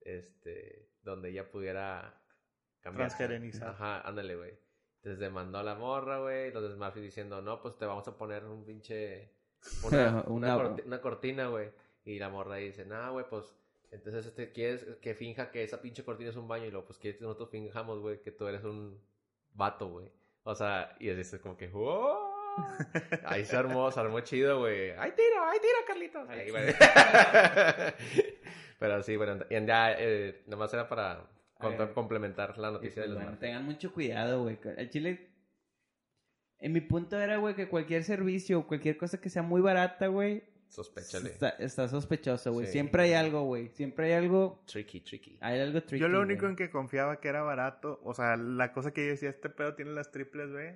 este, 0.00 0.90
donde 1.02 1.30
ella 1.30 1.50
pudiera 1.50 2.22
cambiar. 2.80 3.08
Transgerenizar. 3.08 3.68
Ajá, 3.70 4.00
ándale, 4.00 4.36
güey. 4.36 4.58
Entonces 4.96 5.18
demandó 5.20 5.58
a 5.58 5.62
la 5.62 5.74
morra, 5.74 6.18
güey, 6.20 6.50
los 6.52 6.62
de 6.62 6.74
Smartfit 6.74 7.02
diciendo, 7.02 7.40
no, 7.42 7.60
pues 7.62 7.76
te 7.78 7.86
vamos 7.86 8.08
a 8.08 8.16
poner 8.16 8.44
un 8.44 8.64
pinche, 8.64 9.32
una, 9.84 10.22
una, 10.26 10.56
Una- 10.56 10.56
corti- 10.56 10.84
una 10.86 11.00
cortina, 11.00 11.48
güey. 11.48 11.70
Y 12.04 12.18
la 12.18 12.30
morra 12.30 12.56
dice, 12.56 12.84
nah, 12.86 13.10
güey, 13.10 13.26
pues, 13.28 13.54
entonces 13.90 14.26
este, 14.26 14.52
quieres 14.52 14.84
que 15.00 15.14
finja 15.14 15.50
que 15.50 15.62
esa 15.62 15.80
pinche 15.80 16.04
cortina 16.04 16.30
es 16.30 16.36
un 16.36 16.48
baño 16.48 16.66
y 16.66 16.70
luego, 16.70 16.86
pues, 16.86 16.98
que 16.98 17.16
nosotros 17.20 17.50
finjamos, 17.50 18.00
güey, 18.00 18.20
que 18.22 18.32
tú 18.32 18.46
eres 18.46 18.64
un 18.64 19.00
vato, 19.54 19.88
güey. 19.88 20.10
O 20.44 20.54
sea, 20.54 20.96
y 21.00 21.08
es 21.08 21.18
eso 21.18 21.40
como 21.40 21.56
que, 21.56 21.70
¡oh! 21.72 22.34
Ahí 23.24 23.44
se 23.44 23.56
armó, 23.56 23.90
se 23.92 24.00
armó 24.00 24.20
chido, 24.20 24.60
güey. 24.60 24.90
¡Ay, 24.92 25.12
tiro, 25.12 25.44
ay, 25.44 25.58
tiro, 25.60 25.78
Carlitos! 25.86 26.28
Ahí, 26.28 26.50
güey. 26.50 26.74
Pero 28.78 29.02
sí, 29.02 29.16
bueno, 29.16 29.44
y 29.50 29.66
ya, 29.66 29.92
eh, 29.98 30.42
nomás 30.46 30.72
era 30.72 30.88
para 30.88 31.28
contar- 31.58 31.92
complementar 31.92 32.56
la 32.58 32.68
Y, 32.68 32.72
noticia 32.72 33.02
pues, 33.02 33.08
de 33.08 33.14
los 33.14 33.22
bueno, 33.22 33.38
tengan 33.38 33.64
mucho 33.64 33.92
cuidado, 33.92 34.42
güey. 34.42 34.58
El 34.76 34.90
chile. 34.90 35.28
En 36.60 36.72
mi 36.72 36.80
punto 36.80 37.18
era, 37.20 37.36
güey, 37.36 37.54
que 37.54 37.68
cualquier 37.68 38.02
servicio 38.04 38.60
o 38.60 38.66
cualquier 38.66 38.96
cosa 38.96 39.20
que 39.20 39.30
sea 39.30 39.42
muy 39.42 39.60
barata, 39.60 40.08
güey, 40.08 40.42
Sospéchale. 40.68 41.30
está, 41.30 41.50
está 41.50 41.88
sospechoso, 41.88 42.52
güey. 42.52 42.66
Sí. 42.66 42.72
Siempre 42.72 43.02
hay 43.04 43.14
algo, 43.14 43.44
güey. 43.44 43.68
Siempre 43.70 44.06
hay 44.06 44.12
algo. 44.12 44.62
Tricky, 44.66 45.00
tricky. 45.00 45.38
Hay 45.40 45.60
algo 45.60 45.82
tricky. 45.82 46.00
Yo 46.00 46.08
lo 46.08 46.20
único 46.20 46.46
en 46.46 46.56
que 46.56 46.70
confiaba 46.70 47.20
que 47.20 47.28
era 47.28 47.42
barato, 47.42 48.00
o 48.04 48.14
sea, 48.14 48.36
la 48.36 48.72
cosa 48.72 48.92
que 48.92 49.04
yo 49.04 49.10
decía, 49.10 49.30
este 49.30 49.48
pedo 49.50 49.74
tiene 49.74 49.92
las 49.92 50.10
triples, 50.10 50.50
güey, 50.52 50.74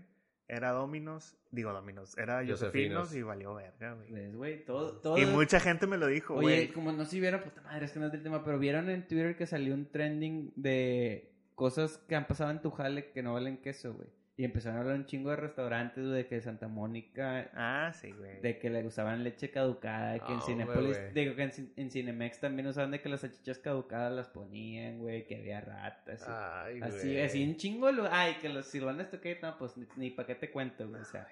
era 0.49 0.73
Dominos, 0.73 1.37
digo 1.51 1.73
Dominos, 1.73 2.17
era 2.19 2.45
Josefinos. 2.47 3.15
Y 3.15 3.23
valió 3.23 3.55
verga, 3.55 3.97
güey. 4.35 4.65
Todo, 4.65 4.99
todo. 4.99 5.19
Y 5.19 5.27
mucha 5.27 5.61
gente 5.61 5.87
me 5.87 5.97
lo 5.97 6.07
dijo, 6.07 6.35
Oye, 6.35 6.45
güey. 6.45 6.69
como 6.69 6.93
no 6.93 7.05
si 7.05 7.21
vieron, 7.21 7.43
puta 7.43 7.63
madre, 7.63 7.87
es 7.87 7.93
que 7.93 8.01
no 8.01 8.07
es 8.07 8.13
del 8.13 8.23
tema, 8.23 8.45
pero 8.45 8.59
vieron 8.59 8.91
en 8.91 9.07
Twitter 9.07 9.37
que 9.37 9.47
salió 9.47 9.73
un 9.75 9.87
trending 9.91 10.53
de 10.57 11.33
cosas 11.55 11.99
que 12.09 12.17
han 12.17 12.27
pasado 12.27 12.51
en 12.51 12.61
tu 12.61 12.71
jale 12.71 13.13
que 13.13 13.23
no 13.23 13.35
valen 13.35 13.59
queso, 13.59 13.95
güey. 13.95 14.09
Y 14.43 14.45
empezaron 14.45 14.79
a 14.79 14.81
hablar 14.81 14.97
un 14.97 15.07
chingo 15.07 15.31
de 15.31 15.37
restaurantes, 15.37 16.03
güey, 16.05 16.17
de 16.17 16.27
que 16.27 16.41
Santa 16.41 16.67
Mónica, 16.67 17.49
Ah, 17.55 17.93
sí, 17.95 18.11
güey. 18.11 18.41
de 18.41 18.59
que 18.59 18.71
le 18.71 18.85
usaban 18.85 19.23
leche 19.23 19.53
caducada, 19.53 20.15
de 20.15 20.21
que 20.21 20.33
en 20.33 20.43
Cinepolis, 20.43 20.99
güey. 20.99 21.13
digo 21.13 21.37
que 21.37 21.43
en, 21.45 21.53
en 21.77 21.91
Cinemex 21.93 22.41
también 22.41 22.67
usaban 22.67 22.91
de 22.91 23.01
que 23.01 23.09
las 23.09 23.21
salchichas 23.21 23.59
caducadas 23.61 24.13
las 24.13 24.29
ponían, 24.29 24.99
güey, 24.99 25.29
que 25.29 25.37
había 25.37 25.61
ratas. 25.61 26.25
Ay, 26.29 26.81
así, 26.83 27.07
güey. 27.13 27.21
así 27.23 27.45
un 27.45 27.57
chingo, 27.57 27.87
de 27.87 27.93
lu- 27.93 28.09
ay, 28.11 28.35
que 28.41 28.49
los 28.49 28.67
silvanes 28.67 29.11
toqué, 29.11 29.39
no, 29.41 29.57
pues 29.59 29.77
ni, 29.77 29.87
ni 29.97 30.11
para 30.11 30.27
qué 30.27 30.35
te 30.35 30.51
cuento, 30.51 30.89
güey, 30.89 31.03
o 31.03 31.05
sea. 31.05 31.29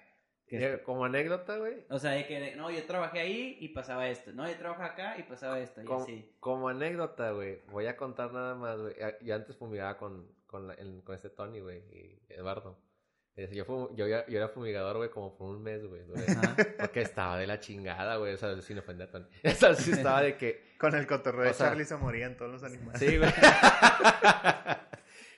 que 0.46 0.81
Como 0.85 1.05
anécdota, 1.05 1.57
güey. 1.57 1.85
o 1.90 1.99
sea, 1.99 2.12
de 2.12 2.27
que, 2.29 2.55
no, 2.55 2.70
yo 2.70 2.85
trabajé 2.85 3.18
ahí 3.18 3.57
y 3.61 3.70
pasaba 3.70 4.09
esto. 4.09 4.31
No, 4.33 4.49
yo 4.49 4.57
trabajo 4.57 4.85
acá 4.85 5.16
y 5.18 5.25
pasaba 5.25 5.59
esto. 5.59 5.83
Y 5.83 5.85
Como, 5.85 6.03
así. 6.05 6.31
como 6.38 6.68
anécdota, 6.68 7.33
güey, 7.33 7.59
voy 7.73 7.87
a 7.87 7.96
contar 7.96 8.33
nada 8.33 8.55
más, 8.55 8.79
güey. 8.81 8.94
Yo 9.23 9.35
antes 9.35 9.57
fumigaba 9.57 9.96
con, 9.99 10.29
con, 10.46 10.68
la- 10.68 10.75
el- 10.75 11.03
con 11.03 11.16
este 11.16 11.31
Tony, 11.31 11.59
güey, 11.61 11.79
y 11.92 12.20
Eduardo. 12.29 12.79
Es- 13.44 13.50
Yo, 13.53 13.64
fum- 13.64 13.94
yo, 13.94 14.07
yo 14.07 14.22
era 14.29 14.48
fumigador, 14.48 14.96
güey, 14.98 15.09
como 15.11 15.35
por 15.37 15.48
un 15.57 15.62
mes, 15.62 15.85
güey. 15.87 16.03
Porque 16.79 17.00
estaba 17.03 17.38
de 17.38 17.46
la 17.46 17.59
chingada, 17.61 18.16
güey. 18.16 18.35
O 18.35 18.37
sea, 18.37 18.61
sin 18.61 18.79
ofender, 18.79 19.11
Tony. 19.11 19.26
O 19.44 19.50
sea, 19.50 19.74
sí 19.74 19.92
estaba 19.92 20.22
de 20.22 20.37
que... 20.37 20.70
Con 20.79 20.94
el 20.94 21.07
cotorreo 21.07 21.44
de 21.44 21.55
sea- 21.55 21.68
Charlie 21.68 21.85
se 21.85 21.96
morían 21.96 22.37
todos 22.37 22.50
los 22.53 22.62
animales. 22.64 22.98
Sí, 23.00 23.16
güey. 23.18 23.31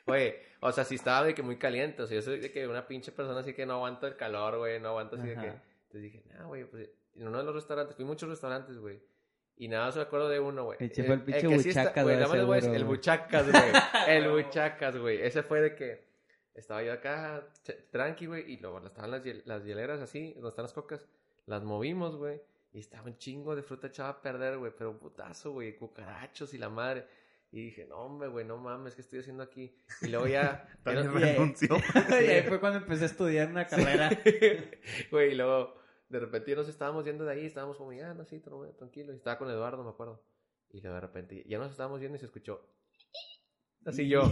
Güey, 0.05 0.35
o 0.61 0.73
sea, 0.73 0.85
sí 0.85 0.97
estaba 0.97 1.25
de 1.25 1.35
que 1.35 1.43
muy 1.43 1.59
caliente. 1.59 2.03
O 2.03 2.07
sea, 2.07 2.17
yo 2.17 2.23
soy 2.23 2.41
de 2.41 2.51
que 2.51 2.67
una 2.67 2.87
pinche 2.89 3.13
persona 3.13 3.41
así 3.41 3.55
que 3.55 3.65
no 3.67 3.75
aguanta 3.75 4.07
el 4.09 4.17
calor, 4.17 4.59
güey. 4.59 4.81
No 4.81 4.89
aguanta 4.89 5.17
así 5.17 5.29
de 5.29 5.35
que... 5.35 5.47
Entonces 5.47 6.03
dije, 6.03 6.23
nah, 6.33 6.45
güey, 6.47 6.65
pues 6.65 6.91
en 7.15 7.29
uno 7.29 7.39
de 7.39 7.45
los 7.45 7.55
restaurantes, 7.55 7.95
fui 7.95 8.05
a 8.05 8.09
muchos 8.09 8.29
restaurantes, 8.29 8.79
güey. 8.79 9.01
Y 9.57 9.69
nada 9.69 9.87
más 9.87 9.97
me 9.97 10.03
acuerdo 10.03 10.29
de 10.29 10.41
uno, 10.41 10.65
güey. 10.65 10.79
Ese 10.81 11.05
fue 11.05 11.15
el 11.15 11.23
pinche 11.23 11.47
que 11.47 11.59
sí 11.61 11.69
está- 11.69 11.83
Buchacas, 11.83 12.05
güey, 12.05 12.17
güey, 12.17 12.29
nada 12.37 12.47
más 12.47 12.65
El 12.65 12.85
buchacas, 12.85 13.51
güey. 13.53 13.63
El 14.09 14.29
buchacas, 14.31 14.97
güey. 14.97 15.23
Ese 15.23 15.43
fue 15.43 15.61
de 15.61 15.75
que 15.77 16.05
estaba 16.55 16.83
yo 16.83 16.93
acá, 16.93 17.49
tranqui, 17.91 18.27
güey. 18.27 18.53
Y 18.53 18.57
luego 18.59 18.79
estaban 18.87 19.11
las, 19.11 19.23
las 19.47 19.65
hieleras 19.65 20.01
así, 20.01 20.33
donde 20.35 20.51
están 20.51 20.65
las 20.65 20.73
cocas. 20.73 21.07
Las 21.47 21.63
movimos, 21.65 22.17
güey. 22.17 22.41
Y 22.73 22.81
estaba 22.81 23.05
un 23.05 23.17
chingo 23.19 23.55
de 23.57 23.63
fruta 23.63 23.89
echada 23.89 24.09
a 24.11 24.23
perder, 24.23 24.59
güey. 24.59 24.73
Pero 24.77 24.91
un 24.91 24.99
putazo, 24.99 25.53
güey. 25.53 25.77
Cucarachos 25.77 26.55
y 26.55 26.59
la 26.59 26.69
madre. 26.69 27.07
Y 27.51 27.65
dije, 27.67 27.85
no, 27.85 27.97
hombre, 27.97 28.29
güey, 28.29 28.47
no 28.47 28.57
mames, 28.57 28.95
¿qué 28.95 29.03
estoy 29.03 29.19
haciendo 29.19 29.43
aquí? 29.43 29.77
Y 30.01 30.09
luego 30.09 30.27
ya... 30.27 30.67
Ya- 30.87 31.03
renunció. 31.03 31.77
y 32.11 32.27
ahí 32.31 32.43
fue 32.49 32.59
cuando 32.61 32.79
empecé 32.79 33.03
a 33.03 33.07
estudiar 33.09 33.49
una 33.51 33.67
carrera. 33.69 34.09
Güey, 35.11 35.33
y 35.33 35.35
luego 35.35 35.75
de 36.09 36.19
repente 36.19 36.51
ya 36.51 36.57
nos 36.57 36.69
estábamos 36.69 37.05
yendo 37.05 37.25
de 37.27 37.33
ahí, 37.33 37.45
estábamos 37.45 37.77
fumigando 37.77 38.23
así, 38.23 38.41
tran- 38.41 38.75
tranquilo. 38.77 39.13
Y 39.13 39.17
estaba 39.17 39.37
con 39.37 39.51
Eduardo, 39.51 39.85
me 39.85 39.91
acuerdo. 39.91 40.23
Y 40.71 40.81
luego 40.81 40.95
de 40.95 41.01
repente 41.03 41.45
ya 41.47 41.59
nos 41.59 41.71
estábamos 41.73 42.01
yendo 42.01 42.17
y 42.17 42.21
se 42.21 42.25
escuchó. 42.27 42.67
Así 43.85 44.09
yo. 44.09 44.23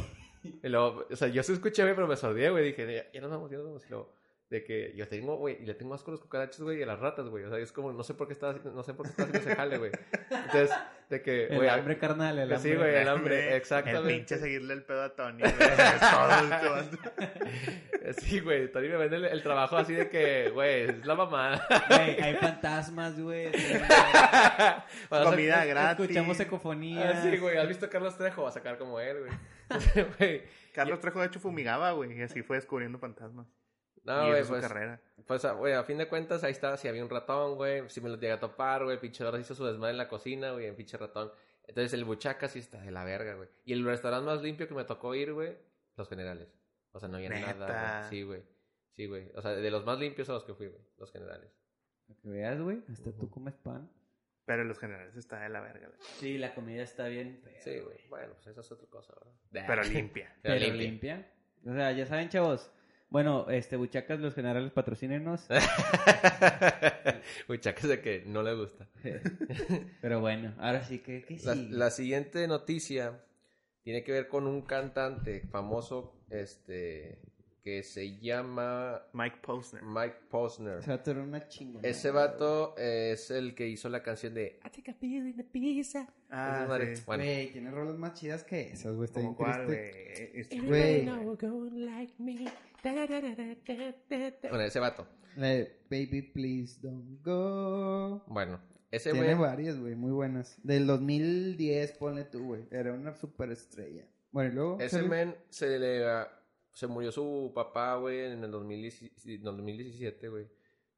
Y 0.43 0.69
luego, 0.69 1.07
o 1.11 1.17
sea, 1.17 1.29
yo 1.29 1.43
se 1.43 1.53
escuché, 1.53 1.83
güey, 1.83 1.95
pero 1.95 2.07
me 2.07 2.17
sordí, 2.17 2.49
güey. 2.49 2.65
Dije, 2.65 2.95
ya, 2.95 3.13
ya 3.13 3.21
nos 3.21 3.31
vamos, 3.31 3.51
ya 3.51 3.59
nos 3.59 3.67
vamos. 3.67 3.85
Y 3.87 3.91
luego, 3.91 4.13
de 4.49 4.65
que 4.65 4.93
yo 4.97 5.07
tengo, 5.07 5.37
güey, 5.37 5.59
y 5.63 5.67
le 5.67 5.75
tengo 5.75 5.95
asco 5.95 6.11
a 6.11 6.13
los 6.13 6.21
cucarachos, 6.21 6.61
güey, 6.63 6.81
y 6.81 6.83
a 6.83 6.87
las 6.87 6.99
ratas, 6.99 7.29
güey. 7.29 7.45
O 7.45 7.51
sea, 7.51 7.59
es 7.59 7.71
como, 7.71 7.93
no 7.93 8.03
sé 8.03 8.15
por 8.15 8.27
qué 8.27 8.35
haciendo- 8.35 8.73
no 8.73 8.83
sé 8.83 8.95
por 8.95 9.07
qué 9.07 9.11
estaba 9.11 9.29
haciendo 9.29 9.49
ese 9.51 9.57
jale, 9.57 9.79
güey. 9.79 9.93
Entonces, 10.31 10.71
de 11.09 11.23
que, 11.23 11.47
El 11.47 11.57
güey, 11.57 11.69
a- 11.69 11.75
hambre 11.75 11.99
carnal, 11.99 12.37
el 12.37 12.53
hambre. 12.53 12.59
sí, 12.71 12.77
güey, 12.77 12.97
el 12.97 13.09
hambre, 13.09 13.57
exactamente. 13.57 14.09
El 14.11 14.17
pinche 14.17 14.39
seguirle 14.39 14.75
el 14.75 14.83
pedo 14.83 15.03
a 15.05 15.15
Tony, 15.15 15.43
güey. 15.43 15.53
Sí, 18.19 18.41
güey, 18.41 18.71
Tony 18.73 18.89
me 18.89 18.97
vende 18.97 19.17
el, 19.17 19.25
el 19.27 19.43
trabajo 19.43 19.77
así 19.77 19.95
de 19.95 20.09
que, 20.09 20.51
güey, 20.51 20.83
es 20.85 21.07
la 21.07 21.15
mamada. 21.15 21.65
Güey, 21.89 22.21
hay 22.21 22.35
fantasmas, 22.37 23.21
güey. 23.21 23.51
Comida 25.09 25.65
gratis. 25.65 26.03
Escuchamos 26.05 26.41
ecofonías. 26.41 27.17
Ah, 27.19 27.23
sí, 27.23 27.37
güey, 27.37 27.57
¿has 27.57 27.69
visto 27.69 27.87
a 27.87 27.91
Carlos 27.91 28.17
Trejo? 28.17 28.43
Va 28.43 28.49
a 28.49 28.53
sacar 28.53 28.79
como 28.79 28.99
él, 29.01 29.19
güey. 29.21 29.33
Carlos 30.75 31.01
Trejo, 31.01 31.21
de 31.21 31.27
hecho, 31.27 31.41
fumigaba, 31.41 31.93
güey. 31.93 32.19
Y 32.19 32.23
así 32.23 32.43
fue 32.43 32.57
descubriendo 32.57 32.99
fantasmas. 32.99 33.47
No, 34.05 34.27
y 34.27 34.31
güey, 34.31 34.33
esa 34.33 34.41
es 34.41 34.47
su 34.47 34.53
pues, 34.53 34.63
carrera. 34.63 35.01
pues, 35.27 35.45
ah, 35.45 35.53
güey, 35.53 35.75
a 35.75 35.85
fin 35.85 35.99
de 35.99 36.09
cuentas, 36.09 36.43
ahí 36.43 36.53
está, 36.53 36.77
si 36.77 36.89
había 36.89 37.05
un 37.05 37.11
ratón, 37.11 37.57
güey, 37.57 37.89
si 37.91 38.01
me 38.01 38.09
lo 38.09 38.17
llega 38.17 38.35
a 38.35 38.41
topar, 38.41 38.83
güey, 38.83 38.95
el 38.95 39.01
pinche 39.01 39.23
Eduardo 39.23 39.39
hizo 39.39 39.55
su 39.55 39.65
desmadre 39.65 39.93
en 39.93 39.99
la 39.99 40.09
cocina, 40.09 40.53
güey, 40.53 40.67
el 40.67 40.75
pinche 40.75 40.97
ratón. 40.97 41.31
Entonces 41.67 41.93
el 41.93 42.05
buchaca 42.05 42.49
sí 42.49 42.59
está 42.59 42.81
de 42.81 42.91
la 42.91 43.05
verga, 43.05 43.35
güey. 43.35 43.49
Y 43.65 43.73
el 43.73 43.85
restaurante 43.85 44.27
más 44.27 44.43
limpio 44.43 44.67
que 44.67 44.75
me 44.75 44.85
tocó 44.85 45.15
ir, 45.15 45.33
güey, 45.33 45.57
los 45.97 46.09
generales. 46.09 46.49
O 46.93 46.99
sea, 46.99 47.09
no 47.09 47.19
había 47.19 47.29
Neta. 47.29 47.55
nada, 47.55 47.99
güey. 47.99 48.11
Sí, 48.11 48.23
güey. 48.25 48.43
Sí, 48.97 49.07
güey. 49.07 49.31
O 49.37 49.43
sea, 49.43 49.53
de 49.53 49.71
los 49.71 49.85
más 49.85 49.99
limpios 49.99 50.29
a 50.31 50.33
los 50.33 50.45
que 50.45 50.55
fui, 50.55 50.67
güey. 50.67 50.83
Los 50.99 51.13
generales. 51.13 51.53
Para 52.09 52.21
que 52.21 52.29
veas, 52.29 52.61
güey, 52.61 52.83
hasta 52.91 53.13
tú 53.13 53.31
comes 53.31 53.55
pan. 53.55 53.89
Pero 54.51 54.65
los 54.65 54.81
generales 54.81 55.15
está 55.15 55.39
de 55.43 55.49
la 55.49 55.61
verga, 55.61 55.87
güey. 55.87 56.01
Sí, 56.19 56.37
la 56.37 56.53
comida 56.57 56.83
está 56.83 57.07
bien 57.07 57.41
Sí, 57.61 57.79
güey. 57.79 57.99
Bueno, 58.09 58.33
pues 58.35 58.49
esa 58.49 58.63
es 58.63 58.73
otra 58.73 58.89
cosa, 58.89 59.15
¿verdad? 59.15 59.65
Pero 59.69 59.85
limpia. 59.85 60.35
Pero 60.43 60.57
Pero 60.59 60.75
limpia. 60.75 61.15
limpia. 61.15 61.33
O 61.71 61.73
sea, 61.73 61.93
ya 61.93 62.05
saben, 62.05 62.29
chavos. 62.31 62.69
Bueno, 63.11 63.49
este, 63.49 63.77
buchacas, 63.77 64.19
los 64.19 64.35
generales 64.35 64.73
patrocínenos. 64.73 65.47
Buchacas 67.47 67.89
de 67.89 68.01
que 68.01 68.25
no 68.27 68.43
le 68.43 68.55
gusta. 68.55 68.89
Pero 70.01 70.19
bueno, 70.19 70.53
ahora 70.59 70.83
sí 70.83 70.99
que, 70.99 71.23
que 71.25 71.37
La, 71.45 71.55
sí. 71.55 71.69
la 71.71 71.91
siguiente 71.93 72.49
noticia 72.49 73.25
tiene 73.83 74.03
que 74.03 74.11
ver 74.11 74.27
con 74.27 74.49
un 74.49 74.63
cantante 74.63 75.43
famoso, 75.53 76.25
este, 76.29 77.21
que 77.63 77.83
se 77.83 78.19
llama 78.19 79.03
Mike 79.13 79.37
Posner. 79.43 79.83
Mike 79.83 80.17
Posner. 80.31 80.83
Se 80.83 80.89
va 80.91 80.97
a 80.97 81.03
tener 81.03 81.23
una 81.23 81.47
chingona. 81.49 81.87
Ese 81.87 82.11
vato 82.11 82.75
es 82.77 83.31
el 83.31 83.55
que 83.55 83.69
hizo 83.69 83.89
la 83.89 84.03
canción 84.03 84.35
de 84.35 84.59
I 84.65 84.71
take 84.71 84.91
a 84.91 84.95
pill 84.99 85.27
in 85.29 85.37
the 85.37 85.45
pizza. 85.45 86.07
Ah, 86.31 86.67
sí. 86.95 87.03
Bueno, 87.07 87.25
Güey, 87.25 87.53
tiene 87.53 87.71
rolas 87.71 87.97
más 87.97 88.15
chidas 88.15 88.45
que 88.45 88.73
esas, 88.73 88.95
güey. 88.95 89.07
Está 89.07 89.21
¿Cómo 89.21 89.35
bien 89.37 89.37
cuál, 89.37 89.67
triste. 89.67 89.91
güey? 90.31 90.41
Es- 90.41 90.49
Güey. 90.49 90.61
Everybody 90.69 91.03
know 91.03 91.29
we're 91.29 91.49
going 91.49 91.85
like. 91.87 92.13
Bueno, 94.51 94.61
ese 94.65 94.79
vato. 94.81 95.07
Baby, 95.37 96.23
please 96.33 96.79
don't 96.81 97.23
go. 97.23 98.25
Bueno, 98.27 98.61
ese 98.91 99.13
Tiene 99.13 99.35
güey. 99.35 99.49
varias, 99.49 99.79
güey, 99.79 99.95
muy 99.95 100.13
buenas. 100.13 100.59
Del 100.63 100.87
2010, 100.87 101.93
ponle 101.93 102.25
tú, 102.25 102.45
güey. 102.47 102.63
Era 102.71 102.93
una 102.93 103.15
super 103.15 103.51
estrella. 103.51 104.05
Bueno, 104.33 104.51
y 104.51 104.55
luego. 104.55 104.81
Ese 104.81 105.03
men 105.03 105.35
se 105.49 105.79
le 105.79 106.05
se 106.81 106.87
murió 106.87 107.13
su 107.13 107.53
papá, 107.55 107.97
güey, 107.97 108.21
en 108.33 108.43
el 108.43 108.51
2017, 108.51 109.15
en 109.27 109.33
el 109.33 109.43
2017, 109.57 110.29
güey. 110.29 110.47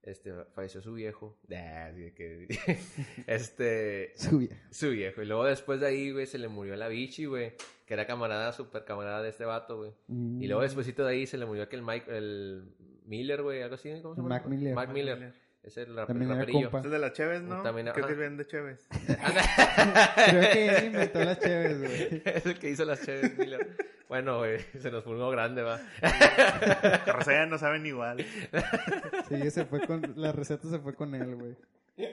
Este, 0.02 0.32
falleció 0.54 0.80
su 0.82 0.94
viejo. 0.94 1.38
Ah, 1.54 1.90
este, 3.26 4.12
Su 4.16 4.38
vieja. 4.38 4.56
su 4.70 4.90
viejo. 4.90 5.22
Y 5.22 5.26
luego 5.26 5.44
después 5.44 5.80
de 5.80 5.86
ahí, 5.86 6.10
güey, 6.10 6.26
se 6.26 6.38
le 6.38 6.48
murió 6.48 6.74
la 6.76 6.88
bichi, 6.88 7.26
güey. 7.26 7.52
Que 7.86 7.94
era 7.94 8.06
camarada, 8.06 8.52
super 8.52 8.84
camarada 8.84 9.22
de 9.22 9.28
este 9.28 9.44
vato, 9.44 9.76
güey. 9.78 9.92
Y 10.08 10.46
luego 10.46 10.60
Mm. 10.60 10.64
despuésito 10.64 11.04
de 11.04 11.12
ahí 11.12 11.26
se 11.26 11.36
le 11.38 11.46
murió 11.46 11.62
aquel 11.64 11.82
Mike, 11.82 12.06
el 12.16 12.64
Miller, 13.04 13.42
güey, 13.42 13.62
algo 13.62 13.74
así, 13.76 13.90
¿cómo 14.02 14.14
se 14.14 14.20
llama? 14.22 14.28
Mac 14.36 14.46
Miller. 14.46 14.74
Mac 14.74 14.90
Miller. 14.92 15.16
Miller. 15.18 15.34
Es 15.62 15.76
el 15.76 15.94
rap- 15.94 16.08
También 16.08 16.30
era 16.30 16.40
raperillo. 16.40 16.70
compa. 16.72 16.86
Es 16.86 16.92
de 16.92 16.98
las 16.98 17.12
Cheves, 17.12 17.42
¿no? 17.42 17.62
También, 17.62 17.86
que 17.92 18.00
ajá. 18.00 18.14
vende 18.14 18.44
Cheves. 18.46 18.88
Creo 20.28 20.52
que 20.52 20.68
él 20.68 20.84
inventó 20.86 21.22
las 21.22 21.38
güey. 21.38 22.22
es 22.24 22.46
el 22.46 22.58
que 22.58 22.70
hizo 22.70 22.84
las 22.84 23.04
Cheves 23.04 23.38
Miller. 23.38 23.76
Bueno, 24.12 24.40
güey, 24.40 24.60
se 24.78 24.90
nos 24.90 25.04
fue 25.04 25.14
uno 25.14 25.30
grande, 25.30 25.62
va. 25.62 25.80
Carrocea 27.06 27.46
no 27.46 27.56
saben 27.56 27.86
igual. 27.86 28.18
Sí, 29.30 29.50
se 29.50 29.64
fue 29.64 29.86
con. 29.86 30.02
La 30.16 30.32
receta 30.32 30.68
se 30.68 30.78
fue 30.80 30.94
con 30.94 31.14
él, 31.14 31.34
güey. 31.34 31.56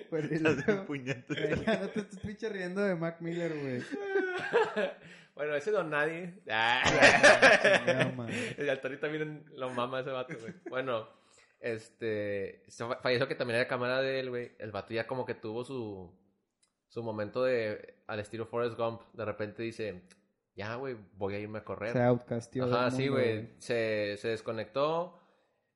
Pues, 0.09 0.29
ya 0.29 0.39
no 1.81 1.89
te 1.89 1.99
estés 1.99 2.19
pinche 2.19 2.47
riendo 2.47 2.81
de 2.81 2.95
Mac 2.95 3.19
Miller, 3.19 3.53
güey. 3.53 3.83
Bueno, 5.35 5.55
ese 5.55 5.71
don 5.71 5.89
nadie. 5.89 6.35
El 8.57 8.69
Altori 8.69 8.95
también 8.97 9.43
lo 9.57 9.69
mama 9.69 9.99
ese 9.99 10.11
vato, 10.11 10.35
güey. 10.39 10.53
Bueno, 10.69 11.05
este. 11.59 12.63
Falleció 13.01 13.27
que 13.27 13.35
también 13.35 13.59
era 13.59 13.67
cámara 13.67 13.99
de 13.99 14.21
él, 14.21 14.29
güey. 14.29 14.53
El 14.57 14.71
vato 14.71 14.93
ya 14.93 15.05
como 15.05 15.25
que 15.25 15.33
tuvo 15.33 15.65
su. 15.65 16.09
Su 16.87 17.03
momento 17.03 17.43
de. 17.43 17.95
Al 18.07 18.21
estilo 18.21 18.45
Forrest 18.45 18.77
Gump. 18.77 19.01
De 19.11 19.25
repente 19.25 19.63
dice. 19.63 20.01
Ya, 20.59 20.75
güey, 20.75 20.97
voy 21.17 21.35
a 21.35 21.39
irme 21.39 21.59
a 21.59 21.63
correr. 21.63 21.93
Se 21.93 22.01
outcastió. 22.03 22.65
Ajá, 22.65 22.91
sí, 22.91 23.07
güey. 23.07 23.53
Se, 23.59 24.17
se 24.17 24.27
desconectó. 24.27 25.17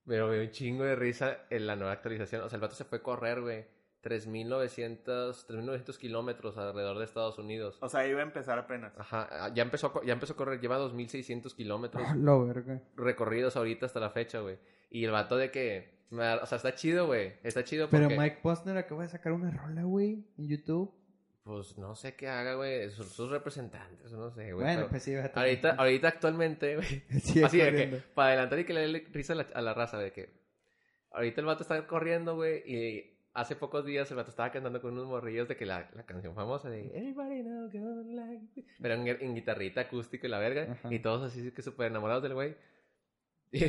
Pero 0.06 0.28
me 0.28 0.34
dio 0.34 0.44
un 0.44 0.52
chingo 0.52 0.84
de 0.84 0.98
risa 0.98 1.38
en 1.50 1.68
la 1.68 1.78
nueva 1.78 1.94
actualización. 1.94 2.42
O 2.42 2.50
sea, 2.50 2.58
el 2.58 2.62
vato 2.62 2.76
se 2.76 2.84
fue 2.84 2.98
a 2.98 3.02
correr, 3.02 3.40
güey. 3.40 3.66
3.900 4.04 5.48
3.900 5.48 5.98
kilómetros 5.98 6.58
alrededor 6.58 6.98
de 7.00 7.06
Estados 7.06 7.38
Unidos. 7.40 7.78
O 7.80 7.88
sea, 7.88 8.06
iba 8.06 8.20
a 8.20 8.24
empezar 8.24 8.60
apenas. 8.60 8.92
Ajá, 8.98 9.54
ya 9.54 9.64
empezó, 9.64 10.04
ya 10.04 10.12
empezó 10.12 10.34
a 10.34 10.36
correr. 10.36 10.60
Lleva 10.60 10.78
2.600 10.78 11.56
kilómetros 11.56 12.04
Ah, 12.08 12.16
lo 12.18 12.46
verga. 12.46 12.82
recorridos 12.98 13.56
ahorita 13.56 13.86
hasta 13.86 14.02
la 14.02 14.10
fecha, 14.10 14.42
güey. 14.42 14.58
Y 14.90 15.06
el 15.06 15.12
vato 15.12 15.38
de 15.38 15.50
que... 15.50 15.94
O 16.12 16.46
sea, 16.46 16.58
está 16.58 16.76
chido, 16.76 17.08
güey. 17.08 17.36
Está 17.42 17.64
chido 17.64 17.90
porque... 17.90 18.06
Pero 18.08 18.22
Mike 18.22 18.40
Posner 18.44 18.78
acaba 18.78 19.04
de 19.04 19.08
sacar 19.08 19.32
una 19.32 19.50
rola, 19.50 19.84
güey, 19.84 20.26
en 20.38 20.48
YouTube. 20.50 20.94
Pues 21.44 21.78
no 21.78 21.94
sé 21.96 22.16
qué 22.16 22.30
haga, 22.30 22.54
güey. 22.56 22.90
Son 22.92 23.06
sus 23.10 23.30
representantes, 23.30 24.12
no 24.14 24.32
sé, 24.32 24.54
güey. 24.54 24.64
bueno, 24.66 24.80
pero 24.82 24.90
pues 24.90 25.04
sí, 25.04 25.14
Ahorita, 25.34 25.72
ahorita 25.78 26.08
actualmente, 26.08 26.76
güey. 26.78 27.04
Sigue 27.22 27.46
Así 27.46 27.58
de 27.58 27.66
corriendo. 27.66 27.98
que, 27.98 28.04
para 28.14 28.30
adelantar 28.30 28.60
y 28.60 28.66
que 28.66 28.74
le 28.74 28.88
dé 28.88 29.08
risa 29.12 29.34
a 29.34 29.36
la, 29.38 29.48
a 29.54 29.62
la 29.62 29.74
raza, 29.74 29.98
de 30.00 30.12
que 30.14 30.30
ahorita 31.12 31.42
el 31.42 31.48
vato 31.48 31.64
está 31.64 31.86
corriendo, 31.86 32.36
güey, 32.36 32.64
y 32.66 33.10
hace 33.34 33.56
pocos 33.58 33.86
días 33.86 34.10
el 34.12 34.16
vato 34.18 34.30
estaba 34.30 34.52
cantando 34.52 34.82
con 34.82 34.94
unos 34.94 35.06
morrillos 35.08 35.48
de 35.50 35.58
que 35.58 35.66
la, 35.66 35.90
la 35.96 36.06
canción 36.06 36.34
famosa 36.34 36.70
de 36.70 36.86
Everybody 36.96 37.42
know 37.42 37.70
like 38.16 38.44
me", 38.56 38.64
pero 38.82 38.94
en, 38.94 39.08
en 39.08 39.36
guitarrita 39.36 39.82
acústica 39.82 40.26
y 40.28 40.30
la 40.30 40.40
verga, 40.40 40.72
Ajá. 40.72 40.94
y 40.94 41.00
todos 41.00 41.24
así 41.30 41.52
que 41.52 41.62
súper 41.62 41.88
enamorados 41.88 42.24
del 42.24 42.34
güey. 42.36 42.56
Y 43.52 43.66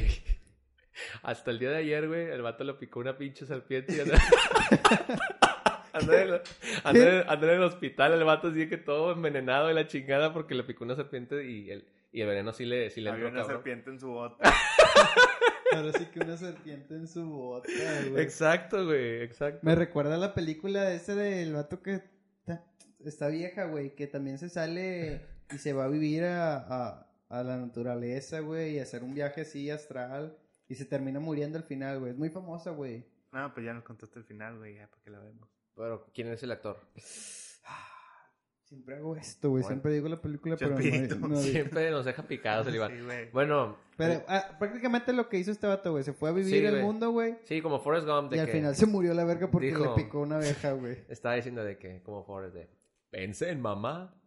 hasta 1.24 1.50
el 1.50 1.58
día 1.58 1.70
de 1.70 1.76
ayer, 1.78 2.06
güey, 2.06 2.30
el 2.30 2.40
vato 2.40 2.62
le 2.62 2.74
picó 2.74 3.00
una 3.00 3.18
pinche 3.18 3.44
serpiente 3.46 3.92
y 3.94 3.96
anda, 5.94 6.42
anda 6.84 7.22
en, 7.34 7.42
en- 7.50 7.50
el 7.50 7.62
hospital, 7.62 8.12
el 8.12 8.24
vato 8.24 8.48
así 8.48 8.68
que 8.68 8.76
todo 8.76 9.12
envenenado 9.12 9.68
de 9.68 9.74
la 9.74 9.86
chingada 9.86 10.32
porque 10.32 10.54
le 10.54 10.64
picó 10.64 10.84
una 10.84 10.96
serpiente 10.96 11.44
y 11.50 11.70
el, 11.70 11.86
y 12.12 12.20
el 12.20 12.28
veneno 12.28 12.52
sí 12.52 12.64
le, 12.64 12.90
sí 12.90 13.00
le 13.00 13.10
Había 13.10 13.26
entró, 13.26 13.32
una 13.40 13.42
cabrón. 13.42 13.56
serpiente 13.62 13.90
en 13.90 14.00
su 14.00 14.08
bota. 14.08 14.52
Ahora 15.72 15.92
sí 15.92 16.06
que 16.06 16.20
una 16.20 16.36
serpiente 16.36 16.94
en 16.94 17.08
su 17.08 17.24
bota, 17.28 17.68
güey. 18.10 18.22
Exacto, 18.22 18.84
güey, 18.86 19.22
exacto. 19.22 19.60
Me 19.62 19.74
recuerda 19.74 20.14
a 20.14 20.18
la 20.18 20.32
película 20.34 20.92
ese 20.92 21.14
del 21.16 21.52
vato 21.52 21.82
que 21.82 21.94
está, 21.94 22.64
está 23.04 23.28
vieja, 23.28 23.64
güey, 23.64 23.94
que 23.96 24.06
también 24.06 24.38
se 24.38 24.48
sale 24.48 25.22
y 25.52 25.58
se 25.58 25.72
va 25.72 25.84
a 25.86 25.88
vivir 25.88 26.24
a, 26.24 26.56
a, 26.58 27.06
a 27.28 27.42
la 27.42 27.56
naturaleza, 27.56 28.38
güey, 28.40 28.76
y 28.76 28.78
hacer 28.78 29.02
un 29.02 29.14
viaje 29.14 29.40
así 29.40 29.68
astral 29.70 30.36
y 30.68 30.76
se 30.76 30.84
termina 30.84 31.18
muriendo 31.18 31.58
al 31.58 31.64
final, 31.64 31.98
güey. 31.98 32.12
Es 32.12 32.18
muy 32.18 32.30
famosa, 32.30 32.70
güey. 32.70 33.04
No, 33.32 33.52
pues 33.52 33.66
ya 33.66 33.72
nos 33.74 33.82
contaste 33.82 34.20
el 34.20 34.24
final, 34.24 34.56
güey, 34.58 34.76
ya 34.76 34.86
para 34.86 35.02
que 35.02 35.10
la 35.10 35.18
vemos. 35.18 35.48
Pero, 35.76 36.06
¿quién 36.14 36.28
es 36.28 36.42
el 36.42 36.52
actor? 36.52 36.78
Siempre 38.64 38.96
hago 38.96 39.14
esto, 39.14 39.50
güey. 39.50 39.62
Bueno. 39.62 39.74
Siempre 39.74 39.92
digo 39.92 40.08
la 40.08 40.20
película, 40.20 40.56
pero 40.56 40.76
no, 40.78 41.28
no. 41.28 41.36
Siempre 41.36 41.90
nos 41.90 42.04
deja 42.06 42.22
picados 42.22 42.66
el 42.68 42.74
Iván. 42.76 42.92
Sí. 42.98 43.28
Bueno, 43.32 43.76
Pero 43.96 44.24
ah, 44.26 44.56
prácticamente 44.58 45.12
lo 45.12 45.28
que 45.28 45.38
hizo 45.38 45.52
este 45.52 45.66
vato, 45.66 45.92
güey, 45.92 46.02
se 46.02 46.12
fue 46.14 46.30
a 46.30 46.32
vivir 46.32 46.50
Sí, 46.50 46.64
el 46.64 46.82
mundo, 46.82 47.10
güey. 47.10 47.36
sí, 47.44 47.60
como 47.60 47.78
Forrest 47.80 48.06
Gump, 48.06 48.30
de 48.30 48.38
Y 48.38 48.40
al 48.40 48.48
final 48.48 48.74
se 48.74 48.86
murió 48.86 49.12
la 49.14 49.24
verga 49.24 49.50
porque 49.50 49.66
dijo- 49.68 49.94
le 49.96 50.02
picó 50.02 50.20
una 50.20 50.36
abeja, 50.36 50.72
güey. 50.72 50.96
estaba 51.08 51.34
diciendo 51.34 51.62
de 51.62 51.76
que, 51.78 52.02
como 52.02 52.24
Forrest, 52.24 52.54
de 52.54 52.68
pensé 53.10 53.50
en 53.50 53.60
mamá, 53.60 54.18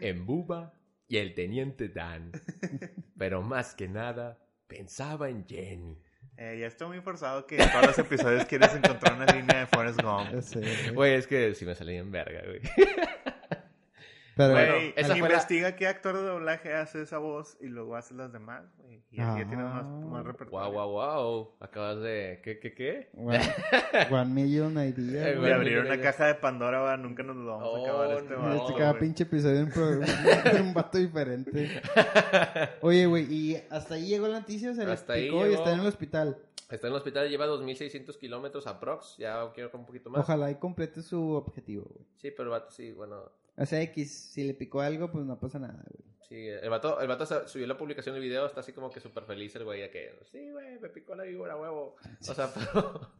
en 0.00 0.24
Buba 0.26 0.72
y 1.06 1.18
el 1.18 1.34
teniente 1.34 1.88
Dan. 1.88 2.32
Pero 3.18 3.42
más 3.42 3.74
que 3.74 3.86
nada, 3.86 4.38
pensaba 4.66 5.28
en 5.28 5.46
Jenny. 5.46 6.02
Eh, 6.40 6.56
ya 6.60 6.68
estoy 6.68 6.86
muy 6.86 7.00
forzado 7.00 7.44
que 7.46 7.60
en 7.60 7.68
todos 7.68 7.86
los 7.88 7.98
episodios 7.98 8.44
quieres 8.44 8.72
encontrar 8.72 9.14
una 9.14 9.26
línea 9.26 9.58
de 9.58 9.66
Forrest 9.66 10.00
Gump. 10.00 10.30
Güey. 10.54 10.90
Güey, 10.94 11.14
es 11.14 11.26
que 11.26 11.52
sí 11.56 11.64
me 11.64 11.74
salí 11.74 11.96
en 11.96 12.12
verga, 12.12 12.42
güey. 12.46 12.60
Pero 14.38 14.52
Bueno, 14.54 14.72
Güey, 14.74 14.92
esa 14.96 15.08
fue 15.08 15.18
la- 15.18 15.26
investiga 15.26 15.76
qué 15.76 15.86
actor 15.88 16.14
de 16.16 16.22
doblaje 16.22 16.72
hace 16.72 17.02
esa 17.02 17.18
voz 17.18 17.56
y 17.60 17.66
luego 17.66 17.96
hace 17.96 18.14
las 18.14 18.32
demás, 18.32 18.62
güey. 18.78 19.02
Y 19.10 19.20
así 19.20 19.40
ya 19.40 19.48
tienes 19.48 19.66
más, 19.66 19.84
Ah. 19.84 20.06
más 20.10 20.24
repertorio. 20.24 20.70
Wow, 20.70 20.72
wow, 20.72 20.90
wow. 21.24 21.50
Acabas 21.60 21.98
de... 22.00 22.40
¿Qué, 22.44 22.58
qué, 22.60 22.72
qué? 22.74 23.08
One, 23.14 23.40
one 24.10 24.32
million 24.32 24.72
idea, 24.74 25.30
Eh, 25.30 25.36
güey. 25.36 25.50
abrir 25.52 25.78
una 25.80 26.00
caja 26.00 26.26
de 26.26 26.34
Pandora, 26.36 26.78
va, 26.80 26.96
nunca 26.96 27.22
nos 27.22 27.36
lo 27.36 27.46
vamos 27.58 27.78
a 27.80 27.82
acabar 27.82 28.06
Oh, 28.08 28.18
este 28.18 28.34
no. 28.34 28.42
vato, 28.42 28.62
Este 28.62 28.74
cada 28.78 28.90
güey. 28.92 29.00
pinche 29.02 29.22
episodio 29.24 29.60
un, 29.64 29.70
pro- 29.70 30.00
un 30.62 30.72
vato 30.74 30.98
diferente. 30.98 31.82
Oye, 32.82 33.06
güey, 33.06 33.24
y 33.32 33.56
hasta 33.70 33.94
ahí 33.94 34.06
llegó 34.06 34.28
la 34.28 34.40
noticia, 34.40 34.74
se 34.74 34.84
le 34.86 34.92
Hasta 34.92 35.14
ahí 35.14 35.26
picó 35.30 35.46
y 35.46 35.54
está 35.54 35.72
en 35.72 35.80
el 35.80 35.86
hospital. 35.86 36.36
Está 36.70 36.86
en 36.86 36.92
el 36.92 36.96
hospital, 36.98 37.28
lleva 37.28 37.46
2.600 37.46 38.16
kilómetros 38.18 38.66
aprox. 38.66 39.16
Ya 39.16 39.50
quiero 39.54 39.70
un 39.72 39.86
poquito 39.86 40.10
más. 40.10 40.20
Ojalá 40.20 40.50
y 40.50 40.56
complete 40.56 41.02
su 41.02 41.30
objetivo, 41.32 41.86
güey. 41.92 42.06
Sí, 42.16 42.30
pero 42.30 42.44
el 42.44 42.50
vato 42.60 42.70
sí, 42.70 42.92
bueno... 42.92 43.32
O 43.58 43.66
sea, 43.66 43.82
X, 43.82 44.30
si 44.32 44.44
le 44.44 44.54
picó 44.54 44.80
algo, 44.80 45.10
pues 45.10 45.24
no 45.26 45.38
pasa 45.38 45.58
nada, 45.58 45.82
güey. 45.90 46.04
Sí, 46.28 46.46
el 46.46 46.68
vato, 46.70 47.00
el 47.00 47.08
vato 47.08 47.26
subió 47.48 47.66
la 47.66 47.76
publicación 47.78 48.14
del 48.14 48.22
video, 48.22 48.46
está 48.46 48.60
así 48.60 48.72
como 48.72 48.90
que 48.90 49.00
súper 49.00 49.24
feliz 49.24 49.56
el 49.56 49.64
güey 49.64 49.80
de 49.80 49.90
que, 49.90 50.18
sí, 50.30 50.50
güey, 50.50 50.78
me 50.78 50.88
picó 50.90 51.14
la 51.14 51.24
víbora, 51.24 51.56
huevo. 51.56 51.96
O 52.28 52.34
sea, 52.34 52.52
pero 52.54 53.10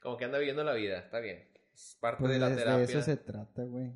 como 0.00 0.16
que 0.16 0.24
anda 0.24 0.38
viviendo 0.38 0.62
la 0.64 0.72
vida, 0.74 0.98
está 0.98 1.18
bien. 1.20 1.46
Es 1.74 1.96
parte 2.00 2.20
Pues 2.20 2.32
de 2.32 2.38
la 2.38 2.50
de, 2.50 2.56
de 2.56 2.62
terapia. 2.62 2.84
eso 2.84 3.02
se 3.02 3.16
trata, 3.16 3.62
güey. 3.64 3.92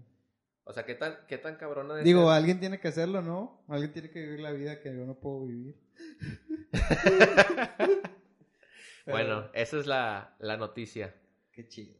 O 0.64 0.72
sea, 0.72 0.84
¿qué 0.84 0.94
tan, 0.94 1.16
qué 1.28 1.38
tan 1.38 1.56
cabrona 1.56 1.94
de 1.94 2.02
Digo, 2.02 2.28
ser? 2.28 2.36
alguien 2.36 2.60
tiene 2.60 2.78
que 2.80 2.88
hacerlo, 2.88 3.22
¿no? 3.22 3.64
Alguien 3.68 3.92
tiene 3.92 4.10
que 4.10 4.20
vivir 4.20 4.40
la 4.40 4.50
vida 4.52 4.80
que 4.80 4.94
yo 4.94 5.06
no 5.06 5.14
puedo 5.18 5.46
vivir. 5.46 5.80
Bueno, 9.06 9.48
esa 9.54 9.78
es 9.78 9.86
la, 9.86 10.36
la 10.38 10.56
noticia. 10.58 11.14
Qué 11.52 11.66
chido. 11.66 11.97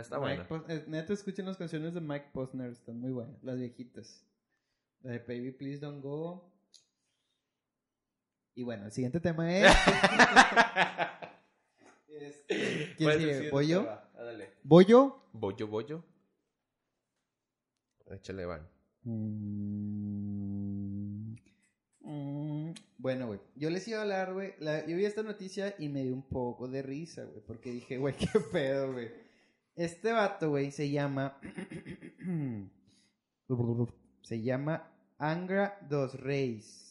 Está 0.00 0.18
Mike 0.18 0.44
buena. 0.44 0.48
Pos- 0.48 0.62
eh, 0.68 0.84
neta, 0.88 1.12
escuchen 1.12 1.46
las 1.46 1.56
canciones 1.56 1.94
de 1.94 2.00
Mike 2.00 2.30
Posner, 2.32 2.70
están 2.70 2.98
muy 3.00 3.12
buenas, 3.12 3.42
las 3.42 3.56
viejitas. 3.58 4.24
La 5.02 5.12
de 5.12 5.18
Baby 5.18 5.50
Please 5.52 5.78
Don't 5.80 6.02
Go. 6.02 6.48
Y 8.54 8.62
bueno, 8.62 8.84
el 8.86 8.92
siguiente 8.92 9.20
tema 9.20 9.50
es. 9.56 9.72
Este, 12.08 12.94
¿Quién 12.96 13.12
sigue? 13.18 13.34
decir, 13.34 13.50
¿Voy 13.50 13.66
yo? 13.68 13.84
va, 13.84 14.08
Ándale. 14.16 14.50
¿Voy 14.62 14.84
yo? 14.84 15.26
Bollo, 15.32 15.66
bollo. 15.66 16.04
Échale, 18.10 18.44
van. 18.44 18.68
Mm, 19.62 21.34
mm, 22.02 22.72
Bueno, 22.98 23.26
güey. 23.28 23.40
Yo 23.56 23.70
les 23.70 23.88
iba 23.88 23.98
a 23.98 24.02
hablar, 24.02 24.32
güey. 24.34 24.54
la- 24.58 24.86
Yo 24.86 24.96
vi 24.96 25.04
esta 25.04 25.22
noticia 25.24 25.74
y 25.78 25.88
me 25.88 26.04
dio 26.04 26.14
un 26.14 26.22
poco 26.28 26.68
de 26.68 26.82
risa, 26.82 27.24
güey. 27.24 27.40
Porque 27.40 27.72
dije, 27.72 27.96
güey, 27.98 28.14
qué 28.38 28.40
pedo, 28.52 28.92
güey. 28.92 29.10
Este 29.74 30.12
vato, 30.12 30.50
güey, 30.50 30.70
se 30.70 30.90
llama. 30.90 31.38
se 34.22 34.42
llama 34.42 34.92
Angra 35.18 35.78
dos 35.88 36.20
Reis. 36.20 36.90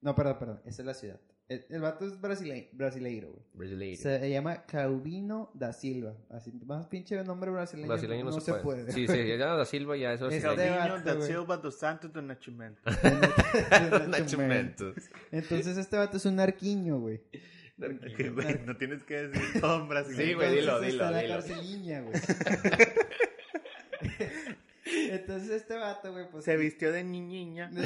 No, 0.00 0.14
perdón, 0.14 0.38
perdón. 0.38 0.60
Esa 0.64 0.82
es 0.82 0.86
la 0.86 0.94
ciudad. 0.94 1.20
El, 1.48 1.64
el 1.70 1.80
vato 1.80 2.06
es 2.06 2.20
brasile- 2.20 2.68
brasileiro, 2.72 3.32
güey. 3.32 3.42
Brasileiro. 3.54 4.00
Se 4.02 4.30
llama 4.30 4.66
Claudino 4.66 5.50
da 5.54 5.72
Silva. 5.72 6.14
Así, 6.28 6.52
más 6.66 6.86
pinche 6.88 7.24
nombre 7.24 7.50
brasileño. 7.50 7.88
Brasileño 7.88 8.26
no, 8.26 8.38
se, 8.38 8.52
puede. 8.54 8.92
Sí, 8.92 9.06
güey. 9.06 9.32
sí, 9.32 9.38
ya 9.38 9.56
da 9.56 9.64
Silva 9.64 9.96
ya 9.96 10.12
eso 10.12 10.28
es 10.28 10.44
Este 10.44 10.70
vato, 10.70 11.02
da. 11.02 11.22
Silva 11.22 11.56
dos 11.56 11.78
Santos 11.78 12.12
do 12.12 12.20
Nascimento. 12.20 12.82
Entonces 15.32 15.78
este 15.78 15.96
vato 15.96 16.18
es 16.18 16.26
un 16.26 16.38
arquiño, 16.38 17.00
güey. 17.00 17.22
Que, 18.16 18.30
güey, 18.30 18.58
no 18.66 18.76
tienes 18.76 19.04
que 19.04 19.28
decir 19.28 19.62
brasileño. 19.88 20.28
Sí, 20.28 20.34
güey, 20.34 20.56
dilo, 20.56 20.80
dilo, 20.80 20.92
está 20.92 21.10
la 21.12 21.20
dilo. 21.20 21.34
carceliña, 21.34 22.00
güey. 22.00 22.20
Entonces 25.10 25.50
este 25.50 25.76
vato, 25.76 26.12
güey, 26.12 26.28
pues... 26.30 26.44
Se 26.44 26.56
vistió 26.56 26.92
de 26.92 27.04
niñiña. 27.04 27.70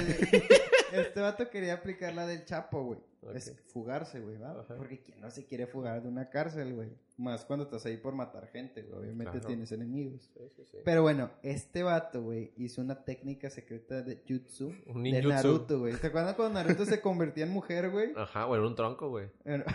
Este 0.93 1.21
vato 1.21 1.49
quería 1.49 1.75
aplicar 1.75 2.15
la 2.15 2.27
del 2.27 2.45
Chapo, 2.45 2.85
güey. 2.85 2.99
Es 3.35 3.55
fugarse, 3.73 4.21
güey, 4.21 4.37
¿va? 4.37 4.51
Ajá. 4.61 4.75
Porque 4.77 5.01
quién 5.01 5.21
no 5.21 5.31
se 5.31 5.45
quiere 5.47 5.67
fugar 5.69 6.03
de 6.03 6.09
una 6.09 6.29
cárcel, 6.29 6.75
güey. 6.75 6.91
Más 7.19 7.45
cuando 7.45 7.65
estás 7.67 7.87
ahí 7.87 7.97
por 7.99 8.15
matar 8.15 8.49
gente, 8.49 8.83
güey. 8.83 8.99
Obviamente 9.01 9.33
Claro. 9.33 9.47
tienes 9.47 9.71
enemigos. 9.71 10.29
Sí, 10.35 10.41
sí, 10.57 10.65
sí. 10.71 10.79
Pero 10.85 11.03
bueno, 11.03 11.31
este 11.43 11.83
vato, 11.85 12.23
güey, 12.23 12.53
hizo 12.57 12.81
una 12.83 13.05
técnica 13.05 13.49
secreta 13.51 14.03
de 14.03 14.23
jutsu. 14.29 14.75
Un 14.87 15.05
De. 15.05 15.23
Naruto, 15.23 15.79
güey. 15.81 15.95
¿Te 15.95 16.09
acuerdas 16.09 16.35
cuando 16.35 16.55
Naruto 16.61 16.85
se 16.85 17.01
convertía 17.01 17.45
en 17.45 17.51
mujer, 17.51 17.91
güey? 17.91 18.13
Ajá, 18.17 18.47
bueno, 18.47 18.67
un 18.67 18.75
tronco, 18.75 19.09
güey. 19.11 19.29
Bueno, 19.45 19.65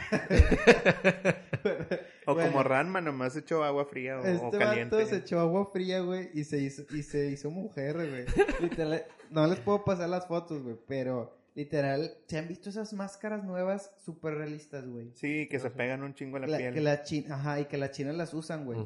O 2.25 2.33
Bueno. 2.33 2.51
como 2.51 2.63
Ranma, 2.63 2.99
nomás 2.99 3.35
echó 3.37 3.63
agua 3.63 3.85
fría 3.85 4.17
o, 4.19 4.21
o 4.23 4.25
Este 4.25 4.57
caliente. 4.57 4.95
vato 4.97 5.07
se 5.07 5.17
echó 5.17 5.39
agua 5.39 5.69
fría, 5.71 6.01
güey, 6.01 6.29
y 6.33 6.43
se 6.43 6.57
hizo, 6.59 6.83
y 6.93 7.01
se 7.03 7.27
hizo 7.31 7.49
mujer, 7.49 7.95
güey. 7.95 8.25
No 9.29 9.45
les 9.47 9.59
puedo 9.59 9.83
pasar 9.83 10.09
las 10.09 10.25
fotos, 10.27 10.63
güey, 10.63 10.77
pero 10.87 11.36
literal, 11.57 12.11
¿se 12.27 12.37
han 12.37 12.47
visto 12.47 12.69
esas 12.69 12.93
máscaras 12.93 13.43
nuevas 13.43 13.91
súper 14.05 14.35
realistas, 14.35 14.87
güey? 14.87 15.09
Sí, 15.15 15.47
que 15.49 15.59
se 15.59 15.71
pegan 15.71 16.03
un 16.03 16.13
chingo 16.13 16.37
a 16.37 16.41
la, 16.41 16.47
La- 16.47 16.57
piel. 16.59 16.73
que 16.73 16.81
la 16.81 17.01
chi- 17.01 17.25
Ajá, 17.29 17.59
y 17.59 17.65
que 17.65 17.77
las 17.77 17.91
chinas 17.91 18.15
las 18.15 18.33
usan, 18.35 18.63
güey. 18.65 18.79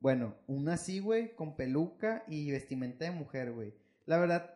Bueno, 0.00 0.34
una 0.48 0.74
así, 0.74 0.98
güey, 0.98 1.34
con 1.36 1.54
peluca 1.56 2.24
y 2.28 2.50
vestimenta 2.50 3.04
de 3.04 3.12
mujer, 3.12 3.52
güey. 3.52 3.72
La 4.06 4.18
verdad, 4.18 4.55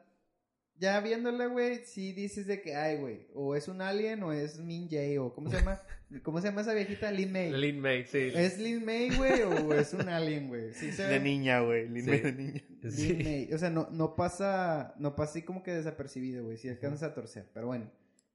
ya 0.81 0.99
viéndola, 1.01 1.47
güey, 1.47 1.85
sí 1.85 2.13
dices 2.13 2.47
de 2.47 2.61
que, 2.63 2.75
ay, 2.75 2.97
güey, 2.97 3.27
o 3.35 3.55
es 3.55 3.69
un 3.69 3.81
alien 3.83 4.23
o 4.23 4.33
es 4.33 4.59
Min 4.59 4.89
Jae, 4.89 5.19
o 5.19 5.33
¿cómo 5.35 5.51
se 5.51 5.59
llama? 5.59 5.81
¿Cómo 6.25 6.41
se 6.41 6.49
llama 6.49 6.63
esa 6.63 6.75
viejita? 6.75 7.13
Lin 7.13 7.31
May. 7.31 7.53
Lin 7.53 7.79
May, 7.81 8.05
sí. 8.07 8.31
¿Es 8.35 8.59
Lin 8.59 8.85
May, 8.85 9.11
güey, 9.17 9.43
o 9.43 9.73
es 9.75 9.93
un 9.95 10.09
alien, 10.09 10.49
güey? 10.49 10.73
Sí 10.73 10.91
se 10.91 11.05
ve- 11.05 11.11
De 11.11 11.21
niña, 11.21 11.61
güey. 11.61 11.89
Linda 11.89 12.13
Sí. 12.15 12.19
de 12.21 12.33
niña. 12.33 12.63
Sí. 12.91 13.13
Lin 13.13 13.25
May. 13.25 13.53
O 13.55 13.59
sea, 13.59 13.71
no, 13.71 13.89
no 13.93 14.17
pasa, 14.17 14.95
no 14.99 15.15
pasa 15.15 15.31
así 15.33 15.43
como 15.43 15.63
que 15.63 15.71
desapercibido, 15.73 16.43
güey, 16.45 16.57
si 16.57 16.69
alcanzas 16.69 17.11
a 17.11 17.15
torcer. 17.15 17.49
Pero 17.55 17.69
bueno, 17.69 17.89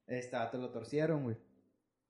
esta 0.08 0.50
te 0.52 0.58
lo 0.58 0.70
torcieron, 0.70 1.24
güey. 1.24 1.36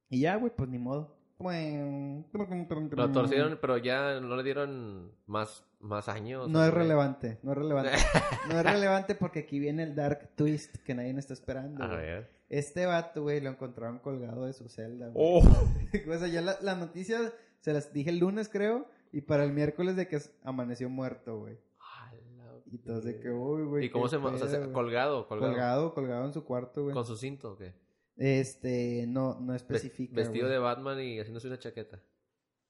Y 0.09 0.19
ya, 0.19 0.35
güey, 0.35 0.51
pues 0.55 0.69
ni 0.69 0.77
modo. 0.77 1.14
Lo 1.39 3.11
torcieron, 3.11 3.57
pero 3.59 3.77
ya 3.77 4.19
no 4.19 4.35
le 4.35 4.43
dieron 4.43 5.11
más, 5.27 5.65
más 5.79 6.07
años. 6.07 6.49
No 6.49 6.59
¿o 6.59 6.63
es 6.63 6.73
relevante, 6.73 7.39
no 7.43 7.51
es 7.51 7.57
relevante. 7.57 7.91
No 8.49 8.59
es 8.59 8.63
relevante 8.63 9.15
porque 9.15 9.39
aquí 9.39 9.59
viene 9.59 9.83
el 9.83 9.95
dark 9.95 10.29
twist 10.35 10.77
que 10.83 10.93
nadie 10.93 11.17
está 11.17 11.33
esperando. 11.33 11.83
A 11.83 11.87
ver. 11.87 12.29
Este 12.47 12.85
vato, 12.85 13.23
güey, 13.23 13.41
lo 13.41 13.49
encontraron 13.49 13.99
colgado 13.99 14.45
de 14.45 14.53
su 14.53 14.69
celda, 14.69 15.09
güey. 15.09 15.15
Oh. 15.17 15.39
o 16.13 16.17
sea, 16.17 16.27
ya 16.27 16.41
la, 16.41 16.57
la 16.61 16.75
noticia 16.75 17.33
se 17.59 17.73
las 17.73 17.91
dije 17.91 18.11
el 18.11 18.19
lunes, 18.19 18.47
creo, 18.49 18.87
y 19.11 19.21
para 19.21 19.43
el 19.43 19.51
miércoles 19.51 19.95
de 19.95 20.07
que 20.07 20.19
amaneció 20.43 20.89
muerto, 20.89 21.39
güey. 21.39 21.57
Y 22.71 22.77
de 22.77 23.19
que, 23.19 23.29
uy, 23.31 23.63
güey. 23.63 23.85
¿Y 23.85 23.89
cómo 23.89 24.07
se? 24.07 24.17
O 24.17 24.37
sea, 24.37 24.47
se- 24.47 24.71
colgado, 24.71 25.27
colgado. 25.27 25.51
colgado, 25.51 25.93
colgado 25.93 26.25
en 26.25 26.33
su 26.33 26.43
cuarto, 26.43 26.83
güey. 26.83 26.93
¿Con 26.93 27.05
su 27.05 27.15
cinto 27.15 27.53
o 27.53 27.57
qué? 27.57 27.73
Este, 28.17 29.05
no, 29.07 29.39
no 29.39 29.53
especifica. 29.53 30.15
Vestido 30.15 30.47
de 30.47 30.57
Batman 30.57 30.99
y 31.01 31.19
haciéndose 31.19 31.47
una 31.47 31.59
chaqueta. 31.59 31.99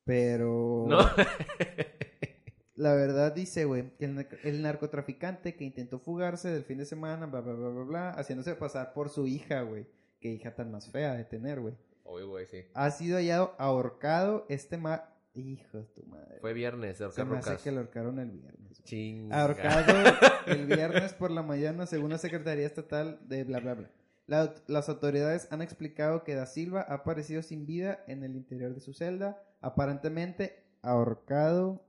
Pero. 0.04 0.86
¿No? 0.88 1.00
La 2.76 2.94
verdad 2.94 3.34
dice, 3.34 3.64
güey, 3.64 3.96
que 3.98 4.06
el, 4.06 4.28
el 4.44 4.62
narcotraficante 4.62 5.56
que 5.56 5.64
intentó 5.64 5.98
fugarse 5.98 6.50
del 6.50 6.66
fin 6.66 6.78
de 6.78 6.86
semana, 6.86 7.26
bla, 7.26 7.40
bla, 7.40 7.54
bla, 7.54 7.70
bla, 7.70 7.84
bla, 7.84 8.10
haciéndose 8.12 8.54
pasar 8.56 8.92
por 8.94 9.10
su 9.10 9.28
hija, 9.28 9.62
güey. 9.62 9.88
Qué 10.20 10.30
hija 10.30 10.54
tan 10.56 10.72
más 10.72 10.90
fea 10.90 11.14
de 11.14 11.24
tener, 11.24 11.62
güey. 11.62 11.76
Obvio, 12.04 12.30
güey, 12.30 12.46
sí. 12.46 12.66
Ha 12.74 12.92
sido 12.92 13.18
hallado 13.18 13.56
ahorcado 13.58 14.46
este 14.50 14.78
ma... 14.78 15.10
Hijo 15.34 15.80
de 15.80 15.84
tu 15.86 16.04
madre. 16.04 16.38
Fue 16.40 16.54
viernes, 16.54 16.98
de 17.00 17.12
Se 17.12 17.26
me 17.26 17.38
hace 17.38 17.58
que 17.58 17.70
lo 17.70 17.80
ahorcaron 17.80 18.20
el 18.20 18.32
viernes. 18.32 18.82
Chinga. 18.84 19.42
Ahorcado 19.42 20.14
el 20.48 20.66
viernes 20.66 21.14
por 21.14 21.30
la 21.30 21.44
mañana, 21.44 21.86
según 21.86 22.12
la 22.12 22.18
Secretaría 22.18 22.66
Estatal 22.66 23.20
de 23.28 23.44
bla, 23.44 23.60
bla, 23.60 23.74
bla. 23.74 23.92
La- 24.28 24.54
las 24.68 24.90
autoridades 24.90 25.48
han 25.52 25.62
explicado 25.62 26.24
que 26.24 26.34
Da 26.36 26.46
Silva 26.48 26.86
ha 26.88 26.96
aparecido 26.96 27.42
sin 27.44 27.66
vida 27.66 28.04
en 28.08 28.24
el 28.24 28.36
interior 28.36 28.74
de 28.74 28.80
su 28.82 28.94
celda, 28.94 29.42
aparentemente 29.62 30.64
ahorcado 30.82 31.86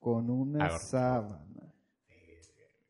con 0.00 0.30
una 0.30 0.64
Ahorcado. 0.64 0.80
sábana. 0.88 1.74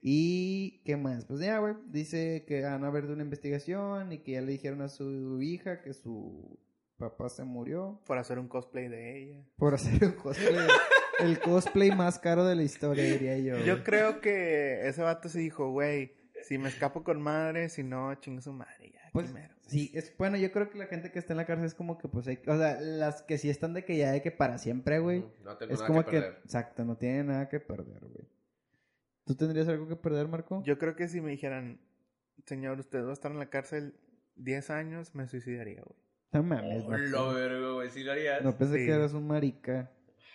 ¿Y 0.01 0.80
qué 0.84 0.97
más? 0.97 1.24
Pues 1.24 1.41
ya, 1.41 1.59
güey, 1.59 1.74
dice 1.89 2.45
que 2.47 2.62
van 2.62 2.84
a 2.84 2.89
haber 2.89 3.07
de 3.09 3.14
una 3.14 3.24
investigación 3.24 4.12
y 4.12 4.18
que 4.18 4.32
ya 4.32 4.41
le 4.41 4.53
dijeron 4.53 4.80
a 4.82 4.89
su 4.89 5.43
hija 5.43 5.82
que 5.82 5.93
su 5.93 6.59
papá 6.99 7.28
se 7.28 7.45
murió 7.45 8.01
Por 8.07 8.18
hacer 8.18 8.39
un 8.39 8.49
cosplay 8.49 8.89
de 8.89 9.22
ella. 9.22 9.45
por 9.57 9.74
hacer 9.74 10.05
un 10.05 10.12
cosplay. 10.12 10.55
el 11.20 11.41
cosplay 11.41 11.91
más 11.91 12.18
caro 12.18 12.45
de 12.47 12.55
la 12.55 12.62
historia, 12.62 13.05
diría 13.05 13.39
yo. 13.39 13.59
Yo 13.64 13.82
creo 13.82 14.20
que 14.20 14.86
ese 14.89 15.03
vato 15.03 15.28
se 15.28 15.41
dijo, 15.41 15.70
güey, 15.72 16.12
si 16.43 16.59
me 16.59 16.68
escapo 16.68 17.03
con 17.05 17.20
madre, 17.20 17.68
si 17.68 17.82
no, 17.82 18.14
chinga 18.16 18.41
su 18.43 18.53
madre, 18.53 18.91
ya, 18.93 19.01
Pues, 19.12 19.26
primero. 19.30 19.55
sí, 19.66 19.91
es 19.95 20.16
bueno, 20.16 20.36
yo 20.36 20.51
creo 20.53 20.70
que 20.70 20.78
la 20.78 20.86
gente 20.86 21.11
que 21.11 21.18
está 21.18 21.32
en 21.32 21.39
la 21.39 21.47
cárcel 21.47 21.66
es 21.66 21.74
como 21.74 21.99
que, 21.99 22.09
pues, 22.09 22.26
hay, 22.28 22.39
o 22.47 22.57
sea, 22.57 22.80
las 22.80 23.22
que 23.22 23.39
sí 23.39 23.49
están 23.51 23.74
de 23.74 23.84
que 23.84 23.97
ya 23.97 24.12
de 24.12 24.22
que 24.22 24.30
para 24.30 24.59
siempre, 24.59 24.99
güey, 24.99 25.24
No 25.45 25.57
tengo 25.57 25.72
es 25.72 25.80
nada 25.80 25.86
como 25.86 26.05
que 26.05 26.11
que, 26.11 26.20
perder. 26.20 26.39
exacto, 26.45 26.84
no 26.84 26.97
tiene 26.97 27.24
nada 27.24 27.49
que 27.49 27.61
perder, 27.61 28.01
güey. 28.07 28.28
¿Tú 29.24 29.34
tendrías 29.34 29.68
algo 29.68 29.86
que 29.89 29.97
perder, 29.97 30.26
Marco? 30.28 30.62
Yo 30.64 30.78
creo 30.78 30.97
que 30.97 31.07
si 31.09 31.20
me 31.20 31.30
dijeran, 31.30 31.80
señor, 32.47 32.78
usted 32.80 33.05
va 33.05 33.11
a 33.11 33.12
estar 33.12 33.30
en 33.30 33.39
la 33.39 33.51
cárcel 33.51 33.95
10 34.36 34.70
años, 34.70 35.14
me 35.14 35.26
suicidaría, 35.28 35.82
güey. 35.82 35.99
No 36.32 36.43
mames, 36.43 36.84
Oh, 36.86 36.97
lo 36.97 37.34
vergo, 37.34 37.74
güey. 37.74 37.91
Sí 37.91 38.03
lo 38.05 38.12
harías. 38.12 38.43
No 38.43 38.57
pensé 38.57 38.78
Sí. 38.78 38.86
que 38.86 38.93
eras 38.93 39.12
un 39.14 39.26
marica. 39.26 39.91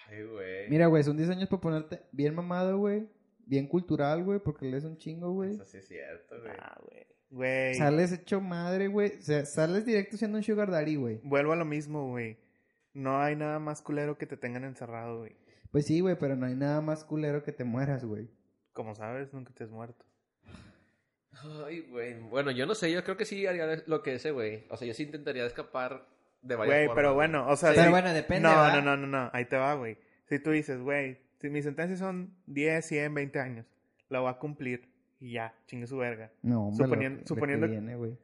Ay, 0.09 0.23
güey. 0.23 0.69
Mira, 0.69 0.87
güey, 0.87 1.03
son 1.03 1.17
10 1.17 1.29
años 1.29 1.49
para 1.49 1.61
ponerte 1.61 2.01
bien 2.11 2.35
mamado, 2.35 2.77
güey, 2.77 3.07
bien 3.45 3.67
cultural, 3.67 4.23
güey, 4.23 4.39
porque 4.39 4.65
lees 4.65 4.83
un 4.83 4.97
chingo, 4.97 5.31
güey. 5.31 5.55
Eso 5.55 5.65
sí 5.65 5.77
es 5.77 5.87
cierto, 5.87 6.39
güey. 6.39 6.53
Ah, 6.59 6.77
güey. 6.83 7.05
Güey. 7.29 7.73
Sales 7.75 8.11
hecho 8.11 8.41
madre, 8.41 8.87
güey, 8.87 9.17
o 9.17 9.21
sea, 9.21 9.45
sales 9.45 9.85
directo 9.85 10.17
siendo 10.17 10.37
un 10.37 10.43
sugar 10.43 10.69
daddy, 10.69 10.95
güey. 10.95 11.19
Vuelvo 11.23 11.53
a 11.53 11.55
lo 11.55 11.65
mismo, 11.65 12.09
güey. 12.09 12.37
No 12.93 13.19
hay 13.19 13.35
nada 13.35 13.57
más 13.57 13.81
culero 13.81 14.17
que 14.19 14.27
te 14.27 14.37
tengan 14.37 14.63
encerrado, 14.63 15.19
güey. 15.19 15.35
Pues 15.71 15.87
sí, 15.87 15.99
güey, 15.99 16.15
pero 16.15 16.35
no 16.35 16.45
hay 16.45 16.55
nada 16.55 16.81
más 16.81 17.03
culero 17.03 17.43
que 17.43 17.51
te 17.51 17.63
mueras, 17.63 18.05
güey. 18.05 18.29
Como 18.71 18.93
sabes, 18.93 19.33
nunca 19.33 19.51
te 19.51 19.63
has 19.63 19.71
muerto. 19.71 20.05
Ay, 21.65 21.81
güey. 21.89 22.19
Bueno, 22.19 22.51
yo 22.51 22.67
no 22.67 22.75
sé. 22.75 22.91
Yo 22.91 23.03
creo 23.03 23.17
que 23.17 23.25
sí 23.25 23.47
haría 23.47 23.81
lo 23.87 24.03
que 24.03 24.13
ese, 24.13 24.29
güey. 24.29 24.65
O 24.69 24.77
sea, 24.77 24.87
yo 24.87 24.93
sí 24.93 25.01
intentaría 25.01 25.43
escapar 25.45 26.07
de 26.43 26.55
varias 26.55 26.85
Güey, 26.85 26.95
pero 26.95 27.15
bueno, 27.15 27.47
o 27.47 27.55
sea... 27.55 27.73
Pero 27.73 27.89
bueno, 27.89 28.13
depende, 28.13 28.47
No, 28.47 28.55
¿verdad? 28.55 28.75
no, 28.75 28.95
no, 28.95 28.97
no, 28.97 29.07
no. 29.07 29.29
Ahí 29.33 29.45
te 29.45 29.57
va, 29.57 29.73
güey. 29.73 29.97
Si 30.29 30.37
tú 30.37 30.51
dices, 30.51 30.79
güey, 30.79 31.17
mis 31.49 31.63
sentencias 31.65 31.99
son 31.99 32.33
10, 32.47 32.85
100, 32.85 33.13
20 33.13 33.39
años, 33.39 33.65
la 34.09 34.19
voy 34.19 34.29
a 34.29 34.33
cumplir 34.39 34.89
y 35.19 35.33
ya, 35.33 35.53
chingue 35.67 35.87
su 35.87 35.97
verga. 35.97 36.31
No, 36.41 36.67
hombre, 36.67 36.85
Suponiendo- 36.85 37.19
lo 37.19 37.23
que- 37.23 37.29
lo 37.29 37.35
que 37.35 37.39
suponiendo- 37.41 37.67
viene, 37.67 37.95
güey. 37.95 38.17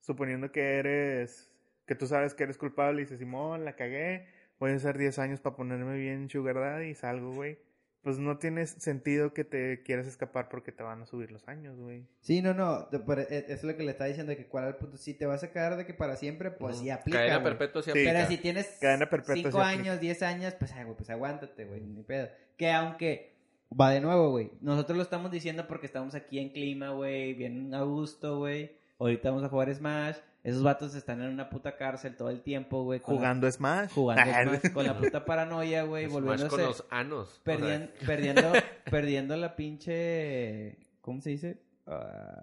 Suponiendo 0.00 0.52
que 0.52 0.60
eres... 0.78 1.50
Que 1.86 1.94
tú 1.94 2.06
sabes 2.06 2.34
que 2.34 2.44
eres 2.44 2.56
culpable 2.56 3.00
y 3.02 3.04
dices, 3.04 3.18
Simón, 3.18 3.64
la 3.64 3.76
cagué. 3.76 4.26
Voy 4.58 4.70
a 4.70 4.74
hacer 4.76 4.96
10 4.96 5.18
años 5.18 5.40
para 5.40 5.54
ponerme 5.56 5.98
bien 5.98 6.28
sugar 6.30 6.54
daddy 6.56 6.86
y 6.90 6.94
salgo, 6.94 7.32
güey. 7.32 7.58
Pues 8.04 8.18
no 8.18 8.38
tiene 8.38 8.66
sentido 8.66 9.32
que 9.34 9.42
te 9.44 9.82
quieras 9.82 10.06
escapar 10.06 10.48
porque 10.48 10.70
te 10.70 10.82
van 10.84 11.02
a 11.02 11.06
subir 11.06 11.32
los 11.32 11.48
años, 11.48 11.76
güey. 11.80 12.06
Sí, 12.20 12.42
no, 12.42 12.54
no, 12.54 12.86
pero 13.06 13.22
e- 13.22 13.46
es 13.48 13.64
lo 13.64 13.76
que 13.76 13.82
le 13.82 13.90
está 13.90 14.04
diciendo, 14.04 14.30
de 14.30 14.36
que 14.36 14.46
cuál 14.46 14.64
es 14.64 14.70
el 14.70 14.76
punto. 14.76 14.96
Si 14.98 15.14
te 15.14 15.26
vas 15.26 15.42
a 15.42 15.50
quedar 15.50 15.76
de 15.76 15.86
que 15.86 15.94
para 15.94 16.14
siempre, 16.16 16.50
pues 16.52 16.76
sí 16.78 16.90
aplica, 16.90 17.18
Cadena 17.18 17.38
güey. 17.38 17.44
perpetua 17.56 17.82
sí 17.82 17.90
aplica. 17.90 18.12
Pero 18.12 18.26
si 18.28 18.36
tienes 18.36 18.66
Cadena 18.80 19.10
perpetua 19.10 19.34
5 19.34 19.50
sí 19.50 19.56
aplica. 19.56 19.68
años, 19.68 20.00
10 20.00 20.22
años, 20.22 20.54
pues, 20.58 20.72
ay, 20.72 20.84
güey, 20.84 20.96
pues 20.96 21.10
aguántate, 21.10 21.64
güey, 21.64 21.80
ni 21.80 22.02
pedo. 22.02 22.28
Que 22.56 22.70
aunque, 22.70 23.34
va 23.80 23.90
de 23.90 24.00
nuevo, 24.00 24.30
güey, 24.30 24.52
nosotros 24.60 24.96
lo 24.96 25.02
estamos 25.02 25.30
diciendo 25.32 25.66
porque 25.66 25.86
estamos 25.86 26.14
aquí 26.14 26.38
en 26.38 26.50
clima, 26.50 26.90
güey, 26.90 27.34
bien 27.34 27.74
a 27.74 27.82
gusto, 27.82 28.38
güey. 28.38 28.72
Ahorita 28.98 29.30
vamos 29.30 29.44
a 29.44 29.48
jugar 29.48 29.74
Smash. 29.74 30.16
Esos 30.44 30.62
vatos 30.62 30.94
están 30.94 31.20
en 31.22 31.30
una 31.30 31.48
puta 31.50 31.76
cárcel 31.76 32.16
todo 32.16 32.28
el 32.30 32.42
tiempo, 32.42 32.84
güey. 32.84 33.00
con 33.00 33.14
la- 33.14 33.18
Jugando 33.20 33.50
Smash. 33.50 33.90
Jugando 33.92 34.22
Smash, 34.60 34.72
con 34.72 34.86
la 34.86 34.96
puta 34.96 35.24
paranoia, 35.24 35.82
güey, 35.84 36.04
Smash 36.04 36.14
con 36.14 36.24
volviéndose... 36.26 36.62
los 36.62 36.84
anos. 36.90 37.28
o 37.28 37.44
sea, 37.44 37.56
Perdien- 37.56 37.90
perdiendo, 38.06 38.52
perdiendo 38.90 39.36
la 39.36 39.56
pinche. 39.56 40.76
¿Cómo 41.00 41.20
se 41.22 41.30
dice? 41.30 41.58
Ah, 41.86 42.40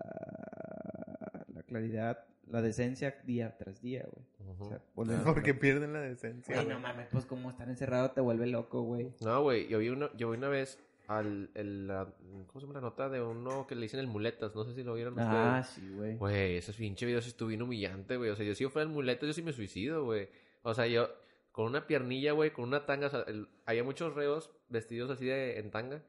la 1.54 1.64
claridad, 1.64 2.20
la 2.47 2.62
decencia 2.62 3.16
día 3.24 3.56
tras 3.58 3.82
día, 3.82 4.06
güey. 4.12 4.26
ujú. 4.52 4.80
O 4.95 5.06
sea, 5.06 5.24
Porque 5.24 5.54
pierden 5.54 5.93
la 5.93 6.02
decencia. 6.02 6.56
Güey. 6.56 6.68
no 6.68 6.80
mames, 6.80 7.08
pues 7.12 7.26
como 7.26 7.49
estar 7.52 7.70
encerrado 7.70 8.12
te 8.12 8.22
vuelve 8.22 8.47
loco, 8.47 8.82
güey. 8.84 9.14
No, 9.22 9.41
güey, 9.43 9.68
yo 9.68 9.80
vi 9.80 9.89
una, 9.89 10.10
yo 10.16 10.32
vi 10.32 10.38
una 10.38 10.49
vez 10.49 10.80
al, 11.18 11.49
el, 11.55 11.88
la- 11.88 12.14
¿cómo 12.47 12.59
se 12.59 12.62
llama 12.62 12.74
la 12.76 12.82
nota 12.82 13.09
de 13.09 13.22
uno 13.22 13.66
que 13.68 13.76
le 13.76 13.82
dicen 13.84 13.99
el 13.99 14.07
muletas? 14.07 14.55
No 14.55 14.64
sé 14.64 14.74
si 14.74 14.84
lo 14.84 14.93
vieron 14.93 15.16
Ah, 15.20 15.62
ustedes. 15.64 15.68
sí, 15.88 15.93
güey. 15.95 16.16
Güey, 16.18 16.57
ese 16.57 16.74
pinche 16.74 17.05
video 17.05 17.22
sí 17.22 17.30
estuvo 17.30 17.49
bien 17.49 17.62
humillante, 17.62 18.18
güey. 18.18 18.30
O 18.30 18.36
sea, 18.36 18.45
yo 18.45 18.55
si 18.55 18.64
yo 18.64 18.70
fuera 18.70 18.84
el 18.88 18.93
muletas, 18.93 19.28
yo 19.28 19.34
sí 19.34 19.41
me 19.41 19.53
suicido, 19.53 20.03
güey. 20.05 20.30
O 20.64 20.74
sea, 20.74 20.88
yo 20.88 21.09
con 21.51 21.66
una 21.66 21.86
piernilla, 21.88 22.32
güey, 22.32 22.51
con 22.51 22.66
una 22.66 22.86
tanga, 22.86 23.07
o 23.07 23.09
sea, 23.09 23.22
el- 23.28 23.47
había 23.66 23.84
muchos 23.84 24.14
reos 24.16 24.51
vestidos 24.70 25.09
así 25.12 25.26
de 25.26 25.59
en 25.59 25.72
tanga. 25.72 26.01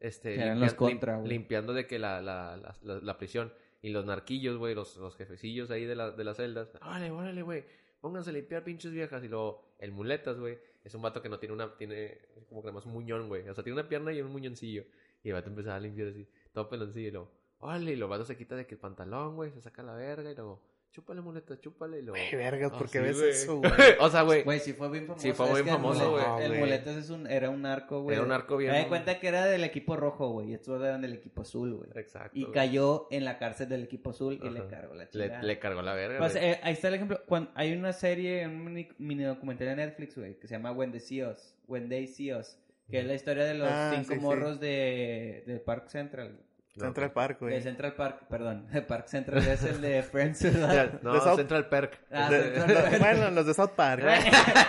Este, 0.00 0.54
los 0.54 0.74
contra, 0.74 1.18
lim- 1.20 1.26
limpiando 1.28 1.72
de 1.72 1.86
que 1.86 1.98
la, 1.98 2.20
la, 2.22 2.56
la, 2.56 2.74
la- 2.82 3.00
la 3.00 3.18
prisión. 3.18 3.52
Y 3.82 3.90
los 3.90 4.04
narquillos, 4.06 4.56
güey, 4.56 4.74
los, 4.74 4.96
los 4.96 5.14
jefecillos 5.16 5.70
ahí 5.70 5.84
de, 5.84 5.94
la, 5.94 6.10
de 6.10 6.24
las 6.24 6.36
celdas. 6.36 6.68
Órale, 6.82 7.10
órale, 7.12 7.42
güey. 7.42 7.64
Pónganse 8.00 8.30
a 8.30 8.32
limpiar 8.32 8.64
pinches 8.64 8.92
viejas. 8.92 9.22
Y 9.22 9.28
luego, 9.28 9.67
el 9.78 9.92
muletas, 9.92 10.38
güey, 10.38 10.58
es 10.84 10.94
un 10.94 11.02
vato 11.02 11.22
que 11.22 11.28
no 11.28 11.38
tiene 11.38 11.54
una, 11.54 11.76
tiene 11.76 12.18
como 12.48 12.62
que 12.62 12.66
nada 12.66 12.74
más 12.74 12.86
un 12.86 12.92
muñón, 12.92 13.28
güey. 13.28 13.48
O 13.48 13.54
sea, 13.54 13.64
tiene 13.64 13.78
una 13.78 13.88
pierna 13.88 14.12
y 14.12 14.20
un 14.20 14.32
muñoncillo. 14.32 14.84
Y 15.22 15.28
el 15.28 15.34
vato 15.34 15.48
empezaba 15.48 15.76
a 15.76 15.80
limpiar 15.80 16.08
así, 16.08 16.26
todo 16.52 16.68
peloncillo. 16.68 17.08
Y 17.08 17.10
luego, 17.10 17.30
órale, 17.60 17.92
y 17.92 17.96
los 17.96 18.08
vatos 18.08 18.26
se 18.26 18.36
quita 18.36 18.56
de 18.56 18.66
que 18.66 18.74
el 18.74 18.80
pantalón, 18.80 19.36
güey, 19.36 19.50
se 19.52 19.60
saca 19.60 19.82
la 19.82 19.94
verga. 19.94 20.30
Y 20.30 20.34
luego, 20.34 20.60
chúpale, 20.92 21.20
muleta, 21.20 21.60
chúpale. 21.60 21.98
Y 21.98 22.02
luego, 22.02 22.18
Güey, 22.18 22.34
vergas, 22.36 22.72
¿por 22.72 22.90
qué 22.90 22.98
sí, 22.98 23.04
ves 23.04 23.16
güey. 23.18 23.30
eso, 23.30 23.56
güey? 23.60 23.72
o 24.00 24.10
sea, 24.10 24.22
güey, 24.22 24.42
Güey, 24.42 24.58
sí 24.60 24.72
fue 24.72 24.90
bien 24.90 25.06
famoso. 25.06 25.22
Sí, 25.22 25.32
fue 25.32 25.46
muy 25.50 25.60
el 25.60 25.66
famoso, 25.66 26.10
güey. 26.12 26.24
El. 26.44 26.58
Muletas 26.58 26.96
es 26.96 27.10
un, 27.10 27.26
era 27.26 27.50
un 27.50 27.62
narco, 27.62 28.02
güey. 28.02 28.16
era 28.16 28.24
un 28.24 28.32
arco 28.32 28.56
bien. 28.56 28.72
Me 28.72 28.80
di 28.80 28.84
cuenta 28.86 29.18
que 29.20 29.28
era 29.28 29.46
del 29.46 29.64
equipo 29.64 29.96
rojo, 29.96 30.28
güey. 30.30 30.50
Y 30.50 30.54
estos 30.54 30.82
eran 30.82 31.00
del 31.02 31.12
equipo 31.14 31.42
azul, 31.42 31.74
güey. 31.74 31.90
Exacto. 31.94 32.36
Y 32.38 32.42
güey. 32.42 32.52
cayó 32.54 33.06
en 33.10 33.24
la 33.24 33.38
cárcel 33.38 33.68
del 33.68 33.84
equipo 33.84 34.10
azul 34.10 34.40
y 34.42 34.48
le 34.50 34.66
cargó 34.66 34.94
la 34.94 35.04
Le, 35.04 35.10
chingada. 35.10 35.42
le 35.42 35.58
cargó 35.58 35.82
la 35.82 35.94
verga. 35.94 36.18
Pues, 36.18 36.32
güey. 36.34 36.44
eh, 36.44 36.60
ahí 36.62 36.72
está 36.72 36.88
el 36.88 36.94
ejemplo. 36.94 37.20
Cuando 37.26 37.50
hay 37.54 37.72
una 37.72 37.92
serie, 37.92 38.46
un 38.46 38.64
mini, 38.64 38.88
mini 38.98 39.24
documental 39.24 39.68
de 39.68 39.76
Netflix, 39.76 40.16
güey, 40.16 40.38
que 40.38 40.48
se 40.48 40.54
llama 40.54 40.72
When, 40.72 40.92
the 40.92 41.00
See 41.00 41.22
Us, 41.24 41.54
When 41.66 41.88
They 41.88 42.06
See 42.06 42.32
Us, 42.34 42.58
que 42.90 43.00
es 43.00 43.04
la 43.06 43.14
historia 43.14 43.44
de 43.44 43.54
los 43.54 43.68
Ah, 43.70 43.92
cinco 43.94 44.14
sí, 44.14 44.18
sí. 44.18 44.24
morros 44.24 44.58
de, 44.60 45.44
de 45.46 45.58
Park 45.60 45.88
Central. 45.88 46.38
Central 46.86 47.12
Park, 47.12 47.40
De 47.40 47.46
güey. 47.46 47.62
Central 47.62 47.94
Park, 47.94 48.26
perdón. 48.28 48.66
De 48.72 48.82
Park 48.82 49.06
Central 49.08 49.46
es 49.46 49.62
el 49.64 49.80
de 49.80 50.02
Friends, 50.02 50.42
¿verdad? 50.44 51.00
No, 51.02 51.14
de 51.14 51.20
South- 51.20 51.36
Central 51.36 51.68
Perk. 51.68 52.00
Ah, 52.10 52.30
De- 52.30 52.42
Central 52.54 52.82
Park. 52.90 52.98
bueno, 53.00 53.30
los 53.30 53.46
de 53.46 53.54
South 53.54 53.70
Park. 53.76 54.02
güey. 54.02 54.14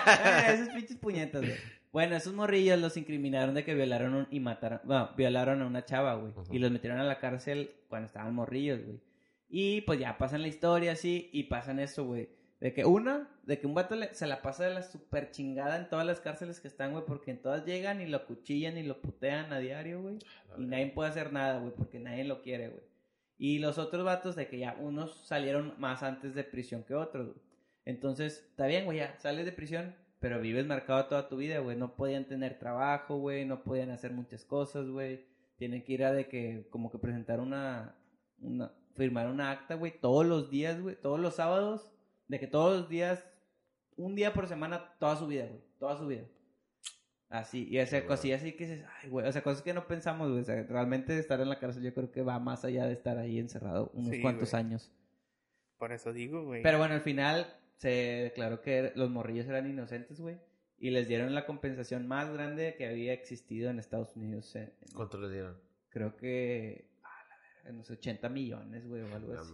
Ah, 0.05 0.51
esos 0.53 0.70
pinches 0.70 0.97
puñetas, 0.97 1.41
güey. 1.41 1.55
Bueno, 1.91 2.16
esos 2.16 2.34
morrillos 2.34 2.80
los 2.80 2.95
incriminaron 2.97 3.55
de 3.55 3.64
que 3.64 3.74
violaron 3.74 4.14
un- 4.14 4.28
y 4.30 4.39
mataron, 4.39 4.80
bueno, 4.84 5.10
violaron 5.18 5.62
a 5.62 5.66
una 5.66 5.86
chava, 5.86 6.14
güey. 6.16 6.34
Y 6.51 6.60
los 6.60 6.70
metieron 6.72 6.99
a 6.99 7.03
la 7.03 7.20
cárcel 7.20 7.72
cuando 7.88 8.05
estaban 8.07 8.34
morrillos, 8.36 8.80
güey. 8.86 8.99
Y 9.49 9.82
pues 9.82 9.99
ya 9.99 10.18
pasan 10.20 10.43
la 10.43 10.47
historia 10.47 10.91
así 10.91 11.30
y 11.34 11.43
pasan 11.45 11.80
eso, 11.80 12.03
güey. 12.05 12.30
De 12.60 12.74
que 12.74 12.84
una, 12.86 13.30
de 13.43 13.57
que 13.60 13.68
un 13.68 13.74
vato 13.74 13.95
le- 13.95 14.14
se 14.14 14.28
la 14.28 14.41
pasa 14.41 14.66
de 14.66 14.74
la 14.74 14.84
super 14.84 15.32
chingada 15.32 15.78
en 15.78 15.89
todas 15.89 16.05
las 16.05 16.20
cárceles 16.20 16.60
que 16.60 16.68
están, 16.68 16.91
güey, 16.91 17.05
porque 17.05 17.32
en 17.32 17.41
todas 17.41 17.66
llegan 17.66 18.01
y 18.01 18.05
lo 18.07 18.26
cuchillan 18.26 18.78
y 18.78 18.84
lo 18.84 19.01
putean 19.01 19.53
a 19.53 19.60
diario, 19.60 20.01
güey. 20.01 20.20
Y 20.57 20.66
nadie 20.66 20.88
puede 20.88 21.10
hacer 21.10 21.32
nada, 21.32 21.60
güey, 21.60 21.74
porque 21.74 21.99
nadie 21.99 22.26
lo 22.26 22.41
quiere, 22.41 22.68
güey. 22.70 22.84
Y 23.38 23.60
los 23.60 23.78
otros 23.78 24.03
vatos 24.03 24.36
de 24.36 24.47
que 24.49 24.60
ya 24.60 24.76
unos 24.78 25.26
salieron 25.26 25.74
más 25.78 26.03
antes 26.03 26.36
de 26.36 26.43
prisión 26.43 26.84
que 26.84 26.95
otros, 26.95 27.28
güey. 27.28 27.39
Entonces, 27.86 28.45
está 28.49 28.68
bien, 28.68 28.84
güey, 28.84 28.97
ya 28.97 29.18
sales 29.20 29.45
de 29.45 29.53
prisión, 29.53 29.95
pero 30.20 30.41
vives 30.41 30.66
marcado 30.66 31.05
toda 31.05 31.30
tu 31.30 31.38
vida, 31.38 31.60
güey. 31.60 31.78
No 31.78 31.95
podían 31.95 32.26
tener 32.26 32.60
trabajo, 32.60 33.18
güey, 33.20 33.45
no 33.45 33.64
podían 33.64 33.89
hacer 33.91 34.12
muchas 34.12 34.43
cosas, 34.43 34.89
güey. 34.89 35.26
Tienen 35.55 35.84
que 35.86 35.93
ir 35.93 36.03
a 36.03 36.12
de 36.12 36.28
que, 36.28 36.68
como 36.70 36.91
que 36.91 36.99
presentar 36.99 37.39
una, 37.39 37.95
una, 38.41 38.74
firmar 38.95 39.28
una 39.28 39.49
acta, 39.51 39.76
güey, 39.76 39.93
todos 39.97 40.26
los 40.26 40.49
días, 40.49 40.82
güey, 40.82 40.97
todos 40.97 41.20
los 41.22 41.36
sábados, 41.36 41.89
de 42.30 42.39
que 42.39 42.47
todos 42.47 42.80
los 42.80 42.89
días, 42.89 43.25
un 43.97 44.15
día 44.15 44.32
por 44.34 44.47
semana, 44.47 44.95
toda 44.99 45.17
su 45.17 45.27
vida, 45.27 45.45
güey, 45.47 45.61
toda 45.77 45.97
su 45.97 46.07
vida. 46.07 46.23
Así, 47.27 47.67
y 47.69 47.77
esa 47.77 48.01
Qué 48.01 48.07
cosillas 48.07 48.41
así 48.41 48.53
que 48.53 48.65
dices, 48.65 48.86
ay, 49.03 49.09
güey, 49.09 49.27
o 49.27 49.32
sea, 49.32 49.43
cosas 49.43 49.61
que 49.61 49.73
no 49.73 49.86
pensamos, 49.88 50.30
güey, 50.30 50.41
o 50.41 50.45
sea, 50.45 50.63
realmente 50.63 51.17
estar 51.19 51.39
en 51.41 51.49
la 51.49 51.59
cárcel 51.59 51.84
yo 51.84 51.93
creo 51.93 52.11
que 52.11 52.23
va 52.23 52.39
más 52.39 52.65
allá 52.65 52.88
de 52.88 52.93
estar 52.93 53.17
ahí 53.19 53.38
encerrado 53.38 53.91
unos 53.93 54.09
Sí, 54.15 54.21
cuantos 54.21 54.49
güey. 54.51 54.59
años. 54.63 54.91
Por 55.77 55.91
eso 55.91 56.11
digo, 56.11 56.43
güey. 56.43 56.63
Pero 56.63 56.80
bueno, 56.80 56.95
al 56.95 57.01
final 57.01 57.55
se 57.77 57.89
declaró 57.89 58.61
que 58.61 58.91
los 58.95 59.09
morrillos 59.11 59.45
eran 59.47 59.69
inocentes, 59.69 60.19
güey, 60.19 60.39
y 60.80 60.89
les 60.89 61.07
dieron 61.07 61.36
la 61.36 61.45
compensación 61.45 62.07
más 62.07 62.32
grande 62.34 62.73
que 62.77 62.88
había 62.88 63.13
existido 63.13 63.69
en 63.69 63.77
Estados 63.80 64.15
Unidos. 64.15 64.55
en- 64.55 64.73
¿Cuánto 64.95 65.19
le 65.19 65.30
dieron? 65.30 65.57
creo 65.89 66.15
que, 66.17 66.89
ah, 67.03 67.23
la 67.30 67.36
verga, 67.63 67.77
no 67.77 67.84
sé, 67.84 67.93
80 67.93 68.27
millones, 68.30 68.88
güey, 68.88 69.01
o 69.03 69.15
algo 69.15 69.34
No 69.34 69.39
así. 69.41 69.53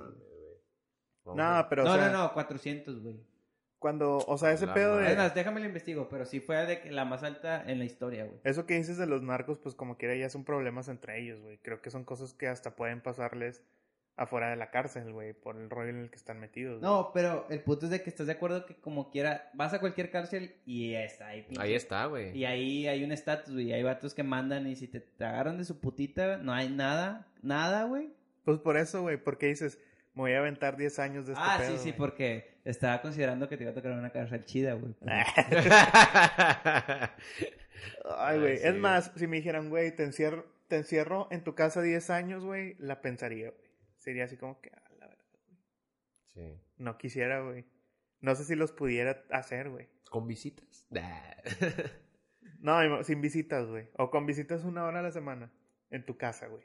No, 1.34 1.43
a- 1.43 1.69
pero, 1.69 1.84
no, 1.84 1.93
o 1.93 1.95
sea, 1.95 2.09
no, 2.09 2.23
no, 2.23 2.34
400, 2.34 3.01
güey. 3.01 3.15
cuando, 3.80 4.17
o 4.17 4.38
sea, 4.38 4.51
ese 4.51 4.65
La 4.67 4.73
pedo 4.73 4.95
madre. 4.95 5.05
Es 5.05 5.11
de... 5.11 5.17
más, 5.17 5.36
déjame 5.36 5.59
lo 5.59 5.65
investigo, 5.67 6.07
pero 6.09 6.26
sí 6.26 6.39
fue 6.39 6.57
de 6.65 6.91
la 6.91 7.05
más 7.05 7.23
alta 7.23 7.63
en 7.65 7.80
la 7.80 7.86
historia, 7.86 8.26
güey. 8.26 8.39
Eso 8.43 8.65
que 8.65 8.76
dices 8.76 8.97
de 8.97 9.05
los 9.07 9.21
narcos, 9.21 9.59
pues 9.59 9.76
como 9.76 9.97
quiera 9.97 10.15
ya 10.15 10.30
son 10.30 10.43
problemas 10.43 10.88
entre 10.88 11.19
ellos, 11.21 11.41
güey. 11.41 11.57
Creo 11.59 11.82
que 11.82 11.89
son 11.89 12.03
cosas 12.03 12.34
que 12.34 12.47
hasta 12.47 12.76
pueden 12.76 13.01
pasarles 13.01 13.63
afuera 14.17 14.49
de 14.49 14.55
la 14.55 14.71
cárcel, 14.71 15.11
güey, 15.11 15.34
por 15.34 15.57
el 15.57 15.69
rollo 15.69 15.89
en 15.89 15.99
el 15.99 16.09
que 16.09 16.15
están 16.15 16.39
metidos. 16.39 16.82
No, 16.82 17.11
pero 17.13 17.45
el 17.49 17.59
punto 17.59 17.86
es 17.86 17.91
de 17.91 18.01
que 18.01 18.09
estás 18.09 18.28
de 18.28 18.34
acuerdo 18.34 18.65
que 18.65 18.76
como 18.76 19.09
quiera, 19.11 19.49
vas 19.53 19.73
a 19.73 19.80
cualquier 19.80 20.09
cárcel 20.09 20.55
y 20.65 20.91
ya 20.93 21.03
está 21.03 21.28
ahí. 21.28 21.41
pinche. 21.43 21.61
Ahí 21.61 21.73
está, 21.73 22.05
güey. 22.05 22.36
Y 22.36 22.45
ahí 22.45 22.88
hay 22.88 23.03
un 23.03 23.11
estatus, 23.11 23.53
güey. 23.53 23.73
Hay 23.73 23.84
vatos 23.84 24.13
que 24.13 24.23
mandan 24.23 24.67
y 24.67 24.78
si 24.78 24.88
te, 24.88 25.01
te 25.01 25.26
agarran 25.26 25.57
de 25.57 25.65
su 25.65 25.82
putita, 25.82 26.38
no 26.38 26.53
hay 26.53 26.69
nada, 26.69 27.28
nada, 27.41 27.84
güey. 27.84 28.09
Pues 28.45 28.57
por 28.59 28.78
eso, 28.78 29.01
güey, 29.01 29.17
porque 29.17 29.47
dices, 29.47 29.80
me 30.16 30.22
voy 30.24 30.32
a 30.34 30.39
aventar 30.39 30.76
10 30.78 30.97
años 30.99 31.28
de 31.28 31.34
este 31.34 31.43
Ah, 31.45 31.57
pedo, 31.59 31.72
sí, 31.72 31.78
sí, 31.78 31.84
güey. 31.89 31.97
porque 31.97 32.59
estaba 32.66 33.01
considerando 33.01 33.47
que 33.49 33.57
te 33.57 33.63
iba 33.63 33.72
a 33.72 33.76
tocar 33.76 33.91
una 33.91 34.11
cárcel 34.11 34.43
chida, 34.45 34.74
güey. 34.74 34.95
Ay, 38.18 38.39
güey. 38.39 38.57
Sí, 38.57 38.68
es 38.68 38.76
más, 38.76 39.11
si 39.16 39.28
me 39.28 39.38
dijeran, 39.38 39.70
güey, 39.70 39.95
te 39.95 40.03
encierro, 40.03 40.45
te 40.68 40.78
encierro 40.78 41.28
en 41.32 41.43
tu 41.43 41.53
casa 41.55 41.82
10 41.82 42.09
años, 42.09 42.43
güey, 42.45 42.76
la 42.80 43.01
pensaría, 43.01 43.49
güey. 43.51 43.66
Sería 43.97 44.26
así 44.26 44.38
como 44.38 44.59
que, 44.61 44.72
ah, 44.74 44.84
la 44.99 45.07
verdad, 45.07 45.26
sí. 46.34 46.61
no 46.78 46.97
quisiera, 46.97 47.41
güey. 47.41 47.66
No 48.22 48.34
sé 48.36 48.43
si 48.45 48.55
los 48.55 48.72
pudiera 48.72 49.24
hacer, 49.30 49.70
güey. 49.70 49.89
¿Con 50.09 50.28
visitas? 50.28 50.86
Nah. 50.89 51.03
No, 52.59 53.03
sin 53.03 53.22
visitas, 53.22 53.68
güey. 53.68 53.89
O 53.97 54.09
con 54.09 54.26
visitas 54.26 54.63
una 54.63 54.86
hora 54.86 54.99
a 54.99 55.03
la 55.03 55.11
semana. 55.11 55.51
En 55.91 56.03
tu 56.03 56.18
casa, 56.18 56.47
güey. 56.47 56.63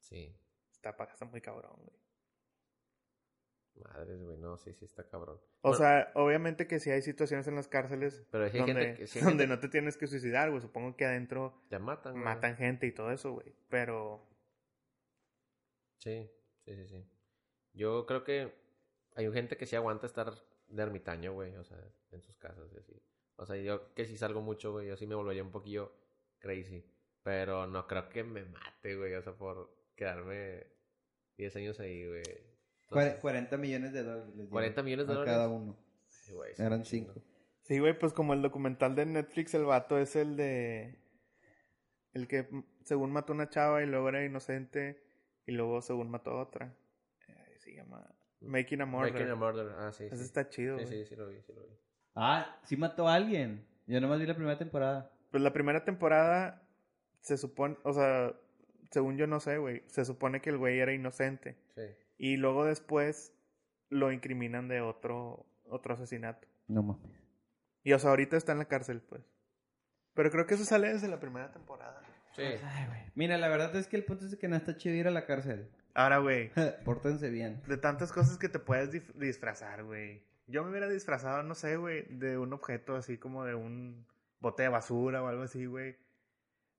sí. 0.00 0.34
Está 0.82 0.96
está 1.12 1.24
muy 1.24 1.40
cabrón, 1.40 1.76
güey. 1.84 1.98
Madres, 3.84 4.20
güey. 4.22 4.36
No, 4.38 4.56
sí, 4.58 4.72
sí 4.74 4.84
está 4.84 5.08
cabrón. 5.08 5.36
O 5.60 5.68
Bueno, 5.70 5.76
sea, 5.78 6.10
obviamente 6.14 6.66
que 6.66 6.80
sí 6.80 6.90
hay 6.90 7.00
situaciones 7.02 7.46
en 7.46 7.54
las 7.54 7.68
cárceles 7.68 8.26
pero 8.32 8.48
sí 8.48 8.58
hay 8.58 8.66
donde, 8.66 8.80
gente 8.86 8.98
que... 9.00 9.06
sí 9.06 9.18
hay 9.20 9.24
donde 9.24 9.44
gente- 9.44 9.54
no 9.56 9.60
te 9.60 9.68
tienes 9.68 9.96
que 9.96 10.06
suicidar, 10.08 10.50
güey. 10.50 10.60
Supongo 10.60 10.96
que 10.96 11.04
adentro 11.04 11.62
Ya 11.70 11.78
matan, 11.78 12.14
güey. 12.14 12.24
matan 12.24 12.56
gente 12.56 12.86
y 12.86 12.92
todo 12.92 13.12
eso, 13.12 13.32
güey. 13.32 13.54
Pero, 13.68 14.26
Sí, 15.98 16.30
sí, 16.64 16.74
sí, 16.76 16.86
sí. 16.88 17.08
Yo 17.72 18.06
creo 18.06 18.24
que 18.24 18.52
hay 19.14 19.30
gente 19.32 19.56
que 19.56 19.66
sí 19.66 19.76
aguanta 19.76 20.06
estar 20.06 20.32
de 20.68 20.82
ermitaño, 20.82 21.32
güey, 21.32 21.56
o 21.56 21.64
sea, 21.64 21.78
en 22.10 22.22
sus 22.22 22.36
casas 22.36 22.72
y 22.72 22.78
así. 22.78 23.02
O 23.36 23.46
sea, 23.46 23.56
yo 23.56 23.94
que 23.94 24.04
si 24.06 24.16
salgo 24.16 24.40
mucho, 24.40 24.72
güey, 24.72 24.88
yo 24.88 24.96
sí 24.96 25.06
me 25.06 25.14
volvería 25.14 25.42
un 25.42 25.50
poquillo 25.52 25.92
crazy. 26.38 26.84
Pero 27.22 27.66
no 27.66 27.86
creo 27.86 28.08
que 28.08 28.24
me 28.24 28.44
mate, 28.44 28.96
güey, 28.96 29.14
o 29.14 29.22
sea, 29.22 29.34
por 29.34 29.70
quedarme 29.98 30.66
10 31.36 31.56
años 31.56 31.80
ahí, 31.80 32.06
güey. 32.06 32.22
Entonces, 32.84 33.20
40 33.20 33.56
millones 33.58 33.92
de 33.92 34.02
dólares. 34.02 34.26
les 34.28 34.34
dieron 34.36 34.50
40 34.50 34.82
millones 34.82 35.06
de 35.06 35.12
a 35.12 35.16
dólares. 35.16 35.34
cada 35.34 35.48
uno. 35.48 35.76
sí, 36.08 36.32
güey, 36.32 36.54
sí, 36.54 36.62
Eran 36.62 36.78
un 36.78 36.84
chingo. 36.84 37.12
cinco. 37.12 37.26
sí, 37.62 37.78
güey, 37.78 37.98
pues 37.98 38.12
como 38.14 38.32
el 38.32 38.40
documental 38.40 38.94
de 38.94 39.04
Netflix, 39.04 39.52
el 39.54 39.64
vato 39.64 39.98
es 39.98 40.16
el 40.16 40.36
de. 40.36 40.98
El 42.14 42.26
que 42.28 42.44
mm, 42.44 42.64
según 42.84 43.12
mató 43.12 43.32
a 43.32 43.36
una 43.36 43.50
chava 43.50 43.82
y 43.82 43.86
luego 43.86 44.08
era 44.08 44.24
inocente 44.24 45.02
y 45.46 45.52
luego 45.52 45.82
según 45.82 46.10
mató 46.10 46.30
a 46.30 46.42
otra. 46.42 46.74
Eh, 47.28 47.56
se 47.58 47.74
llama 47.74 48.08
Making 48.40 48.80
a 48.82 48.86
Murder. 48.86 49.12
Making 49.12 49.30
a 49.30 49.34
Murder, 49.34 49.66
ah, 49.78 49.92
sí. 49.92 50.04
Ese 50.04 50.16
sí. 50.16 50.22
está 50.24 50.48
chido, 50.48 50.78
Sí, 50.78 50.84
güey. 50.84 50.98
sí, 50.98 51.04
sí 51.10 51.16
lo 51.16 51.28
vi, 51.28 51.42
sí 51.42 51.52
lo 51.52 51.62
vi. 51.62 51.74
Ah, 52.14 52.58
sí 52.64 52.76
mató 52.76 53.06
a 53.08 53.14
alguien. 53.14 53.66
Yo 53.86 54.00
nomás 54.00 54.18
vi 54.18 54.26
la 54.26 54.34
primera 54.34 54.56
temporada. 54.58 55.10
Pues 55.30 55.42
la 55.42 55.52
primera 55.52 55.84
temporada 55.84 56.62
se 57.20 57.36
supone, 57.36 57.76
o 57.82 57.92
sea, 57.92 58.34
según 58.90 59.16
yo 59.16 59.26
no 59.26 59.40
sé, 59.40 59.58
güey, 59.58 59.82
se 59.86 60.04
supone 60.04 60.40
que 60.40 60.50
el 60.50 60.58
güey 60.58 60.78
era 60.80 60.92
inocente. 60.92 61.56
Sí. 61.74 61.82
Y 62.18 62.36
luego 62.36 62.64
después 62.64 63.32
lo 63.90 64.12
incriminan 64.12 64.68
de 64.68 64.80
otro, 64.80 65.46
otro 65.68 65.94
asesinato. 65.94 66.46
No 66.66 66.82
mames. 66.82 67.10
Y 67.84 67.92
o 67.92 67.98
sea, 67.98 68.10
ahorita 68.10 68.36
está 68.36 68.52
en 68.52 68.58
la 68.58 68.64
cárcel, 68.66 69.00
pues. 69.00 69.22
Pero 70.14 70.30
creo 70.30 70.46
que 70.46 70.54
eso 70.54 70.64
sale 70.64 70.88
desde 70.92 71.08
la 71.08 71.20
primera 71.20 71.50
temporada. 71.52 72.02
Sí. 72.34 72.42
Ay, 72.42 72.86
güey. 72.88 73.00
Mira, 73.14 73.38
la 73.38 73.48
verdad 73.48 73.74
es 73.76 73.86
que 73.86 73.96
el 73.96 74.04
punto 74.04 74.26
es 74.26 74.36
que 74.36 74.48
no 74.48 74.56
está 74.56 74.76
chido 74.76 74.94
ir 74.96 75.06
a 75.08 75.10
la 75.12 75.24
cárcel. 75.26 75.70
Ahora, 75.94 76.18
güey, 76.18 76.50
Pórtense 76.84 77.30
bien. 77.30 77.62
de 77.66 77.76
tantas 77.76 78.12
cosas 78.12 78.36
que 78.38 78.48
te 78.48 78.58
puedes 78.58 78.92
dif- 78.92 79.12
disfrazar, 79.14 79.84
güey. 79.84 80.22
Yo 80.46 80.62
me 80.64 80.70
hubiera 80.70 80.88
disfrazado, 80.88 81.42
no 81.42 81.54
sé, 81.54 81.76
güey, 81.76 82.02
de 82.08 82.38
un 82.38 82.52
objeto 82.52 82.96
así 82.96 83.18
como 83.18 83.44
de 83.44 83.54
un 83.54 84.06
bote 84.40 84.62
de 84.64 84.68
basura 84.70 85.22
o 85.22 85.26
algo 85.28 85.42
así, 85.42 85.66
güey. 85.66 85.96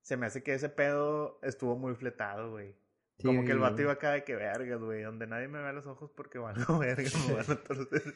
Se 0.01 0.17
me 0.17 0.25
hace 0.25 0.41
que 0.43 0.53
ese 0.53 0.69
pedo 0.69 1.39
estuvo 1.43 1.75
muy 1.77 1.93
fletado, 1.95 2.51
güey. 2.51 2.75
Sí, 3.17 3.27
como 3.27 3.43
que 3.43 3.51
el 3.51 3.59
vato 3.59 3.81
iba 3.81 3.91
acá 3.91 4.11
de 4.11 4.23
que 4.23 4.35
vergas, 4.35 4.79
güey. 4.79 5.03
Donde 5.03 5.27
nadie 5.27 5.47
me 5.49 5.59
vea 5.61 5.73
los 5.73 5.85
ojos 5.87 6.09
porque 6.15 6.39
valgo 6.39 6.77
verga, 6.79 7.09
me 7.27 7.33
van 7.33 7.51
a 7.51 7.55
torcer. 7.63 8.15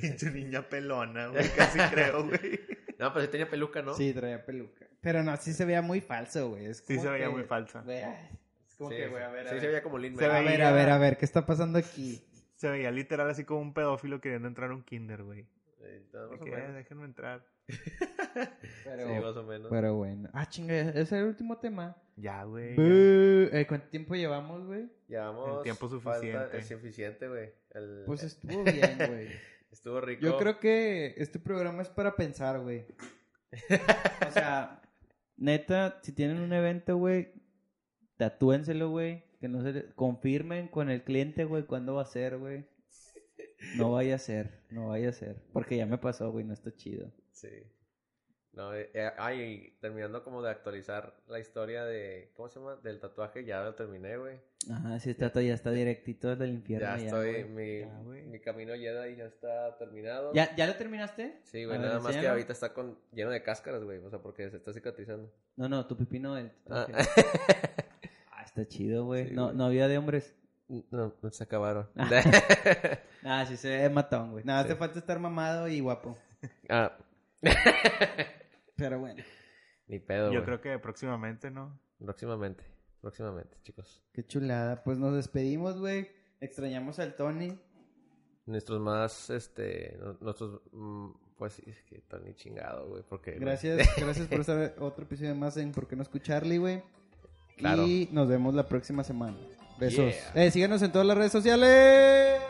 Pinche 0.00 0.30
niña 0.30 0.62
pelona, 0.68 1.28
güey. 1.28 1.48
Casi 1.54 1.78
creo, 1.94 2.24
güey. 2.24 2.58
No, 2.98 3.12
pero 3.12 3.26
sí 3.26 3.30
tenía 3.30 3.48
peluca, 3.48 3.82
¿no? 3.82 3.94
Sí, 3.94 4.12
traía 4.14 4.44
peluca. 4.44 4.86
Pero 5.00 5.22
no, 5.22 5.36
sí 5.36 5.52
se 5.52 5.64
veía 5.64 5.82
muy 5.82 6.00
falso, 6.00 6.48
güey. 6.50 6.66
Es 6.66 6.78
Sí 6.78 6.98
se 6.98 7.08
veía 7.08 7.26
que- 7.26 7.30
muy. 7.32 7.42
Güey, 7.42 8.02
ay, 8.02 8.28
Es 8.66 8.74
como 8.76 8.90
Sí, 8.90 8.96
que, 8.96 9.04
sí. 9.04 9.10
güey, 9.10 9.22
a 9.22 9.28
ver, 9.28 9.46
a 9.46 9.50
Sí, 9.50 9.54
ver. 9.54 9.60
se 9.60 9.66
veía 9.68 9.82
como 9.82 9.98
Lin 9.98 10.16
Se 10.16 10.24
A 10.24 10.28
veía- 10.40 10.50
ver, 10.50 10.62
a 10.62 10.72
ver, 10.72 10.90
a 10.90 10.98
ver, 10.98 11.16
¿qué 11.18 11.24
está 11.26 11.44
pasando 11.46 11.78
aquí? 11.78 12.24
Se 12.56 12.68
veía 12.70 12.90
literal 12.90 13.28
así 13.30 13.44
como 13.44 13.60
un 13.60 13.74
pedófilo 13.74 14.20
queriendo 14.20 14.48
entrar 14.48 14.70
a 14.70 14.74
un 14.74 14.82
kinder, 14.82 15.22
güey. 15.22 15.46
Menos. 15.80 16.40
"Eh, 16.46 16.72
déjenme 16.74 17.04
entrar. 17.04 17.44
Pero, 18.84 19.06
Sí, 19.06 19.20
más 19.22 19.36
o 19.36 19.42
menos. 19.44 19.68
pero 19.70 19.94
bueno. 19.96 20.28
Ah, 20.32 20.48
chinga, 20.48 20.74
ese 20.78 21.00
es 21.00 21.12
el 21.12 21.24
último 21.24 21.58
tema. 21.58 21.96
Ya, 22.16 22.44
güey. 22.44 22.74
ya. 22.76 22.82
Eh, 22.82 23.66
¿Cuánto 23.68 23.88
tiempo 23.88 24.14
llevamos, 24.14 24.66
güey? 24.66 24.88
Llevamos. 25.08 25.58
El 25.58 25.62
tiempo 25.64 25.88
falta- 26.00 26.18
suficiente. 26.20 26.58
es 26.58 26.66
suficiente, 26.68 27.28
güey. 27.28 27.50
El- 27.74 28.02
Pues 28.06 28.22
estuvo 28.22 28.64
bien, 28.64 28.96
güey. 29.08 29.28
Estuvo 29.70 30.00
rico. 30.00 30.22
Yo 30.22 30.38
creo 30.38 30.58
que 30.58 31.14
este 31.18 31.38
programa 31.38 31.82
es 31.82 31.88
para 31.90 32.16
pensar, 32.16 32.60
güey. 32.60 32.86
O 34.26 34.30
sea, 34.30 34.82
neta, 35.36 36.00
si 36.02 36.12
tienen 36.12 36.38
un 36.40 36.52
evento, 36.52 36.96
güey, 36.96 37.32
tatúenselo, 38.16 38.90
güey. 38.90 39.24
Que 39.40 39.48
no 39.48 39.62
se 39.62 39.92
confirmen 39.94 40.68
con 40.68 40.90
el 40.90 41.04
cliente, 41.04 41.44
güey, 41.44 41.64
cuándo 41.64 41.94
va 41.94 42.02
a 42.02 42.06
ser, 42.06 42.38
güey. 42.38 42.66
No 43.76 43.92
vaya 43.92 44.16
a 44.16 44.18
ser, 44.18 44.64
no 44.70 44.88
vaya 44.88 45.10
a 45.10 45.12
ser. 45.12 45.42
Porque 45.52 45.76
ya 45.76 45.86
me 45.86 45.98
pasó, 45.98 46.30
güey, 46.32 46.44
no 46.44 46.52
está 46.54 46.74
chido. 46.74 47.12
Sí. 47.40 47.48
No, 48.52 48.74
eh, 48.74 48.90
eh, 48.94 49.10
ay, 49.18 49.76
terminando 49.80 50.24
como 50.24 50.42
de 50.42 50.50
actualizar 50.50 51.14
la 51.28 51.38
historia 51.38 51.84
de. 51.84 52.32
¿Cómo 52.34 52.48
se 52.48 52.58
llama? 52.58 52.76
Del 52.82 52.98
tatuaje, 52.98 53.44
ya 53.44 53.62
lo 53.62 53.74
terminé, 53.74 54.16
güey. 54.16 54.40
Ajá, 54.72 54.98
sí, 54.98 55.10
está, 55.10 55.30
ya 55.40 55.54
está 55.54 55.70
directito 55.70 56.34
del 56.34 56.50
infierno. 56.54 56.86
Ya 56.88 56.96
Ya, 56.96 57.04
estoy. 57.04 57.42
güey. 57.44 57.44
mi, 57.44 57.80
Ya, 57.80 58.26
mi 58.26 58.40
camino 58.40 58.72
Jedi 58.74 59.16
ya 59.16 59.26
está 59.26 59.76
terminado. 59.78 60.32
¿Ya, 60.34 60.56
¿Ya 60.56 60.66
lo 60.66 60.74
terminaste? 60.74 61.38
Sí, 61.44 61.64
güey, 61.66 61.78
ver, 61.78 61.86
nada 61.86 62.00
más 62.00 62.16
que 62.16 62.26
ahorita 62.26 62.52
está 62.52 62.72
con, 62.74 62.98
lleno 63.12 63.30
de 63.30 63.42
cáscaras, 63.42 63.84
güey. 63.84 63.98
O 63.98 64.10
sea, 64.10 64.18
porque 64.18 64.50
se 64.50 64.56
está 64.56 64.72
cicatrizando. 64.72 65.30
No, 65.56 65.68
no, 65.68 65.86
tu 65.86 65.96
pipino 65.96 66.36
el 66.36 66.50
Ah. 66.68 66.86
tatuaje. 66.86 67.08
Ah, 68.32 68.42
está 68.44 68.66
chido, 68.66 69.04
güey. 69.04 69.28
Sí, 69.28 69.34
no, 69.34 69.44
güey. 69.46 69.56
no 69.56 69.64
había 69.66 69.86
de 69.88 69.98
hombres. 69.98 70.34
no, 70.90 71.14
se 71.30 71.44
acabaron. 71.44 71.88
Ah, 73.24 73.44
sí 73.46 73.56
se 73.56 73.68
ve 73.68 73.90
matón, 73.90 74.30
güey. 74.32 74.44
Nada, 74.44 74.62
Sí. 74.62 74.68
hace 74.70 74.76
falta 74.76 74.98
estar 74.98 75.18
mamado 75.18 75.68
y 75.68 75.80
guapo. 75.80 76.16
ah, 76.68 76.96
Pero 78.76 79.00
bueno. 79.00 79.22
ni 79.86 79.98
pedo. 79.98 80.26
Yo 80.26 80.40
güey. 80.40 80.44
creo 80.44 80.60
que 80.60 80.78
próximamente, 80.78 81.50
¿no? 81.50 81.78
Próximamente. 81.98 82.64
Próximamente, 83.00 83.56
chicos. 83.62 84.02
Qué 84.12 84.26
chulada. 84.26 84.82
Pues 84.82 84.98
nos 84.98 85.14
despedimos, 85.14 85.78
güey. 85.78 86.08
Extrañamos 86.40 86.98
al 86.98 87.14
Tony. 87.14 87.58
Nuestros 88.46 88.80
más, 88.80 89.30
este, 89.30 89.98
nuestros, 90.20 90.60
mm, 90.72 91.10
pues 91.36 91.52
sí, 91.52 91.62
es 91.66 91.82
que 91.82 92.00
Tony 92.00 92.34
chingado, 92.34 92.88
güey, 92.88 93.02
porque... 93.06 93.32
güey, 93.32 93.42
Gracias, 93.44 93.78
gracias 93.96 94.26
por 94.26 94.40
estar 94.40 94.74
otro 94.78 95.04
episodio 95.04 95.34
más 95.34 95.56
en 95.58 95.70
¿Por 95.70 95.86
qué 95.86 95.96
no 95.96 96.02
escucharle, 96.02 96.58
güey? 96.58 96.82
Claro. 97.58 97.86
Y 97.86 98.08
nos 98.10 98.28
vemos 98.28 98.54
la 98.54 98.66
próxima 98.66 99.04
semana. 99.04 99.36
Besos. 99.78 100.14
Yeah. 100.34 100.46
Eh, 100.46 100.50
síganos 100.50 100.80
en 100.82 100.92
todas 100.92 101.06
las 101.06 101.16
redes 101.16 101.32
sociales. 101.32 102.40